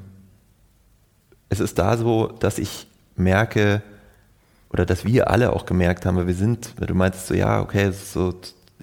[1.50, 3.82] es ist da so, dass ich merke,
[4.70, 7.84] oder dass wir alle auch gemerkt haben, weil wir sind, du meinst so, ja, okay,
[7.84, 8.34] es ist so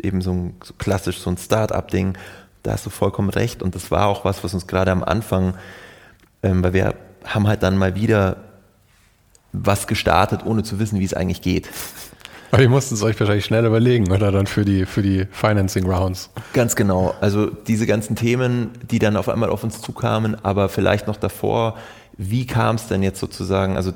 [0.02, 2.16] eben so, ein, so klassisch so ein Start-up-Ding,
[2.62, 3.62] da hast du vollkommen recht.
[3.62, 5.55] Und das war auch was, was uns gerade am Anfang,
[6.42, 6.94] ähm, weil wir
[7.24, 8.36] haben halt dann mal wieder
[9.52, 11.68] was gestartet, ohne zu wissen, wie es eigentlich geht.
[12.50, 15.86] Aber ihr musstet es euch wahrscheinlich schnell überlegen, oder dann für die, für die Financing
[15.86, 16.30] Rounds.
[16.54, 17.14] Ganz genau.
[17.20, 21.76] Also diese ganzen Themen, die dann auf einmal auf uns zukamen, aber vielleicht noch davor,
[22.16, 23.92] wie kam es denn jetzt sozusagen, also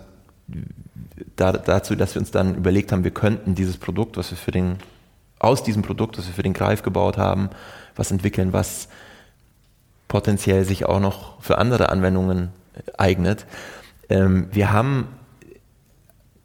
[1.36, 4.50] da, dazu, dass wir uns dann überlegt haben, wir könnten dieses Produkt, was wir für
[4.50, 4.76] den,
[5.38, 7.50] aus diesem Produkt, was wir für den Greif gebaut haben,
[7.96, 8.88] was entwickeln, was
[10.08, 12.50] potenziell sich auch noch für andere Anwendungen
[12.98, 13.46] eignet.
[14.10, 15.08] Ähm, wir haben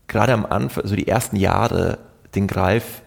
[0.07, 1.99] gerade am Anfang, also die ersten Jahre,
[2.35, 3.01] den Greif,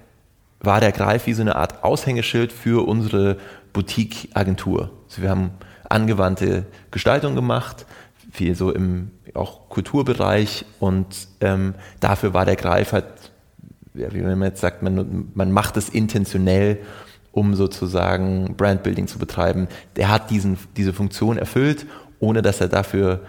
[0.60, 3.39] war der Greif wie so eine Art Aushängeschild für unsere
[3.72, 4.90] Boutique-Agentur.
[5.09, 5.51] Also wir haben
[5.89, 7.86] angewandte Gestaltung gemacht,
[8.31, 13.06] viel so im auch Kulturbereich und ähm, dafür war der Greif halt,
[13.94, 16.78] wie man jetzt sagt, man, man macht es intentionell,
[17.32, 19.68] um sozusagen Brandbuilding zu betreiben.
[19.97, 21.86] Der hat diesen, diese Funktion erfüllt,
[22.18, 23.20] ohne dass er dafür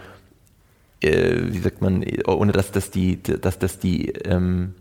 [1.02, 4.76] äh, wie sagt man, ohne dass das die, dass das die ähm,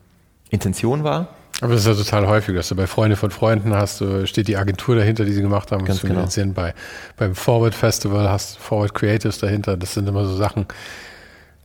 [0.50, 1.28] Intention war.
[1.60, 4.48] Aber das ist ja total häufig, dass du bei Freunde von Freunden hast, du, steht
[4.48, 6.26] die Agentur dahinter, die sie gemacht haben, Ganz genau.
[6.54, 6.74] Bei,
[7.16, 10.66] beim Forward Festival hast du Forward Creatives dahinter, das sind immer so Sachen.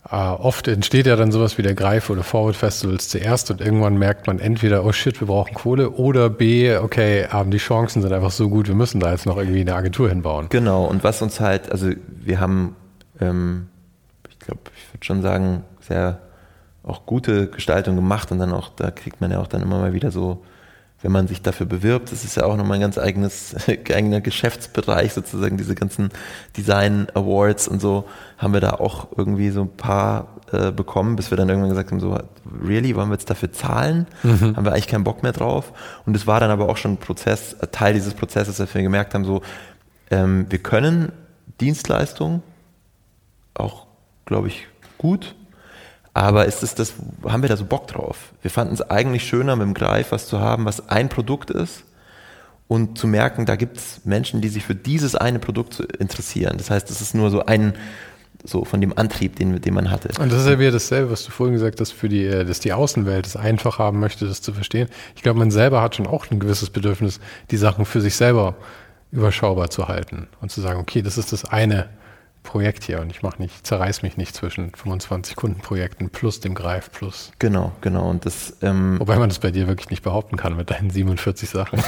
[0.10, 3.98] Äh, oft entsteht ja dann sowas wie der Greif oder Forward Festivals zuerst und irgendwann
[3.98, 8.12] merkt man entweder, oh shit, wir brauchen Kohle oder B, okay, ähm, die Chancen sind
[8.12, 10.48] einfach so gut, wir müssen da jetzt noch irgendwie eine Agentur hinbauen.
[10.50, 12.76] Genau, und was uns halt, also wir haben
[13.22, 13.68] ähm,
[14.46, 16.20] glaube, ich würde schon sagen, sehr
[16.84, 19.94] auch gute Gestaltung gemacht und dann auch, da kriegt man ja auch dann immer mal
[19.94, 20.44] wieder so,
[21.02, 25.14] wenn man sich dafür bewirbt, das ist ja auch nochmal ein ganz eigenes, eigener Geschäftsbereich
[25.14, 26.10] sozusagen, diese ganzen
[26.58, 28.06] Design Awards und so,
[28.38, 31.92] haben wir da auch irgendwie so ein paar äh, bekommen, bis wir dann irgendwann gesagt
[31.92, 32.18] haben, so,
[32.64, 34.08] really, wollen wir jetzt dafür zahlen?
[34.24, 34.56] Mhm.
[34.56, 35.74] Haben wir eigentlich keinen Bock mehr drauf?
[36.06, 39.14] Und es war dann aber auch schon ein Prozess, Teil dieses Prozesses, dass wir gemerkt
[39.14, 39.42] haben, so,
[40.12, 41.12] ähm, wir können
[41.60, 42.42] Dienstleistungen
[43.54, 43.86] auch
[44.26, 45.36] glaube ich, gut.
[46.14, 46.94] Aber ist es das,
[47.26, 48.34] haben wir da so Bock drauf?
[48.42, 51.84] Wir fanden es eigentlich schöner, mit dem Greif was zu haben, was ein Produkt ist
[52.68, 56.58] und zu merken, da gibt es Menschen, die sich für dieses eine Produkt interessieren.
[56.58, 57.74] Das heißt, es ist nur so ein,
[58.44, 60.10] so von dem Antrieb, den, den man hatte.
[60.22, 62.60] Und das ist ja wieder dasselbe, was du vorhin gesagt hast, für die, äh, dass
[62.60, 64.88] die Außenwelt es einfach haben möchte, das zu verstehen.
[65.16, 67.20] Ich glaube, man selber hat schon auch ein gewisses Bedürfnis,
[67.52, 68.56] die Sachen für sich selber
[69.12, 71.90] überschaubar zu halten und zu sagen, okay, das ist das eine
[72.46, 76.92] Projekt hier und ich mache nicht, zerreiß mich nicht zwischen 25 Kundenprojekten plus dem Greif
[76.92, 77.34] plus.
[77.40, 78.10] Genau, genau.
[78.10, 81.50] Und das, ähm, Wobei man das bei dir wirklich nicht behaupten kann mit deinen 47
[81.50, 81.84] Sachen.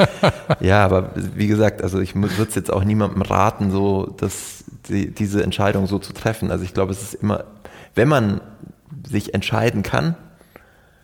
[0.60, 5.14] ja, aber wie gesagt, also ich würde es jetzt auch niemandem raten, so dass die,
[5.14, 6.50] diese Entscheidung so zu treffen.
[6.50, 7.44] Also ich glaube, es ist immer,
[7.94, 8.40] wenn man
[9.08, 10.16] sich entscheiden kann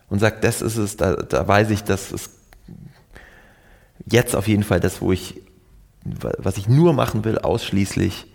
[0.09, 2.31] und sagt, das ist es, da, da weiß ich, dass es
[4.05, 5.41] jetzt auf jeden Fall das, wo ich,
[6.03, 8.25] was ich nur machen will, ausschließlich,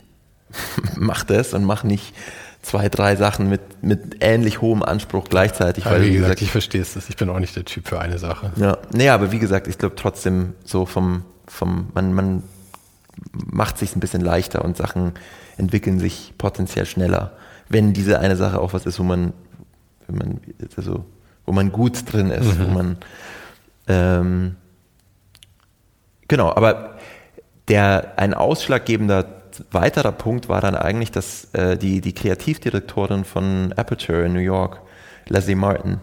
[0.97, 2.15] mach das und mach nicht
[2.62, 5.85] zwei, drei Sachen mit, mit ähnlich hohem Anspruch gleichzeitig.
[5.85, 8.53] weil, wie gesagt, ich verstehe es, ich bin auch nicht der Typ für eine Sache.
[8.57, 12.43] Ja, nee, aber wie gesagt, ich glaube trotzdem so vom, vom, man, man
[13.33, 15.12] macht sich ein bisschen leichter und Sachen
[15.57, 17.33] entwickeln sich potenziell schneller,
[17.69, 19.33] wenn diese eine Sache auch was ist, wo man,
[20.07, 20.41] wenn man,
[20.77, 21.05] also,
[21.45, 22.65] wo man gut drin ist, mhm.
[22.65, 22.97] wo man,
[23.89, 24.57] ähm,
[26.29, 26.97] genau, aber
[27.69, 34.24] der, ein ausschlaggebender weiterer Punkt war dann eigentlich, dass äh, die, die Kreativdirektorin von Aperture
[34.24, 34.81] in New York,
[35.29, 36.01] Leslie Martin,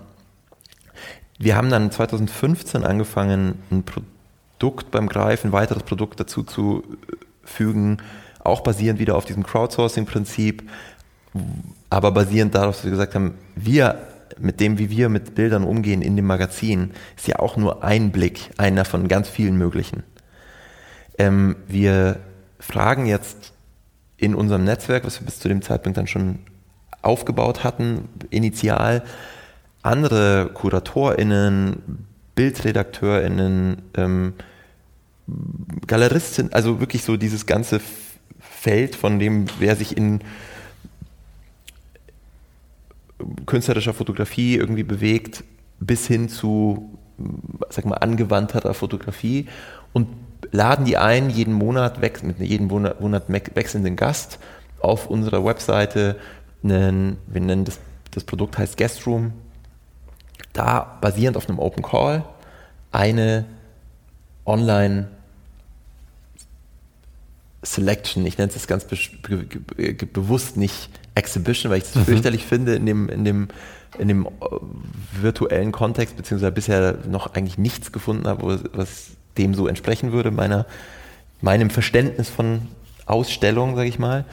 [1.38, 6.84] wir haben dann 2015 angefangen, ein Produkt beim Greifen, ein weiteres Produkt dazu zu
[7.44, 7.98] fügen,
[8.44, 10.70] auch basierend wieder auf diesem Crowdsourcing-Prinzip,
[11.90, 14.06] aber basierend darauf, dass wir gesagt haben, wir
[14.38, 18.12] mit dem, wie wir mit Bildern umgehen in dem Magazin, ist ja auch nur ein
[18.12, 20.04] Blick, einer von ganz vielen möglichen.
[21.18, 22.20] Ähm, wir
[22.60, 23.54] fragen jetzt
[24.18, 26.40] in unserem Netzwerk, was wir bis zu dem Zeitpunkt dann schon
[27.02, 29.04] aufgebaut hatten, initial,
[29.82, 32.06] andere KuratorInnen,
[32.36, 34.34] BildredakteurInnen, ähm,
[35.88, 37.80] Galeristinnen, also wirklich so dieses ganze
[38.40, 40.22] Feld, von dem, wer sich in
[43.46, 45.44] künstlerischer Fotografie irgendwie bewegt,
[45.80, 46.98] bis hin zu,
[47.70, 49.48] sag mal, angewandterer Fotografie.
[49.94, 50.08] Und
[50.52, 54.40] laden die ein, jeden Monat, mit jedem Monat, Monat wechselnden Gast
[54.80, 56.18] auf unserer Webseite.
[56.64, 57.80] Einen, wir nennen das,
[58.12, 59.34] das Produkt heißt Guest Room.
[60.54, 62.24] Da basierend auf einem Open Call
[62.92, 63.46] eine
[64.46, 65.10] Online
[67.62, 69.46] Selection, ich nenne es ganz be be
[69.76, 72.06] be bewusst nicht Exhibition, weil ich es mhm.
[72.06, 73.48] fürchterlich finde in dem, in dem,
[73.98, 74.30] in dem äh,
[75.12, 80.66] virtuellen Kontext, beziehungsweise bisher noch eigentlich nichts gefunden habe, was dem so entsprechen würde, meiner,
[81.42, 82.68] meinem Verständnis von
[83.06, 84.26] Ausstellung, sage ich mal.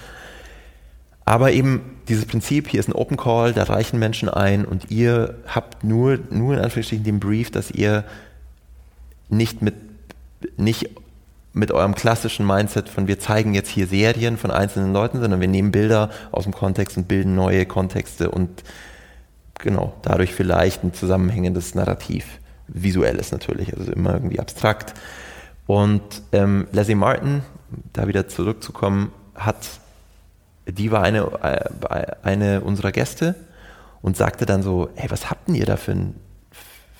[1.24, 5.38] Aber eben dieses Prinzip, hier ist ein Open Call, da reichen Menschen ein und ihr
[5.46, 8.04] habt nur, nur in Anführungsstrichen den Brief, dass ihr
[9.28, 9.74] nicht mit,
[10.56, 10.90] nicht
[11.52, 15.48] mit eurem klassischen Mindset von wir zeigen jetzt hier Serien von einzelnen Leuten, sondern wir
[15.48, 18.62] nehmen Bilder aus dem Kontext und bilden neue Kontexte und
[19.58, 22.26] genau, dadurch vielleicht ein zusammenhängendes Narrativ
[22.68, 24.94] visuelles natürlich, also immer irgendwie abstrakt.
[25.66, 26.02] Und
[26.32, 27.42] ähm, Leslie Martin,
[27.92, 29.68] da wieder zurückzukommen, hat,
[30.66, 33.34] die war eine, äh, eine unserer Gäste
[34.02, 36.14] und sagte dann so, hey, was habt denn ihr da für ein,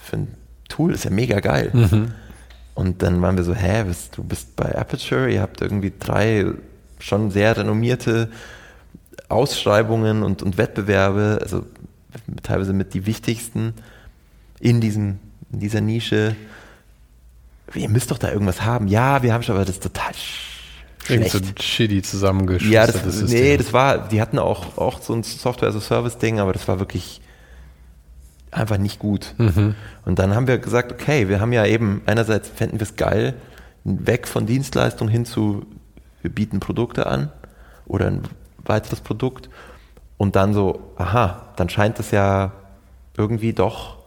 [0.02, 0.34] für ein
[0.68, 0.92] Tool?
[0.92, 1.70] Ist ja mega geil.
[1.72, 2.12] Mhm.
[2.74, 6.46] Und dann waren wir so, hä, was, du bist bei Aperture, ihr habt irgendwie drei
[6.98, 8.28] schon sehr renommierte
[9.28, 11.64] Ausschreibungen und, und Wettbewerbe, also
[12.42, 13.74] teilweise mit die wichtigsten
[14.60, 15.18] in diesem
[15.52, 16.36] in dieser Nische.
[17.74, 18.88] Ihr müsst doch da irgendwas haben.
[18.88, 20.12] Ja, wir haben schon, aber das ist total
[21.04, 21.30] schlecht.
[21.30, 22.72] so shitty zusammengeschustert.
[22.72, 26.66] Ja, das, das nee, das war, die hatten auch, auch so ein Software-as-a-Service-Ding, aber das
[26.68, 27.20] war wirklich
[28.50, 29.34] einfach nicht gut.
[29.38, 29.74] Mhm.
[30.04, 33.34] Und dann haben wir gesagt, okay, wir haben ja eben, einerseits fänden wir es geil,
[33.84, 35.66] weg von Dienstleistung hin zu,
[36.22, 37.30] wir bieten Produkte an
[37.86, 38.22] oder ein
[38.64, 39.48] weiteres Produkt
[40.16, 42.52] und dann so, aha, dann scheint es ja
[43.16, 43.98] irgendwie doch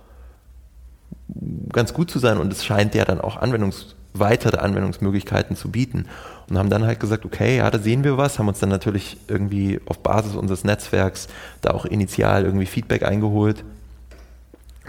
[1.71, 6.05] ganz gut zu sein und es scheint ja dann auch Anwendungs, weitere Anwendungsmöglichkeiten zu bieten.
[6.49, 9.17] Und haben dann halt gesagt, okay, ja, da sehen wir was, haben uns dann natürlich
[9.27, 11.27] irgendwie auf Basis unseres Netzwerks
[11.61, 13.63] da auch initial irgendwie Feedback eingeholt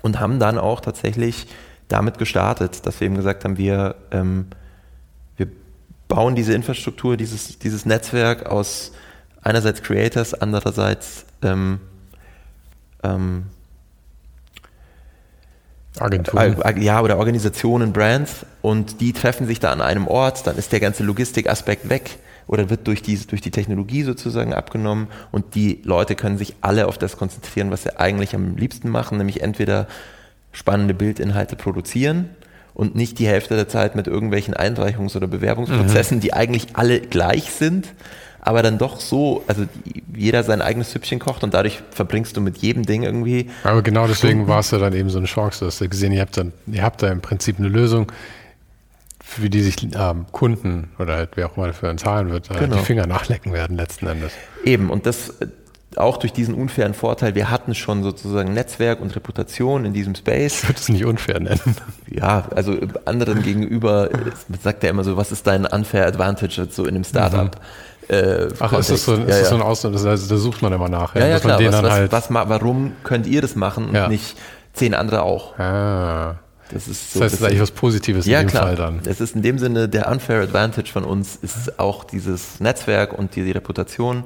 [0.02, 1.46] und haben dann auch tatsächlich
[1.88, 4.46] damit gestartet, dass wir eben gesagt haben, wir, ähm,
[5.36, 5.48] wir
[6.08, 8.92] bauen diese Infrastruktur, dieses, dieses Netzwerk aus
[9.42, 11.80] einerseits Creators, andererseits ähm,
[13.02, 13.46] ähm,
[15.98, 16.56] Agenturen.
[16.80, 18.46] Ja, oder Organisationen, Brands.
[18.62, 22.18] Und die treffen sich da an einem Ort, dann ist der ganze Logistikaspekt weg.
[22.46, 25.06] Oder wird durch die, durch die Technologie sozusagen abgenommen.
[25.30, 29.18] Und die Leute können sich alle auf das konzentrieren, was sie eigentlich am liebsten machen,
[29.18, 29.86] nämlich entweder
[30.52, 32.30] spannende Bildinhalte produzieren
[32.74, 36.20] und nicht die Hälfte der Zeit mit irgendwelchen Einreichungs- oder Bewerbungsprozessen, mhm.
[36.22, 37.88] die eigentlich alle gleich sind,
[38.42, 39.64] aber dann doch so, also
[40.14, 43.50] jeder sein eigenes Süppchen kocht und dadurch verbringst du mit jedem Ding irgendwie.
[43.64, 46.22] Aber genau deswegen war es ja dann eben so eine Chance, dass ihr gesehen, ihr
[46.22, 48.10] habt dann, ihr habt da im Prinzip eine Lösung,
[49.22, 52.76] für die sich ähm, Kunden oder halt wer auch mal dafür zahlen wird, genau.
[52.76, 54.32] die Finger nachlecken werden letzten Endes.
[54.64, 55.34] Eben, und das
[55.96, 60.62] auch durch diesen unfairen Vorteil, wir hatten schon sozusagen Netzwerk und Reputation in diesem Space.
[60.62, 61.76] Ich würde es nicht unfair nennen.
[62.08, 64.08] Ja, also anderen gegenüber,
[64.48, 67.54] man sagt ja immer so, was ist dein unfair advantage so in einem Startup?
[67.54, 67.60] Mhm
[68.10, 69.44] Äh, Ach, ist das so, ist ja, das ja.
[69.46, 71.60] so ein Ausdruck, das heißt, da sucht man immer nach, Ja, ja, man klar.
[71.60, 72.12] Was, was, halt.
[72.12, 74.08] was, warum könnt ihr das machen und Ja.
[74.08, 74.36] nicht
[74.72, 75.56] zehn andere auch?
[75.58, 76.36] ah,
[76.72, 77.20] Das ist das so.
[77.22, 78.62] heißt, es ist eigentlich was Positives ja, in dem klar.
[78.64, 79.00] Fall dann.
[79.04, 83.36] Es ist in dem Sinne der unfair advantage von uns ist auch dieses Netzwerk und
[83.36, 84.24] die, die Reputation,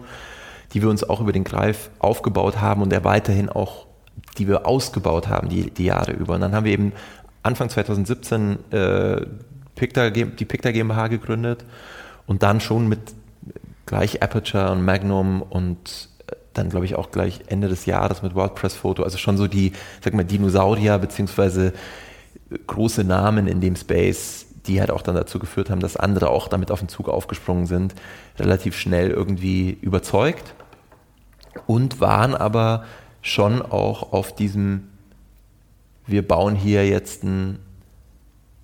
[0.73, 3.87] die wir uns auch über den Greif aufgebaut haben und der weiterhin auch,
[4.39, 6.35] die wir ausgebaut haben die, die Jahre über.
[6.37, 6.93] Und dann haben wir eben
[7.43, 9.21] Anfang 2017 äh,
[9.75, 11.65] Picta, die Picta GmbH gegründet
[12.27, 13.01] und dann schon mit
[13.87, 18.35] gleich Aperture und Magnum und äh, dann glaube ich auch gleich Ende des Jahres mit
[18.35, 21.73] WordPress Photo, also schon so die, sag mal, Dinosaurier beziehungsweise
[22.67, 26.49] große Namen in dem Space, die halt auch dann dazu geführt haben, dass andere auch
[26.49, 27.95] damit auf den Zug aufgesprungen sind,
[28.39, 30.55] relativ schnell irgendwie überzeugt
[31.67, 32.85] und waren aber
[33.23, 34.89] schon auch auf diesem,
[36.07, 37.59] wir bauen hier jetzt ein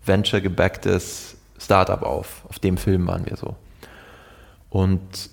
[0.04, 2.42] venture-gebacktes Startup auf.
[2.48, 3.56] Auf dem Film waren wir so.
[4.70, 5.30] Und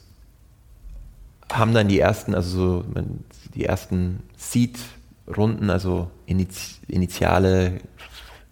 [1.51, 2.85] haben dann die ersten, also so
[3.53, 7.79] die ersten Seed-Runden, also initiale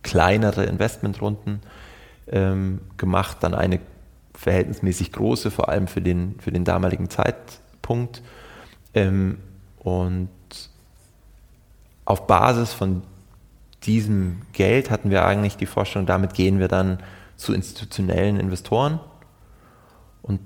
[0.04, 1.62] kleinere Investmentrunden
[2.28, 3.80] ähm, gemacht, dann eine
[4.34, 8.22] verhältnismäßig große, vor allem für den, für den damaligen Zeitpunkt.
[8.94, 9.40] Ähm,
[9.80, 10.30] und
[12.06, 13.02] auf Basis von
[13.84, 17.00] diesem Geld hatten wir eigentlich die Vorstellung, damit gehen wir dann
[17.36, 19.00] zu institutionellen Investoren
[20.22, 20.42] und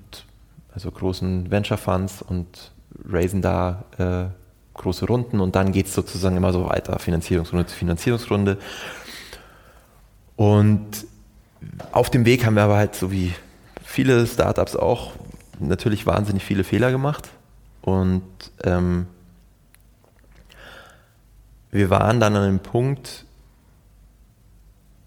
[0.72, 2.72] also großen Venture Funds und
[3.08, 4.26] raisen da äh,
[4.74, 8.58] große Runden und dann geht es sozusagen immer so weiter, Finanzierungsrunde zu Finanzierungsrunde.
[10.36, 11.06] Und
[11.92, 13.34] auf dem Weg haben wir aber halt so wie
[13.84, 15.12] viele Startups auch
[15.58, 17.28] natürlich wahnsinnig viele Fehler gemacht
[17.82, 18.22] und
[18.64, 19.06] ähm,
[21.70, 23.24] wir waren dann an einem Punkt,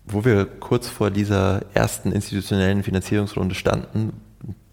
[0.06, 4.14] wo wir kurz vor dieser ersten institutionellen Finanzierungsrunde standen,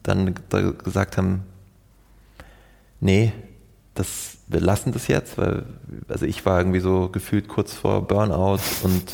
[0.03, 1.43] dann da gesagt haben,
[3.01, 3.33] nee,
[3.95, 5.65] das, wir lassen das jetzt, weil
[6.09, 9.05] also ich war irgendwie so gefühlt kurz vor Burnout und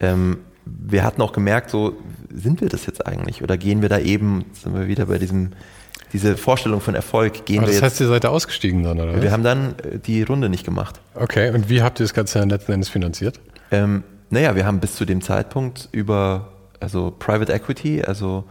[0.00, 1.94] ähm, wir hatten auch gemerkt, so
[2.32, 5.50] sind wir das jetzt eigentlich oder gehen wir da eben, sind wir wieder bei diesem
[6.12, 7.82] diese Vorstellung von Erfolg, gehen Aber wir das jetzt.
[7.82, 9.16] heißt, ihr seid da ausgestiegen dann, oder?
[9.16, 9.32] wir was?
[9.32, 11.00] haben dann äh, die Runde nicht gemacht.
[11.14, 13.40] Okay, und wie habt ihr das Ganze dann letzten Endes finanziert?
[13.72, 18.44] Ähm, naja, wir haben bis zu dem Zeitpunkt über also Private Equity, also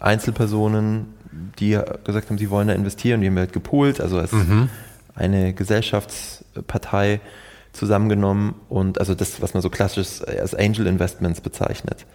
[0.00, 1.14] Einzelpersonen,
[1.58, 4.32] die gesagt haben, sie wollen da investieren, die haben halt gepoolt, also als
[5.14, 7.20] eine Gesellschaftspartei
[7.72, 12.06] zusammengenommen und also das, was man so klassisch als Angel Investments bezeichnet.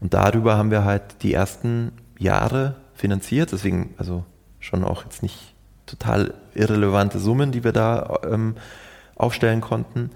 [0.00, 4.24] Und darüber haben wir halt die ersten Jahre finanziert, deswegen also
[4.60, 5.54] schon auch jetzt nicht
[5.86, 8.54] total irrelevante Summen, die wir da ähm,
[9.16, 10.10] aufstellen konnten.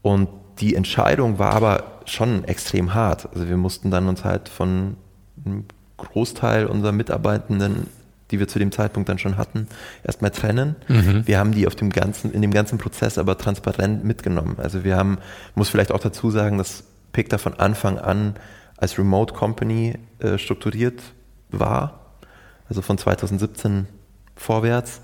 [0.00, 0.28] Und
[0.60, 3.28] die Entscheidung war aber schon extrem hart.
[3.32, 4.96] Also wir mussten dann uns halt von
[6.08, 7.86] Großteil unserer Mitarbeitenden,
[8.30, 9.68] die wir zu dem Zeitpunkt dann schon hatten,
[10.04, 10.76] erstmal trennen.
[11.26, 14.56] Wir haben die auf dem ganzen, in dem ganzen Prozess aber transparent mitgenommen.
[14.58, 15.18] Also wir haben,
[15.54, 18.34] muss vielleicht auch dazu sagen, dass Picta von Anfang an
[18.76, 21.00] als Remote Company äh, strukturiert
[21.50, 22.16] war.
[22.68, 23.86] Also von 2017
[24.34, 25.02] vorwärts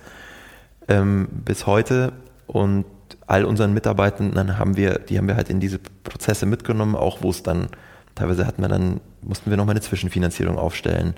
[0.88, 2.12] ähm, bis heute
[2.46, 2.86] und
[3.26, 7.30] all unseren Mitarbeitenden haben wir, die haben wir halt in diese Prozesse mitgenommen, auch wo
[7.30, 7.68] es dann,
[8.14, 11.14] teilweise hatten wir dann, mussten wir nochmal eine Zwischenfinanzierung aufstellen.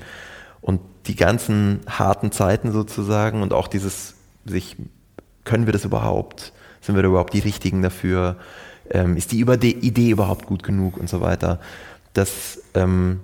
[0.61, 4.15] Und die ganzen harten Zeiten sozusagen und auch dieses
[4.45, 4.77] sich,
[5.45, 6.53] können wir das überhaupt?
[6.81, 8.37] Sind wir da überhaupt die Richtigen dafür?
[8.91, 11.61] Ähm, ist die Idee überhaupt gut genug und so weiter?
[12.13, 13.21] Das ähm,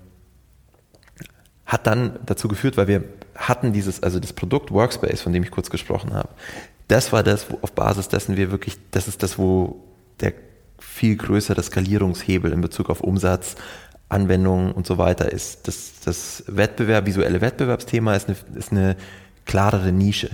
[1.67, 3.05] hat dann dazu geführt, weil wir
[3.35, 6.29] hatten dieses, also das Produkt Workspace, von dem ich kurz gesprochen habe,
[6.89, 9.83] das war das, auf Basis dessen wir wirklich, das ist das, wo
[10.21, 10.33] der
[10.79, 13.57] viel größere Skalierungshebel in Bezug auf Umsatz,
[14.09, 15.67] Anwendungen und so weiter ist.
[15.67, 18.97] Das, das Wettbewerb, visuelle Wettbewerbsthema ist eine, ist eine
[19.45, 20.31] klarere Nische.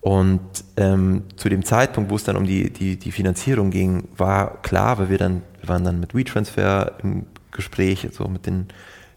[0.00, 0.40] Und
[0.76, 4.98] ähm, zu dem Zeitpunkt, wo es dann um die, die, die Finanzierung ging, war klar,
[4.98, 8.68] weil wir dann, wir waren dann mit WeTransfer im Gespräch, so mit den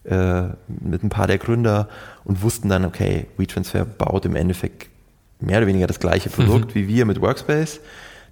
[0.08, 1.90] äh, mit ein paar der Gründer
[2.24, 4.88] und wussten dann, okay, WeTransfer baut im Endeffekt
[5.42, 7.82] mehr oder weniger das gleiche Produkt wie wir mit Workspace,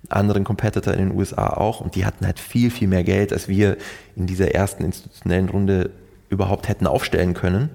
[0.10, 3.48] anderen Competitor in den USA auch und die hatten halt viel, viel mehr Geld, als
[3.48, 3.78] wir
[4.16, 5.92] in dieser ersten institutionellen Runde
[6.30, 7.70] überhaupt hätten aufstellen können.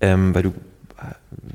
[0.00, 0.54] Ähm, weil du,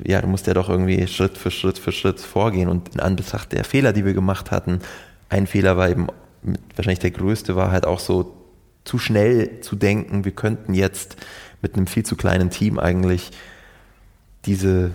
[0.05, 3.51] ja, du musst ja doch irgendwie Schritt für Schritt für Schritt vorgehen und in Anbetracht
[3.51, 4.79] der Fehler, die wir gemacht hatten,
[5.29, 6.07] ein Fehler war eben,
[6.75, 8.33] wahrscheinlich der größte war halt auch so,
[8.83, 11.17] zu schnell zu denken, wir könnten jetzt
[11.61, 13.31] mit einem viel zu kleinen Team eigentlich
[14.45, 14.91] diese,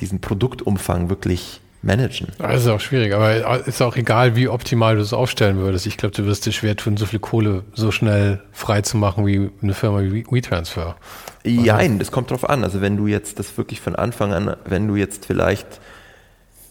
[0.00, 2.28] diesen Produktumfang wirklich managen.
[2.38, 5.86] Das ist auch schwierig, aber ist auch egal, wie optimal du es aufstellen würdest.
[5.86, 9.24] Ich glaube, du wirst dir schwer tun, so viel Kohle so schnell frei zu machen
[9.24, 10.96] wie eine Firma wie WeTransfer.
[11.44, 12.64] Nein, das kommt drauf an.
[12.64, 15.80] Also wenn du jetzt das wirklich von Anfang an, wenn du jetzt vielleicht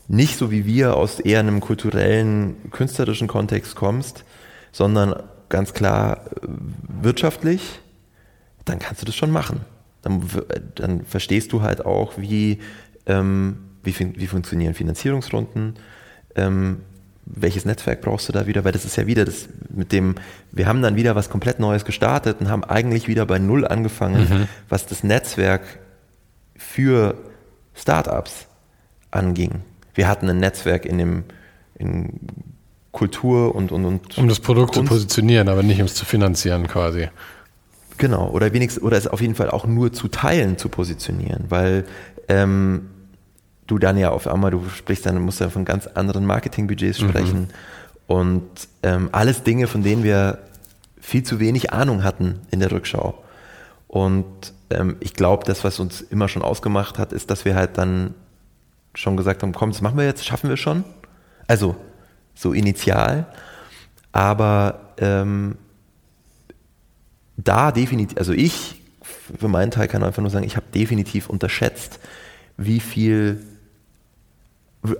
[0.08, 4.24] nicht so wie wir aus eher einem kulturellen, künstlerischen Kontext kommst,
[4.72, 5.16] sondern
[5.50, 6.48] ganz klar äh,
[7.02, 7.80] wirtschaftlich,
[8.66, 9.62] dann kannst du das schon machen.
[10.02, 10.22] Dann,
[10.76, 12.60] dann verstehst du halt auch, wie,
[13.08, 15.76] ähm, wie, wie funktionieren Finanzierungsrunden,
[16.36, 16.82] ähm,
[17.26, 20.16] welches Netzwerk brauchst du da wieder, weil das ist ja wieder das mit dem,
[20.52, 24.30] wir haben dann wieder was komplett Neues gestartet und haben eigentlich wieder bei Null angefangen,
[24.30, 24.48] mhm.
[24.70, 25.64] was das Netzwerk
[26.56, 27.16] für
[27.74, 28.48] Startups
[29.12, 29.62] anging.
[29.94, 31.24] Wir hatten ein Netzwerk in dem
[31.78, 32.20] in
[32.92, 34.88] Kultur und, und, und um das Produkt Kunst.
[34.88, 37.10] zu positionieren, aber nicht um es zu finanzieren quasi.
[37.98, 41.86] Genau, oder wenigstens, oder es auf jeden Fall auch nur zu teilen zu positionieren, weil
[42.30, 42.90] ähm,
[43.68, 47.10] du dann ja auf einmal, du sprichst dann, musst dann von ganz anderen Marketingbudgets mhm.
[47.10, 47.48] sprechen mhm.
[48.08, 48.50] und
[48.84, 50.40] ähm, alles Dinge, von denen wir
[51.00, 53.24] viel zu wenig Ahnung hatten in der Rückschau.
[53.88, 54.26] Und
[54.70, 58.16] ähm, ich glaube, das, was uns immer schon ausgemacht hat, ist, dass wir halt dann
[58.96, 60.84] schon gesagt haben, komm, das machen wir jetzt, schaffen wir schon.
[61.48, 61.76] Also
[62.34, 63.28] so initial.
[64.12, 65.58] Aber ähm,
[67.38, 68.82] da definitiv, also ich
[69.40, 72.00] für meinen Teil kann einfach nur sagen, ich habe definitiv unterschätzt,
[72.58, 73.44] wie viel,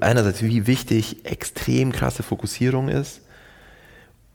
[0.02, 3.22] einerseits wie wichtig extrem krasse Fokussierung ist.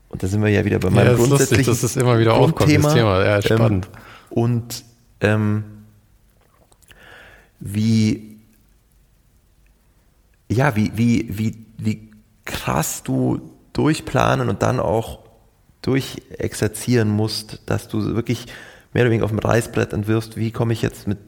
[0.09, 2.19] Und da sind wir ja wieder bei meinem ja, das grundsätzlichen lustig, dass das immer
[2.19, 3.25] wieder aufkommt, das Thema.
[3.25, 3.87] Ja, spannend.
[3.87, 4.01] Ähm,
[4.31, 4.85] und
[5.21, 5.65] ähm,
[7.61, 8.39] wie,
[10.49, 12.11] ja, wie, wie, wie, wie
[12.45, 15.21] krass du durchplanen und dann auch
[15.83, 18.47] durchexerzieren musst, dass du wirklich
[18.93, 21.19] mehr oder weniger auf dem Reißbrett entwirfst, wie komme ich jetzt mit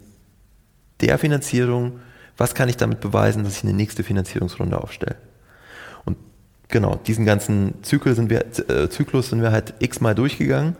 [1.00, 2.00] der Finanzierung,
[2.42, 5.14] was kann ich damit beweisen, dass ich eine nächste Finanzierungsrunde aufstelle.
[6.04, 6.16] Und
[6.66, 10.74] genau, diesen ganzen Zyklus sind wir, äh, Zyklus sind wir halt x-mal durchgegangen,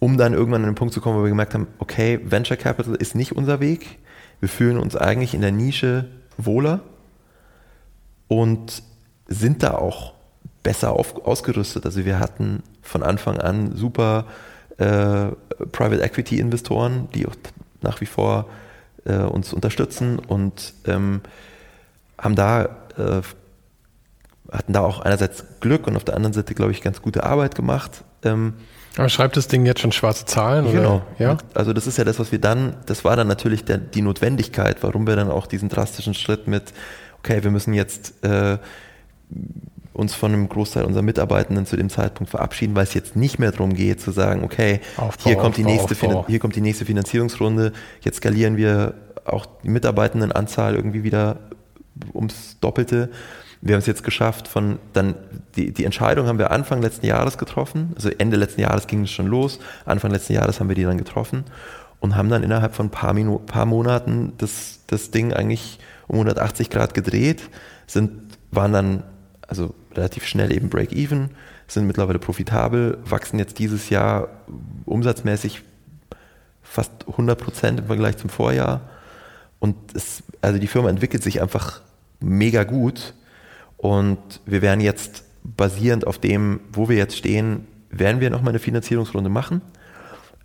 [0.00, 2.96] um dann irgendwann an den Punkt zu kommen, wo wir gemerkt haben, okay, Venture Capital
[2.96, 4.00] ist nicht unser Weg.
[4.40, 6.80] Wir fühlen uns eigentlich in der Nische wohler
[8.26, 8.82] und
[9.28, 10.14] sind da auch
[10.64, 11.86] besser auf, ausgerüstet.
[11.86, 14.26] Also wir hatten von Anfang an super
[14.78, 15.28] äh,
[15.70, 17.36] Private Equity Investoren, die auch
[17.82, 18.48] nach wie vor
[19.06, 21.20] äh, uns unterstützen und ähm,
[22.18, 22.64] haben da
[22.96, 23.22] äh,
[24.50, 27.54] hatten da auch einerseits Glück und auf der anderen Seite, glaube ich, ganz gute Arbeit
[27.54, 28.04] gemacht.
[28.22, 28.54] Ähm,
[28.96, 30.70] aber schreibt das Ding jetzt schon schwarze Zahlen?
[30.72, 31.02] Genau.
[31.18, 31.26] Oder?
[31.26, 31.38] Ja?
[31.54, 34.82] also das ist ja das, was wir dann, das war dann natürlich der, die Notwendigkeit,
[34.82, 36.72] warum wir dann auch diesen drastischen Schritt mit,
[37.18, 38.58] okay, wir müssen jetzt äh,
[39.96, 43.50] uns von einem Großteil unserer Mitarbeitenden zu dem Zeitpunkt verabschieden, weil es jetzt nicht mehr
[43.50, 47.72] darum geht zu sagen, okay, Aufbau, hier, kommt die nächste hier kommt die nächste Finanzierungsrunde,
[48.02, 48.94] jetzt skalieren wir
[49.24, 51.38] auch die Mitarbeitendenanzahl irgendwie wieder
[52.12, 53.10] ums Doppelte.
[53.62, 55.14] Wir haben es jetzt geschafft von dann,
[55.56, 59.10] die, die Entscheidung haben wir Anfang letzten Jahres getroffen, also Ende letzten Jahres ging es
[59.10, 61.44] schon los, Anfang letzten Jahres haben wir die dann getroffen
[62.00, 66.16] und haben dann innerhalb von ein paar, Minu paar Monaten das, das Ding eigentlich um
[66.16, 67.48] 180 Grad gedreht,
[67.86, 68.10] sind,
[68.50, 69.02] waren dann
[69.48, 71.30] also relativ schnell eben Break-Even,
[71.68, 74.28] sind mittlerweile profitabel, wachsen jetzt dieses Jahr
[74.84, 75.62] umsatzmäßig
[76.62, 78.82] fast 100 Prozent im Vergleich zum Vorjahr.
[79.58, 81.80] Und es, also die Firma entwickelt sich einfach
[82.20, 83.14] mega gut.
[83.76, 88.58] Und wir werden jetzt basierend auf dem, wo wir jetzt stehen, werden wir nochmal eine
[88.58, 89.62] Finanzierungsrunde machen.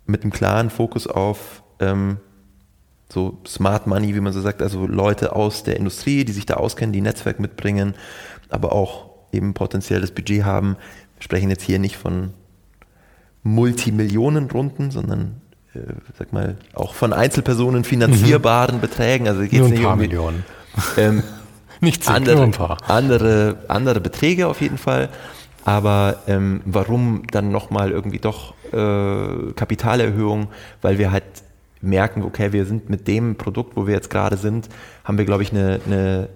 [0.06, 2.18] Mit einem klaren Fokus auf ähm,
[3.12, 6.54] so Smart Money, wie man so sagt, also Leute aus der Industrie, die sich da
[6.54, 7.94] auskennen, die Netzwerk mitbringen,
[8.48, 10.76] aber auch eben potenzielles Budget haben.
[11.16, 12.30] Wir sprechen jetzt hier nicht von
[13.42, 15.40] Multimillionenrunden, sondern
[15.74, 15.80] äh,
[16.18, 18.80] sag mal auch von Einzelpersonen finanzierbaren mhm.
[18.80, 19.28] Beträgen.
[19.28, 20.44] Also geht es nicht um Millionen.
[20.96, 21.22] Ähm,
[21.80, 22.78] nicht zehn, andere, nur ein paar.
[22.88, 25.08] Andere, andere Beträge auf jeden Fall.
[25.64, 30.48] Aber ähm, warum dann nochmal irgendwie doch äh, Kapitalerhöhung?
[30.80, 31.24] Weil wir halt
[31.80, 34.68] merken, okay, wir sind mit dem Produkt, wo wir jetzt gerade sind,
[35.04, 36.28] haben wir, glaube ich, eine, eine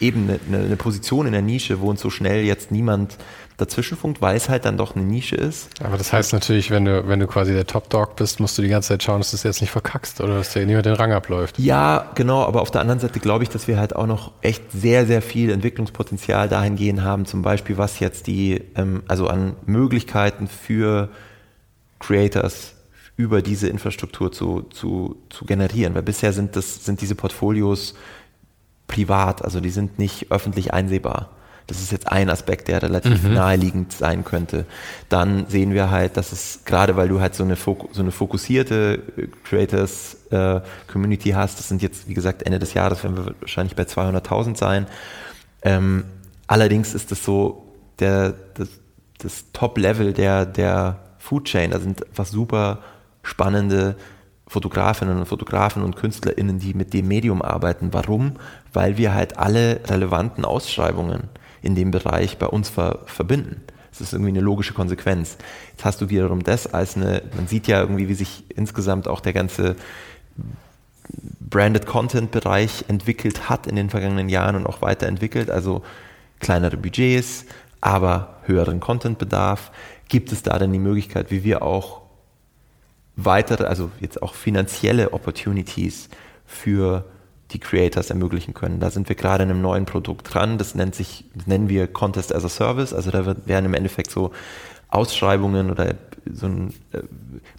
[0.00, 3.18] eben eine, eine, Position in der Nische, wo uns so schnell jetzt niemand
[3.56, 5.68] dazwischenfunkt, weil es halt dann doch eine Nische ist.
[5.82, 8.68] Aber das heißt natürlich, wenn du, wenn du quasi der Top-Dog bist, musst du die
[8.68, 11.12] ganze Zeit schauen, dass du es jetzt nicht verkackst oder dass dir niemand den Rang
[11.12, 11.58] abläuft.
[11.58, 14.72] Ja, genau, aber auf der anderen Seite glaube ich, dass wir halt auch noch echt
[14.72, 20.48] sehr, sehr viel Entwicklungspotenzial dahingehend haben, zum Beispiel was jetzt die, ähm, also an Möglichkeiten
[20.48, 21.10] für
[22.00, 22.74] Creators
[23.16, 25.94] über diese Infrastruktur zu, zu, zu generieren.
[25.94, 27.94] Weil bisher sind das, sind diese Portfolios
[28.94, 31.30] privat, also die sind nicht öffentlich einsehbar.
[31.66, 33.34] Das ist jetzt ein Aspekt, der relativ mhm.
[33.34, 34.66] naheliegend sein könnte.
[35.08, 38.12] Dann sehen wir halt, dass es, gerade weil du halt so eine, Foku so eine
[38.12, 43.16] fokussierte äh, Creators äh, Community hast, das sind jetzt, wie gesagt, Ende des Jahres werden
[43.16, 44.86] wir wahrscheinlich bei 200.000 sein.
[45.62, 46.04] Ähm,
[46.46, 47.64] allerdings ist es so,
[47.98, 48.68] der, das,
[49.18, 52.80] das Top-Level der, der Food Chain, da sind einfach super
[53.22, 53.96] spannende
[54.46, 57.92] Fotografinnen und Fotografen und KünstlerInnen, die mit dem Medium arbeiten.
[57.92, 58.34] Warum?
[58.72, 61.28] Weil wir halt alle relevanten Ausschreibungen
[61.62, 63.62] in dem Bereich bei uns ver verbinden.
[63.90, 65.38] Das ist irgendwie eine logische Konsequenz.
[65.70, 69.20] Jetzt hast du wiederum das als eine, man sieht ja irgendwie, wie sich insgesamt auch
[69.20, 69.76] der ganze
[71.40, 75.50] Branded Content Bereich entwickelt hat in den vergangenen Jahren und auch weiterentwickelt.
[75.50, 75.82] Also
[76.40, 77.46] kleinere Budgets,
[77.80, 79.70] aber höheren Contentbedarf.
[80.08, 82.03] Gibt es da denn die Möglichkeit, wie wir auch
[83.16, 86.08] weitere, also jetzt auch finanzielle Opportunities
[86.46, 87.04] für
[87.50, 88.80] die Creators ermöglichen können.
[88.80, 91.86] Da sind wir gerade in einem neuen Produkt dran, das nennt sich, das nennen wir
[91.86, 94.32] Contest as a Service, also da wird, werden im Endeffekt so
[94.88, 95.94] Ausschreibungen oder
[96.32, 97.02] so ein, äh,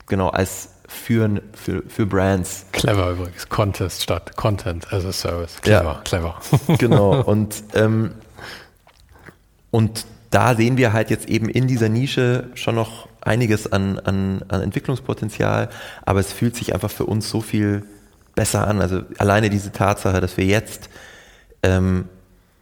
[0.08, 2.66] genau, als für, für, für Brands.
[2.72, 5.62] Clever übrigens, Contest statt Content as a Service.
[5.62, 6.36] Clever, ja, clever.
[6.78, 8.16] genau, und, ähm,
[9.72, 14.44] und da sehen wir halt jetzt eben in dieser Nische schon noch einiges an, an,
[14.50, 15.70] an Entwicklungspotenzial,
[16.06, 17.84] aber es fühlt sich einfach für uns so viel
[18.36, 18.82] besser an.
[18.82, 20.90] Also alleine diese Tatsache, dass wir jetzt
[21.64, 22.10] ähm,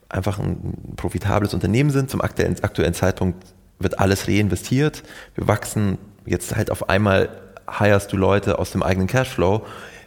[0.07, 3.43] einfach ein profitables Unternehmen sind, zum aktuellen, aktuellen Zeitpunkt
[3.79, 5.01] wird alles reinvestiert.
[5.33, 5.97] Wir wachsen
[6.27, 7.29] jetzt halt auf einmal
[7.79, 9.65] hirest du Leute aus dem eigenen Cashflow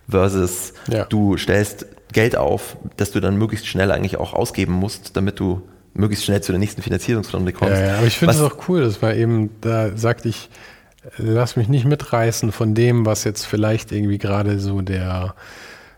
[0.08, 1.04] versus ja.
[1.06, 5.62] du stellst Geld auf, das du dann möglichst schnell eigentlich auch ausgeben musst, damit du
[5.96, 7.74] möglichst schnell zu der nächsten Finanzierungsrunde kommst.
[7.74, 10.48] Ja, ja aber ich finde es auch cool, dass man eben da sagt, ich
[11.18, 15.34] lass mich nicht mitreißen von dem, was jetzt vielleicht irgendwie gerade so der,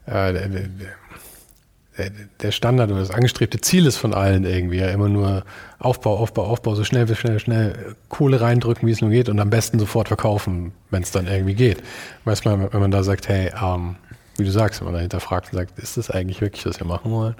[0.07, 2.11] äh, der, der,
[2.41, 4.79] der Standard oder das angestrebte Ziel ist von allen irgendwie.
[4.79, 5.45] Ja, immer nur
[5.79, 9.51] Aufbau, Aufbau, Aufbau, so schnell, schnell, schnell Kohle reindrücken, wie es nur geht und am
[9.51, 11.83] besten sofort verkaufen, wenn es dann irgendwie geht.
[12.25, 13.97] Weißt du, wenn man da sagt, hey, ähm,
[14.37, 16.87] wie du sagst, wenn man dahinter fragt und sagt, ist das eigentlich wirklich, was wir
[16.87, 17.35] machen wollen?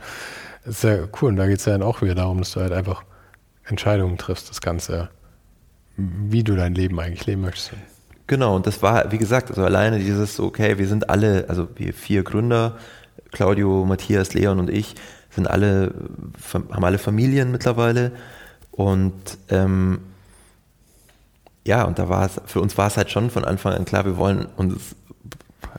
[0.65, 1.31] Das ist ja cool.
[1.31, 3.03] Und da geht es ja dann auch wieder darum, dass du halt einfach
[3.65, 5.11] Entscheidungen triffst, das Ganze,
[5.97, 7.73] wie du dein Leben eigentlich leben möchtest.
[8.27, 11.95] Genau, und das war, wie gesagt, also alleine dieses, okay, wir sind alle, also wir
[11.95, 12.77] vier Gründer,
[13.33, 14.95] Claudio, Matthias, Leon und ich,
[15.31, 15.95] sind alle,
[16.53, 18.13] haben alle Familien mittlerweile.
[18.71, 20.01] Und ähm,
[21.65, 24.05] ja, und da war es, für uns war es halt schon von Anfang an klar,
[24.05, 24.95] wir wollen uns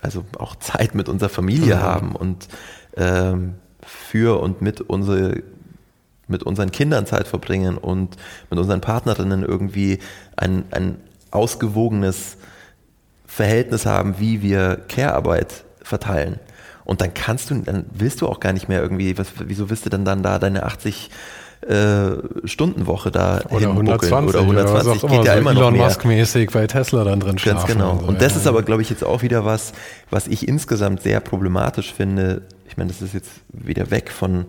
[0.02, 1.82] also auch Zeit mit unserer Familie mhm.
[1.82, 2.48] haben und
[2.96, 3.56] ähm,
[4.10, 5.44] für und mit unsere
[6.28, 8.16] mit unseren Kindern Zeit verbringen und
[8.52, 9.98] mit unseren Partnerinnen irgendwie
[10.36, 10.98] ein, ein
[11.32, 12.38] ausgewogenes
[13.26, 16.40] Verhältnis haben, wie wir Care-Arbeit verteilen.
[16.86, 19.88] Und dann kannst du, dann willst du auch gar nicht mehr irgendwie, was, wieso willst
[19.88, 21.10] du denn dann da deine 80
[21.70, 26.50] äh, Stundenwoche da oder 120 oder 120 oder geht ja so immer Elon Musk mäßig
[26.52, 27.92] bei Tesla dann drin Ganz genau.
[27.92, 28.40] Und, so, und das ja.
[28.40, 29.74] ist aber glaube ich jetzt auch wieder was,
[30.10, 32.42] was ich insgesamt sehr problematisch finde.
[32.68, 34.48] Ich meine, das ist jetzt wieder weg von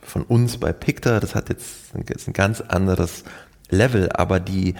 [0.00, 3.24] von uns bei Picta, das hat jetzt ein ganz anderes
[3.68, 4.74] Level, aber die,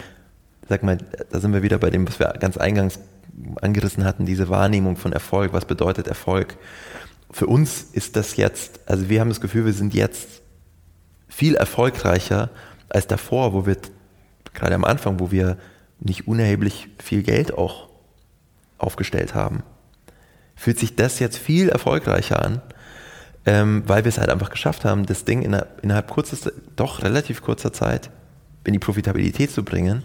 [0.68, 0.98] sag mal,
[1.30, 3.00] da sind wir wieder bei dem, was wir ganz eingangs
[3.60, 6.56] angerissen hatten, diese Wahrnehmung von Erfolg, was bedeutet Erfolg?
[7.30, 10.42] Für uns ist das jetzt, also wir haben das Gefühl, wir sind jetzt
[11.28, 12.50] viel erfolgreicher
[12.88, 13.76] als davor, wo wir
[14.54, 15.58] gerade am Anfang, wo wir
[16.00, 17.88] nicht unerheblich viel Geld auch
[18.78, 19.62] aufgestellt haben.
[20.54, 22.62] Fühlt sich das jetzt viel erfolgreicher an,
[23.44, 27.42] ähm, weil wir es halt einfach geschafft haben, das Ding innerhalb, innerhalb kurzer, doch relativ
[27.42, 28.10] kurzer Zeit
[28.64, 30.02] in die Profitabilität zu bringen,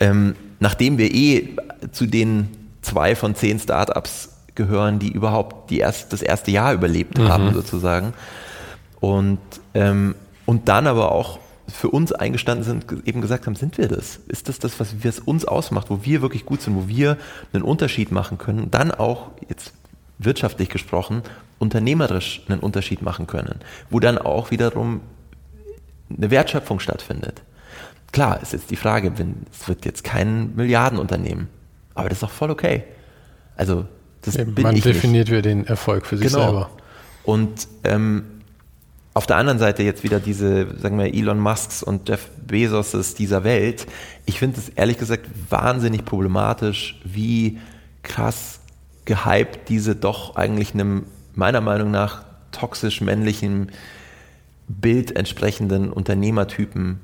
[0.00, 1.56] ähm, nachdem wir eh
[1.92, 2.48] zu den
[2.82, 4.30] zwei von zehn Startups
[4.60, 7.28] gehören, die überhaupt die erst, das erste Jahr überlebt mhm.
[7.28, 8.12] haben, sozusagen.
[9.00, 9.38] Und,
[9.72, 10.14] ähm,
[10.44, 11.38] und dann aber auch
[11.68, 14.20] für uns eingestanden sind, eben gesagt haben, sind wir das?
[14.28, 17.16] Ist das das, was es uns ausmacht, wo wir wirklich gut sind, wo wir
[17.52, 19.72] einen Unterschied machen können, dann auch, jetzt
[20.18, 21.22] wirtschaftlich gesprochen,
[21.58, 25.00] unternehmerisch einen Unterschied machen können, wo dann auch wiederum
[26.14, 27.42] eine Wertschöpfung stattfindet.
[28.12, 31.48] Klar, ist jetzt die Frage, wenn, es wird jetzt kein Milliardenunternehmen,
[31.94, 32.84] aber das ist auch voll okay.
[33.56, 33.86] Also
[34.22, 35.44] das ja, bin man ich definiert nicht.
[35.44, 36.44] den Erfolg für sich genau.
[36.44, 36.70] selber.
[37.24, 38.24] Und ähm,
[39.12, 43.44] auf der anderen Seite jetzt wieder diese, sagen wir, Elon Musks und Jeff Bezoses dieser
[43.44, 43.86] Welt.
[44.24, 47.58] Ich finde es ehrlich gesagt wahnsinnig problematisch, wie
[48.02, 48.60] krass
[49.04, 53.70] gehypt diese doch eigentlich einem, meiner Meinung nach, toxisch männlichen
[54.68, 57.00] Bild entsprechenden Unternehmertypen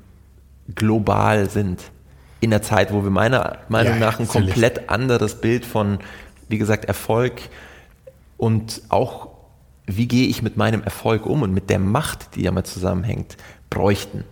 [0.75, 1.81] global sind.
[2.39, 5.99] In der Zeit, wo wir meiner Meinung ja, nach ein komplett anderes Bild von
[6.49, 7.33] wie gesagt, Erfolg
[8.37, 9.29] und auch
[9.85, 13.37] wie gehe ich mit meinem Erfolg um und mit der Macht, die damit zusammenhängt,
[13.69, 14.25] bräuchten.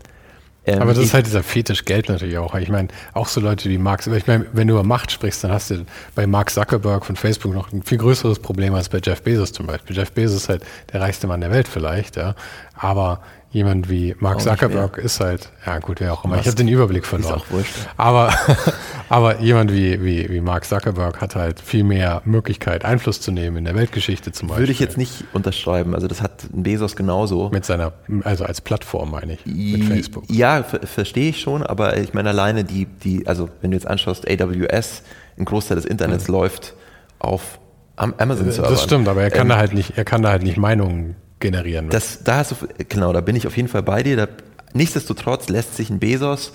[0.67, 2.55] Ähm, aber das ist halt dieser Fetisch Geld natürlich auch.
[2.55, 5.51] Ich meine, auch so Leute wie Mark, ich meine, wenn du über Macht sprichst, dann
[5.51, 5.85] hast du
[6.15, 9.67] bei Mark Zuckerberg von Facebook noch ein viel größeres Problem als bei Jeff Bezos zum
[9.67, 9.95] Beispiel.
[9.95, 12.35] Jeff Bezos ist halt der reichste Mann der Welt vielleicht, ja.
[12.73, 13.21] Aber
[13.55, 16.37] jemand wie Mark Zuckerberg ist halt, ja gut, wer auch immer.
[16.37, 17.37] Ich habe den Überblick verloren.
[17.37, 17.73] Ist auch wurscht.
[17.95, 18.33] Aber,
[19.09, 23.55] aber jemand wie, wie, wie Mark Zuckerberg hat halt viel mehr Möglichkeit, Einfluss zu nehmen
[23.55, 24.63] in der Weltgeschichte zum Beispiel.
[24.63, 25.95] Würde ich jetzt nicht unterschreiben.
[25.95, 27.49] Also das hat Bezos genauso.
[27.49, 27.93] Mit seiner,
[28.25, 30.25] also als Plattform meine ich, mit Facebook.
[30.29, 34.29] Ja, verstehe ich schon, aber ich meine alleine die, die, also wenn du jetzt anschaust,
[34.29, 35.01] AWS,
[35.37, 36.33] ein Großteil des Internets mhm.
[36.33, 36.73] läuft
[37.19, 37.59] auf
[37.95, 38.73] Amazon-Servern.
[38.73, 41.15] Das stimmt, aber er kann ähm, da halt nicht, er kann da halt nicht Meinungen
[41.45, 41.89] generieren.
[41.89, 42.55] Das, da hast du,
[42.89, 44.17] genau, da bin ich auf jeden Fall bei dir.
[44.17, 44.27] Da,
[44.73, 46.51] nichtsdestotrotz lässt sich ein Bezos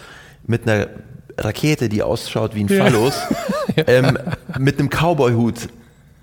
[0.46, 0.88] mit einer
[1.38, 3.14] Rakete, die ausschaut wie ein Phallus,
[3.76, 3.84] ja.
[3.86, 4.18] ähm,
[4.58, 5.68] mit einem Cowboy-Hut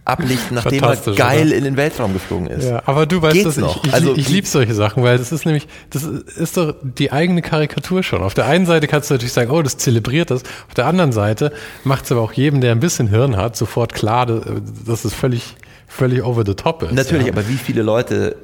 [0.05, 1.55] ablichten, nachdem er geil oder?
[1.55, 2.65] in den Weltraum geflogen ist.
[2.65, 3.83] Ja, aber du weißt Geht's das, noch?
[3.83, 7.11] ich, ich, also, ich liebe solche Sachen, weil das ist nämlich, das ist doch die
[7.11, 8.21] eigene Karikatur schon.
[8.21, 10.43] Auf der einen Seite kannst du natürlich sagen, oh, das zelebriert das.
[10.67, 11.51] Auf der anderen Seite
[11.83, 15.55] macht es aber auch jedem, der ein bisschen Hirn hat, sofort klar, dass es völlig,
[15.87, 16.93] völlig over the top ist.
[16.93, 17.33] Natürlich, ja.
[17.33, 18.37] aber wie viele Leute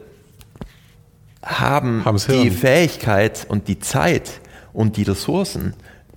[1.44, 4.42] haben die Fähigkeit und die Zeit
[4.72, 5.74] und die Ressourcen,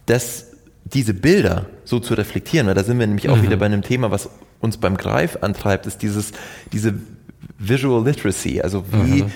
[0.07, 0.47] das,
[0.85, 2.67] diese Bilder so zu reflektieren.
[2.67, 3.43] Weil da sind wir nämlich auch mhm.
[3.43, 4.29] wieder bei einem Thema, was
[4.61, 6.33] uns beim Greif antreibt, ist dieses,
[6.73, 6.95] diese
[7.59, 8.61] Visual Literacy.
[8.61, 9.33] Also wie, mhm.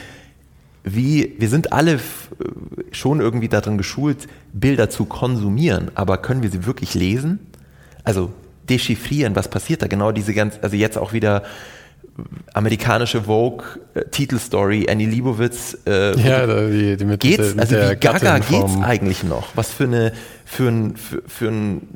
[0.85, 2.01] wie, wir sind alle
[2.93, 7.41] schon irgendwie darin geschult, Bilder zu konsumieren, aber können wir sie wirklich lesen?
[8.05, 8.33] Also
[8.69, 9.89] dechiffrieren, was passiert da?
[9.89, 11.43] Genau diese ganz, also jetzt auch wieder
[12.55, 13.65] amerikanische Vogue
[13.95, 17.55] äh, Titelstory Annie Liebowitz äh, ja, die, die mit geht's?
[17.55, 19.49] mit also wie Gaga geht's eigentlich noch?
[19.55, 20.13] Was für eine
[20.45, 21.89] für ein für, für ein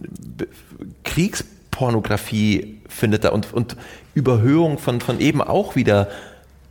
[1.05, 3.76] Kriegspornografie findet da und und
[4.14, 6.09] Überhöhung von von eben auch wieder.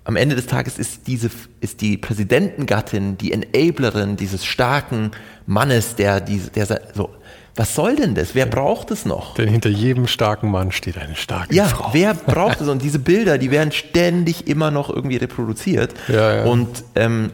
[0.06, 1.30] Am Ende des Tages ist diese
[1.62, 5.12] ist die Präsidentengattin die Enablerin dieses starken
[5.46, 7.10] Mannes der diese der so
[7.56, 8.34] was soll denn das?
[8.34, 9.36] Wer braucht es noch?
[9.36, 11.88] Denn hinter jedem starken Mann steht eine starke ja, Frau.
[11.88, 12.68] Ja, wer braucht es?
[12.68, 15.94] Und diese Bilder, die werden ständig immer noch irgendwie reproduziert.
[16.08, 16.44] Ja, ja.
[16.46, 17.32] Und ähm,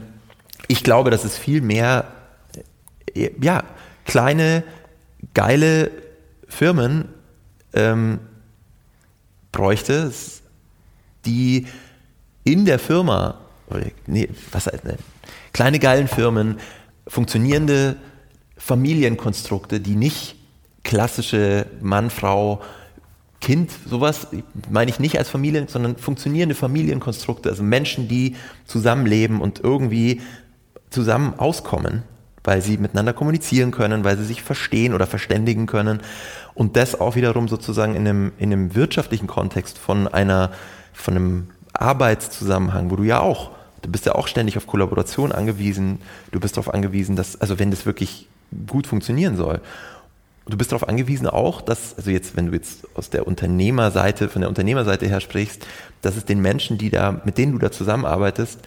[0.68, 2.06] ich glaube, dass es viel mehr,
[3.16, 3.64] äh, ja,
[4.06, 4.64] kleine,
[5.34, 5.92] geile
[6.48, 7.06] Firmen
[7.74, 8.20] ähm,
[9.52, 10.12] bräuchte,
[11.26, 11.68] die
[12.44, 13.40] in der Firma,
[14.06, 14.98] nee, was heißt, ne,
[15.54, 16.60] kleine geilen Firmen,
[17.08, 17.96] funktionierende
[18.60, 20.36] Familienkonstrukte, die nicht
[20.84, 22.62] klassische Mann, Frau,
[23.42, 24.28] Kind, sowas
[24.70, 30.22] meine ich nicht als Familien, sondern funktionierende Familienkonstrukte, also Menschen, die zusammenleben und irgendwie
[30.90, 32.04] zusammen auskommen,
[32.44, 36.02] weil sie miteinander kommunizieren können, weil sie sich verstehen oder verständigen können
[36.54, 40.52] und das auch wiederum sozusagen in einem, in einem wirtschaftlichen Kontext von einer,
[40.92, 46.02] von einem Arbeitszusammenhang, wo du ja auch, du bist ja auch ständig auf Kollaboration angewiesen,
[46.32, 48.28] du bist darauf angewiesen, dass, also wenn das wirklich
[48.68, 49.62] gut funktionieren soll.
[50.48, 54.42] Du bist darauf angewiesen auch, dass, also jetzt, wenn du jetzt aus der Unternehmerseite, von
[54.42, 55.66] der Unternehmerseite her sprichst,
[56.02, 58.60] dass es den Menschen, die da, mit denen du da zusammenarbeitest,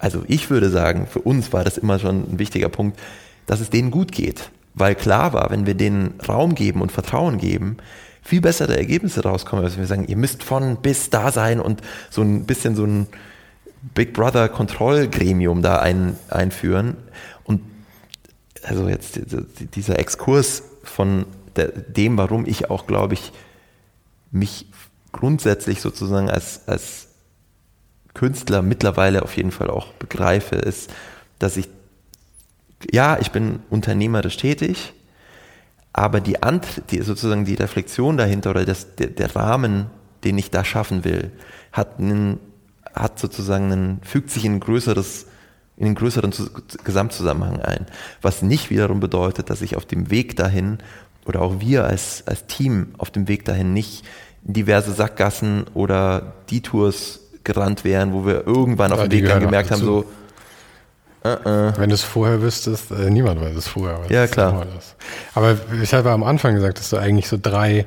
[0.00, 2.98] also ich würde sagen, für uns war das immer schon ein wichtiger Punkt,
[3.46, 4.50] dass es denen gut geht.
[4.74, 7.78] Weil klar war, wenn wir denen Raum geben und Vertrauen geben,
[8.22, 11.82] viel bessere Ergebnisse rauskommen, als wenn wir sagen, ihr müsst von bis da sein und
[12.10, 13.06] so ein bisschen so ein
[13.94, 16.96] Big Brother Kontrollgremium da ein, einführen
[18.64, 19.20] also jetzt
[19.74, 21.26] dieser Exkurs von
[21.56, 23.32] dem, warum ich auch, glaube ich,
[24.30, 24.66] mich
[25.12, 27.08] grundsätzlich sozusagen als, als
[28.14, 30.90] Künstler mittlerweile auf jeden Fall auch begreife, ist,
[31.38, 31.68] dass ich,
[32.90, 34.92] ja, ich bin unternehmerisch tätig,
[35.92, 39.86] aber die, Ant die sozusagen die Reflexion dahinter oder das, der, der Rahmen,
[40.24, 41.32] den ich da schaffen will,
[41.72, 42.38] hat, einen,
[42.94, 45.26] hat sozusagen einen, fügt sich in ein größeres
[45.78, 46.32] in den größeren
[46.84, 47.86] Gesamtzusammenhang ein.
[48.20, 50.78] Was nicht wiederum bedeutet, dass ich auf dem Weg dahin
[51.24, 54.04] oder auch wir als, als Team auf dem Weg dahin nicht
[54.42, 59.70] diverse Sackgassen oder Detours gerannt wären, wo wir irgendwann auf ja, dem Weg dann gemerkt
[59.70, 60.04] haben, so,
[61.24, 61.78] Uh -uh.
[61.78, 64.00] Wenn du es vorher wüsstest, äh, niemand weiß es vorher.
[64.08, 64.64] Ja, klar.
[65.34, 67.86] Aber ich habe am Anfang gesagt, dass du eigentlich so drei,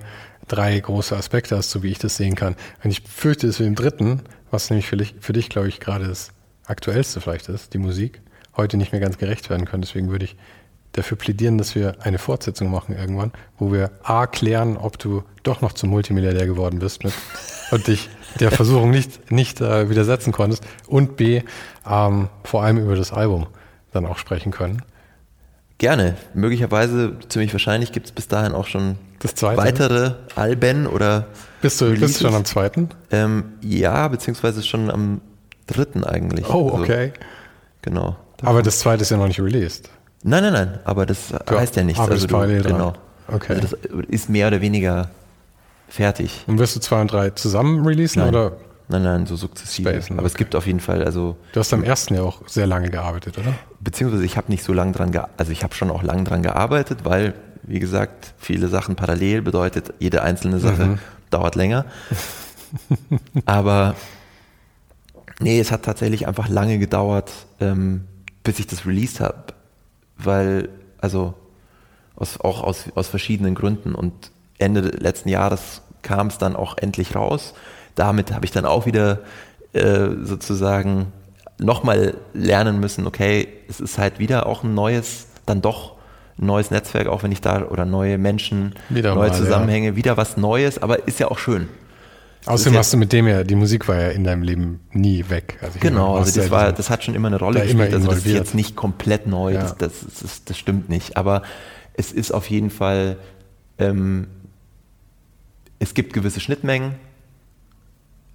[0.50, 2.58] drei große Aspekte hast, so wie ich das sehen kann.
[2.84, 5.80] Und ich fürchte, es für den dritten, was nämlich für dich, für dich glaube ich,
[5.80, 6.34] gerade ist
[6.66, 8.22] aktuellste vielleicht ist, die Musik,
[8.58, 9.82] heute nicht mehr ganz gerecht werden können.
[9.82, 10.36] Deswegen würde ich
[10.94, 15.62] dafür plädieren, dass wir eine Fortsetzung machen irgendwann, wo wir A klären, ob du doch
[15.62, 17.14] noch zum Multimilliardär geworden bist mit,
[17.72, 18.10] und dich
[18.40, 21.44] der Versuchung nicht, nicht äh, widersetzen konntest und B,
[21.90, 23.48] ähm, vor allem über das Album
[23.94, 24.82] dann auch sprechen können.
[25.78, 26.16] Gerne.
[26.34, 29.58] Möglicherweise, ziemlich wahrscheinlich gibt es bis dahin auch schon Das zweite?
[29.58, 31.28] weitere Alben oder
[31.62, 32.90] Bist du, bist du schon am zweiten?
[33.10, 35.22] ähm, ja, beziehungsweise schon am
[35.68, 36.50] dritten eigentlich.
[36.50, 37.14] Oh, Also, okay.
[37.82, 38.16] genau.
[38.44, 39.90] Aber das zweite ist ja noch nicht released.
[40.24, 42.00] Nein, nein, nein, aber das heißt ja nichts.
[42.00, 42.94] aber das Also du, parallel genau.
[43.28, 43.54] Okay.
[43.56, 45.10] Also das ist mehr oder weniger
[45.90, 46.44] fertig.
[46.48, 48.30] Und wirst du zwei und drei zusammen releasen Nein.
[48.30, 48.54] oder?
[48.88, 49.90] Nein, nein, so sukzessive.
[49.90, 52.68] Spacen, aber es gibt auf jeden Fall, also Du hast am ersten ja auch sehr
[52.68, 53.54] lange gearbeitet, oder?
[53.80, 56.44] beziehungsweise ich habe nicht so lange dran gearbeitet, also ich habe schon auch lang dran
[56.44, 57.34] gearbeitet, weil,
[57.64, 61.00] wie gesagt, viele Sachen parallel bedeutet, jede einzelne Sache Mhm.
[61.30, 61.86] dauert länger.
[63.46, 63.96] Aber
[65.42, 68.06] nee, es hat tatsächlich einfach lange gedauert, ähm,
[68.44, 69.46] bis ich das released habe,
[70.18, 70.70] weil,
[71.00, 71.34] also
[72.16, 77.16] aus, auch aus, aus verschiedenen Gründen und Ende letzten Jahres kam es dann auch endlich
[77.16, 77.54] raus.
[77.96, 79.20] Damit habe ich dann auch wieder
[79.74, 81.12] äh, sozusagen
[81.60, 85.94] nochmal lernen müssen, okay, es ist halt wieder auch ein neues, dann doch
[86.40, 90.18] ein neues Netzwerk, auch wenn ich da oder neue Menschen, Wieder neue mal, Zusammenhänge, wieder
[90.18, 91.70] was Neues, aber ist ja auch schön.
[92.46, 95.60] Außerdem hast du mit dem ja, die Musik war ja in deinem Leben nie weg.
[95.62, 97.94] Also Genau, also das war, diesen- das hat schon immer eine Rolle da gespielt.
[97.94, 99.62] Also das ist jetzt nicht komplett neu, Ja.
[99.62, 99.92] das, das,
[100.22, 101.18] das, das stimmt nicht.
[101.18, 101.44] Aber
[101.94, 103.18] es ist auf jeden Fall,
[103.78, 104.28] ähm,
[105.80, 106.96] es gibt gewisse Schnittmengen,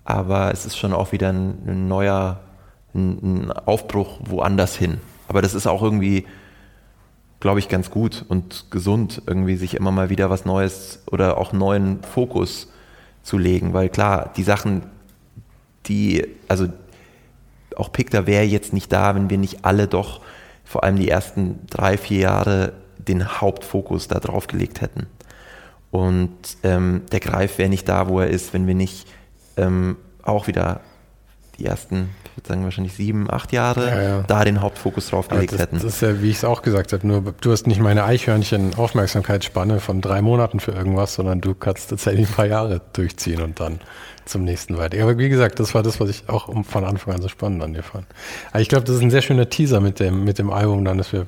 [0.05, 2.41] aber es ist schon auch wieder ein, ein neuer,
[2.95, 4.99] ein, ein Aufbruch woanders hin.
[5.29, 6.27] Aber das ist auch irgendwie,
[7.41, 11.53] glaube ich, ganz gut und gesund, irgendwie sich immer mal wieder was Neues oder auch
[11.53, 12.69] neuen Fokus
[13.27, 14.83] zu legen, weil klar, die Sachen,
[15.87, 16.69] die, also
[17.75, 20.21] auch Picta wäre jetzt nicht da, wenn wir nicht alle doch
[20.65, 25.07] vor allem die ersten drei, vier Jahre den Hauptfokus da drauf gelegt hätten.
[25.91, 26.31] Und
[26.63, 29.09] ähm, der Greif wäre nicht da, wo er ist, wenn wir nicht
[29.57, 30.81] ähm, auch wieder
[31.59, 34.25] die ersten, ich würde sagen wahrscheinlich sieben, acht Jahre Ja, ja.
[34.27, 35.77] da den Hauptfokus drauf gelegt das, hätten.
[35.77, 39.81] das ist ja, wie ich es auch gesagt habe, nur du hast nicht meine Eichhörnchen-Aufmerksamkeitsspanne
[39.81, 43.81] von drei Monaten für irgendwas, sondern du kannst tatsächlich ein paar Jahre durchziehen und dann
[44.27, 45.03] zum nächsten weiter.
[45.03, 47.73] Aber wie gesagt, das war das, was ich auch von Anfang an so spannend an
[47.73, 48.05] dir fand.
[48.51, 50.99] Aber ich glaube, das ist ein sehr schöner Teaser mit dem, mit dem Album, dann,
[50.99, 51.27] dass wir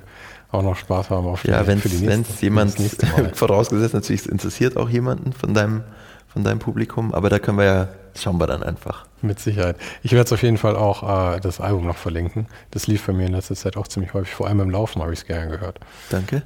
[0.51, 2.77] auch noch Spaß haben auf Ja, wenn es jemand,
[3.33, 5.85] vorausgesetzt natürlich, es interessiert auch jemanden von deinem,
[6.27, 7.89] von deinem Publikum, aber da können wir ja,
[8.23, 9.07] schauen wir dann einfach.
[9.23, 9.77] Mit Sicherheit.
[10.03, 12.47] Ich werde es auf jeden Fall auch äh, das Album noch verlinken.
[12.71, 14.35] Das lief bei mir in letzter Zeit auch ziemlich häufig.
[14.35, 15.81] Vor allem beim Laufen habe ich es gerne gehört.
[16.11, 16.43] Danke,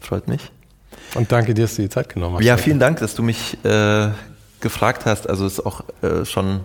[0.00, 0.50] freut mich.
[1.14, 2.44] Und danke dir, dass du die Zeit genommen hast.
[2.44, 4.08] Ja, vielen Dank, dass du mich äh,
[4.60, 5.28] gefragt hast.
[5.28, 6.60] Also es ist auch äh, schon,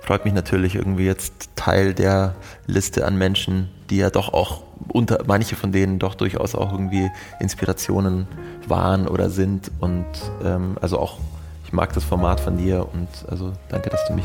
[0.00, 2.34] freut mich natürlich irgendwie jetzt Teil der
[2.66, 7.10] Liste an Menschen, die ja doch auch unter, manche von denen doch durchaus auch irgendwie
[7.40, 8.26] Inspirationen
[8.66, 9.70] waren oder sind.
[9.80, 10.06] Und
[10.44, 11.18] ähm, also auch,
[11.66, 14.24] ich mag das Format von dir und also danke, dass du mich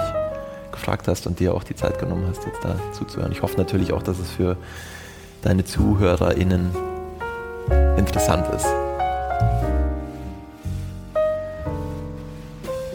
[0.72, 3.32] gefragt hast und dir auch die Zeit genommen hast, jetzt da zuzuhören.
[3.32, 4.58] Ich hoffe natürlich auch, dass es für
[5.42, 6.70] deine ZuhörerInnen
[7.98, 8.68] interessant ist.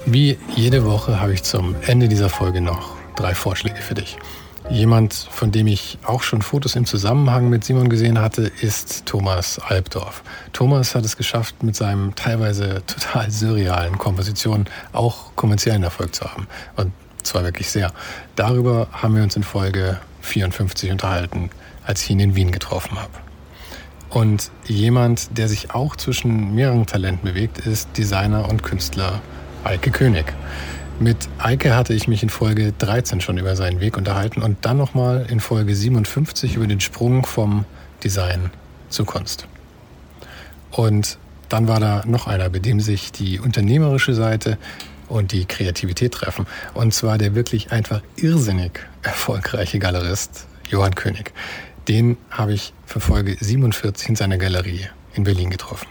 [0.07, 4.17] Wie jede Woche habe ich zum Ende dieser Folge noch drei Vorschläge für dich.
[4.69, 9.61] Jemand, von dem ich auch schon Fotos im Zusammenhang mit Simon gesehen hatte, ist Thomas
[9.61, 10.23] Albdorf.
[10.53, 16.49] Thomas hat es geschafft, mit seinem teilweise total surrealen Kompositionen auch kommerziellen Erfolg zu haben.
[16.75, 17.93] Und zwar wirklich sehr.
[18.35, 21.51] Darüber haben wir uns in Folge 54 unterhalten,
[21.85, 23.13] als ich ihn in Wien getroffen habe.
[24.11, 29.21] Und jemand, der sich auch zwischen mehreren Talenten bewegt, ist Designer und Künstler
[29.63, 30.33] Eike König.
[30.99, 34.79] Mit Eike hatte ich mich in Folge 13 schon über seinen Weg unterhalten und dann
[34.79, 37.67] nochmal in Folge 57 über den Sprung vom
[38.03, 38.51] Design
[38.89, 39.47] zur Kunst.
[40.71, 41.19] Und
[41.51, 44.57] dann war da noch einer, bei dem sich die unternehmerische Seite
[45.09, 46.47] und die Kreativität treffen.
[46.73, 51.35] Und zwar der wirklich einfach irrsinnig erfolgreiche Galerist Johann König.
[51.89, 55.89] Den habe ich für Folge 47 in seiner Galerie in Berlin getroffen.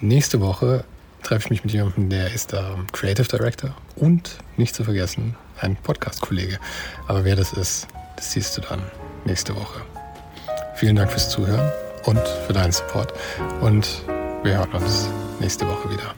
[0.00, 0.84] Nächste Woche
[1.26, 5.74] treffe ich mich mit jemandem, der ist da Creative Director und nicht zu vergessen ein
[5.74, 6.60] Podcast-Kollege.
[7.08, 8.80] Aber wer das ist, das siehst du dann
[9.24, 9.82] nächste Woche.
[10.76, 11.72] Vielen Dank fürs Zuhören
[12.04, 13.12] und für deinen Support.
[13.60, 14.02] Und
[14.44, 15.08] wir hören uns
[15.40, 16.14] nächste Woche wieder.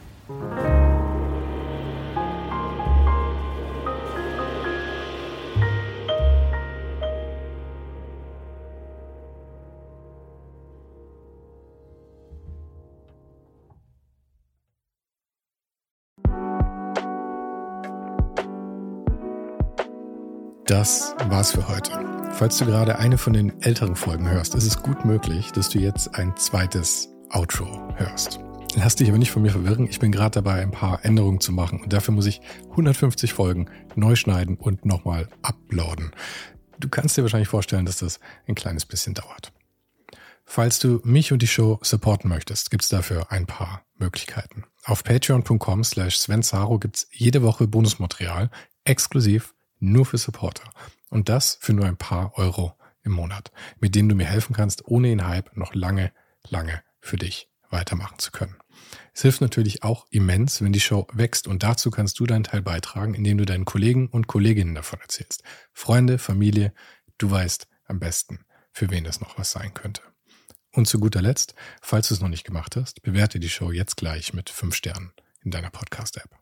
[20.69, 21.89] Das war's für heute.
[22.31, 25.79] Falls du gerade eine von den älteren Folgen hörst, ist es gut möglich, dass du
[25.79, 28.39] jetzt ein zweites Outro hörst.
[28.75, 29.87] Lass dich aber nicht von mir verwirren.
[29.89, 33.67] Ich bin gerade dabei, ein paar Änderungen zu machen und dafür muss ich 150 Folgen
[33.95, 36.11] neu schneiden und nochmal uploaden.
[36.79, 39.51] Du kannst dir wahrscheinlich vorstellen, dass das ein kleines bisschen dauert.
[40.45, 44.65] Falls du mich und die Show supporten möchtest, gibt's dafür ein paar Möglichkeiten.
[44.83, 48.51] Auf patreon.com slash svensaro gibt's jede Woche Bonusmaterial,
[48.83, 50.69] exklusiv nur für Supporter.
[51.09, 54.85] Und das für nur ein paar Euro im Monat, mit dem du mir helfen kannst,
[54.85, 56.11] ohne den Hype noch lange,
[56.47, 58.55] lange für dich weitermachen zu können.
[59.13, 62.61] Es hilft natürlich auch immens, wenn die Show wächst und dazu kannst du deinen Teil
[62.61, 65.43] beitragen, indem du deinen Kollegen und Kolleginnen davon erzählst.
[65.73, 66.73] Freunde, Familie,
[67.17, 70.01] du weißt am besten, für wen das noch was sein könnte.
[70.71, 73.97] Und zu guter Letzt, falls du es noch nicht gemacht hast, bewerte die Show jetzt
[73.97, 75.11] gleich mit fünf Sternen
[75.43, 76.38] in deiner Podcast-App.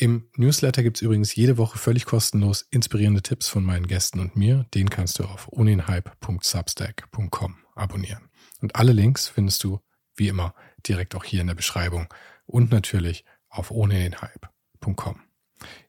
[0.00, 4.34] Im Newsletter gibt es übrigens jede Woche völlig kostenlos inspirierende Tipps von meinen Gästen und
[4.34, 4.64] mir.
[4.72, 8.30] Den kannst du auf uninhype.substack.com abonnieren.
[8.62, 9.80] Und alle Links findest du,
[10.16, 10.54] wie immer,
[10.88, 12.06] direkt auch hier in der Beschreibung
[12.46, 15.20] und natürlich auf ohnedenhype.com.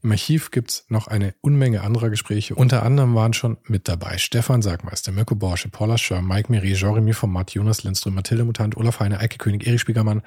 [0.01, 2.55] Im Archiv gibt's noch eine Unmenge anderer Gespräche.
[2.55, 7.13] Unter anderem waren schon mit dabei Stefan Sagmeister, Mirko Borsche, Paula Schör, Mike Miri, Jeremy
[7.13, 10.21] Format, Jonas Lindström, Mathilde Mutant, Olaf Heine, Eike König, Erich Spiegermann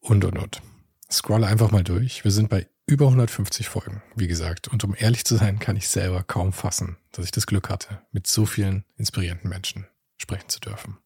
[0.00, 0.60] und, und, und.
[1.08, 2.24] Scrolle einfach mal durch.
[2.24, 4.68] Wir sind bei über 150 Folgen, wie gesagt.
[4.68, 8.00] Und um ehrlich zu sein, kann ich selber kaum fassen, dass ich das Glück hatte,
[8.12, 9.86] mit so vielen inspirierenden Menschen
[10.16, 10.98] sprechen zu dürfen.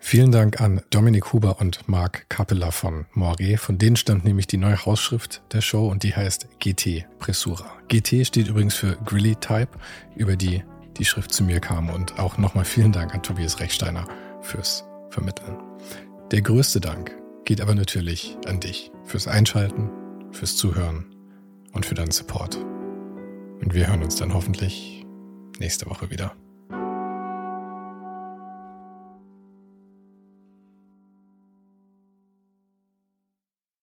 [0.00, 3.58] Vielen Dank an Dominik Huber und Marc Capella von Moiré.
[3.58, 7.72] Von denen stammt nämlich die neue Hausschrift der Show und die heißt GT Pressura.
[7.88, 9.70] GT steht übrigens für Grilly Type,
[10.14, 10.62] über die
[10.98, 11.90] die Schrift zu mir kam.
[11.90, 14.06] Und auch nochmal vielen Dank an Tobias Rechsteiner
[14.40, 15.58] fürs Vermitteln.
[16.30, 19.90] Der größte Dank geht aber natürlich an dich fürs Einschalten,
[20.38, 21.04] fürs Zuhören
[21.72, 22.56] und für deinen Support.
[22.56, 25.04] Und wir hören uns dann hoffentlich
[25.58, 26.36] nächste Woche wieder.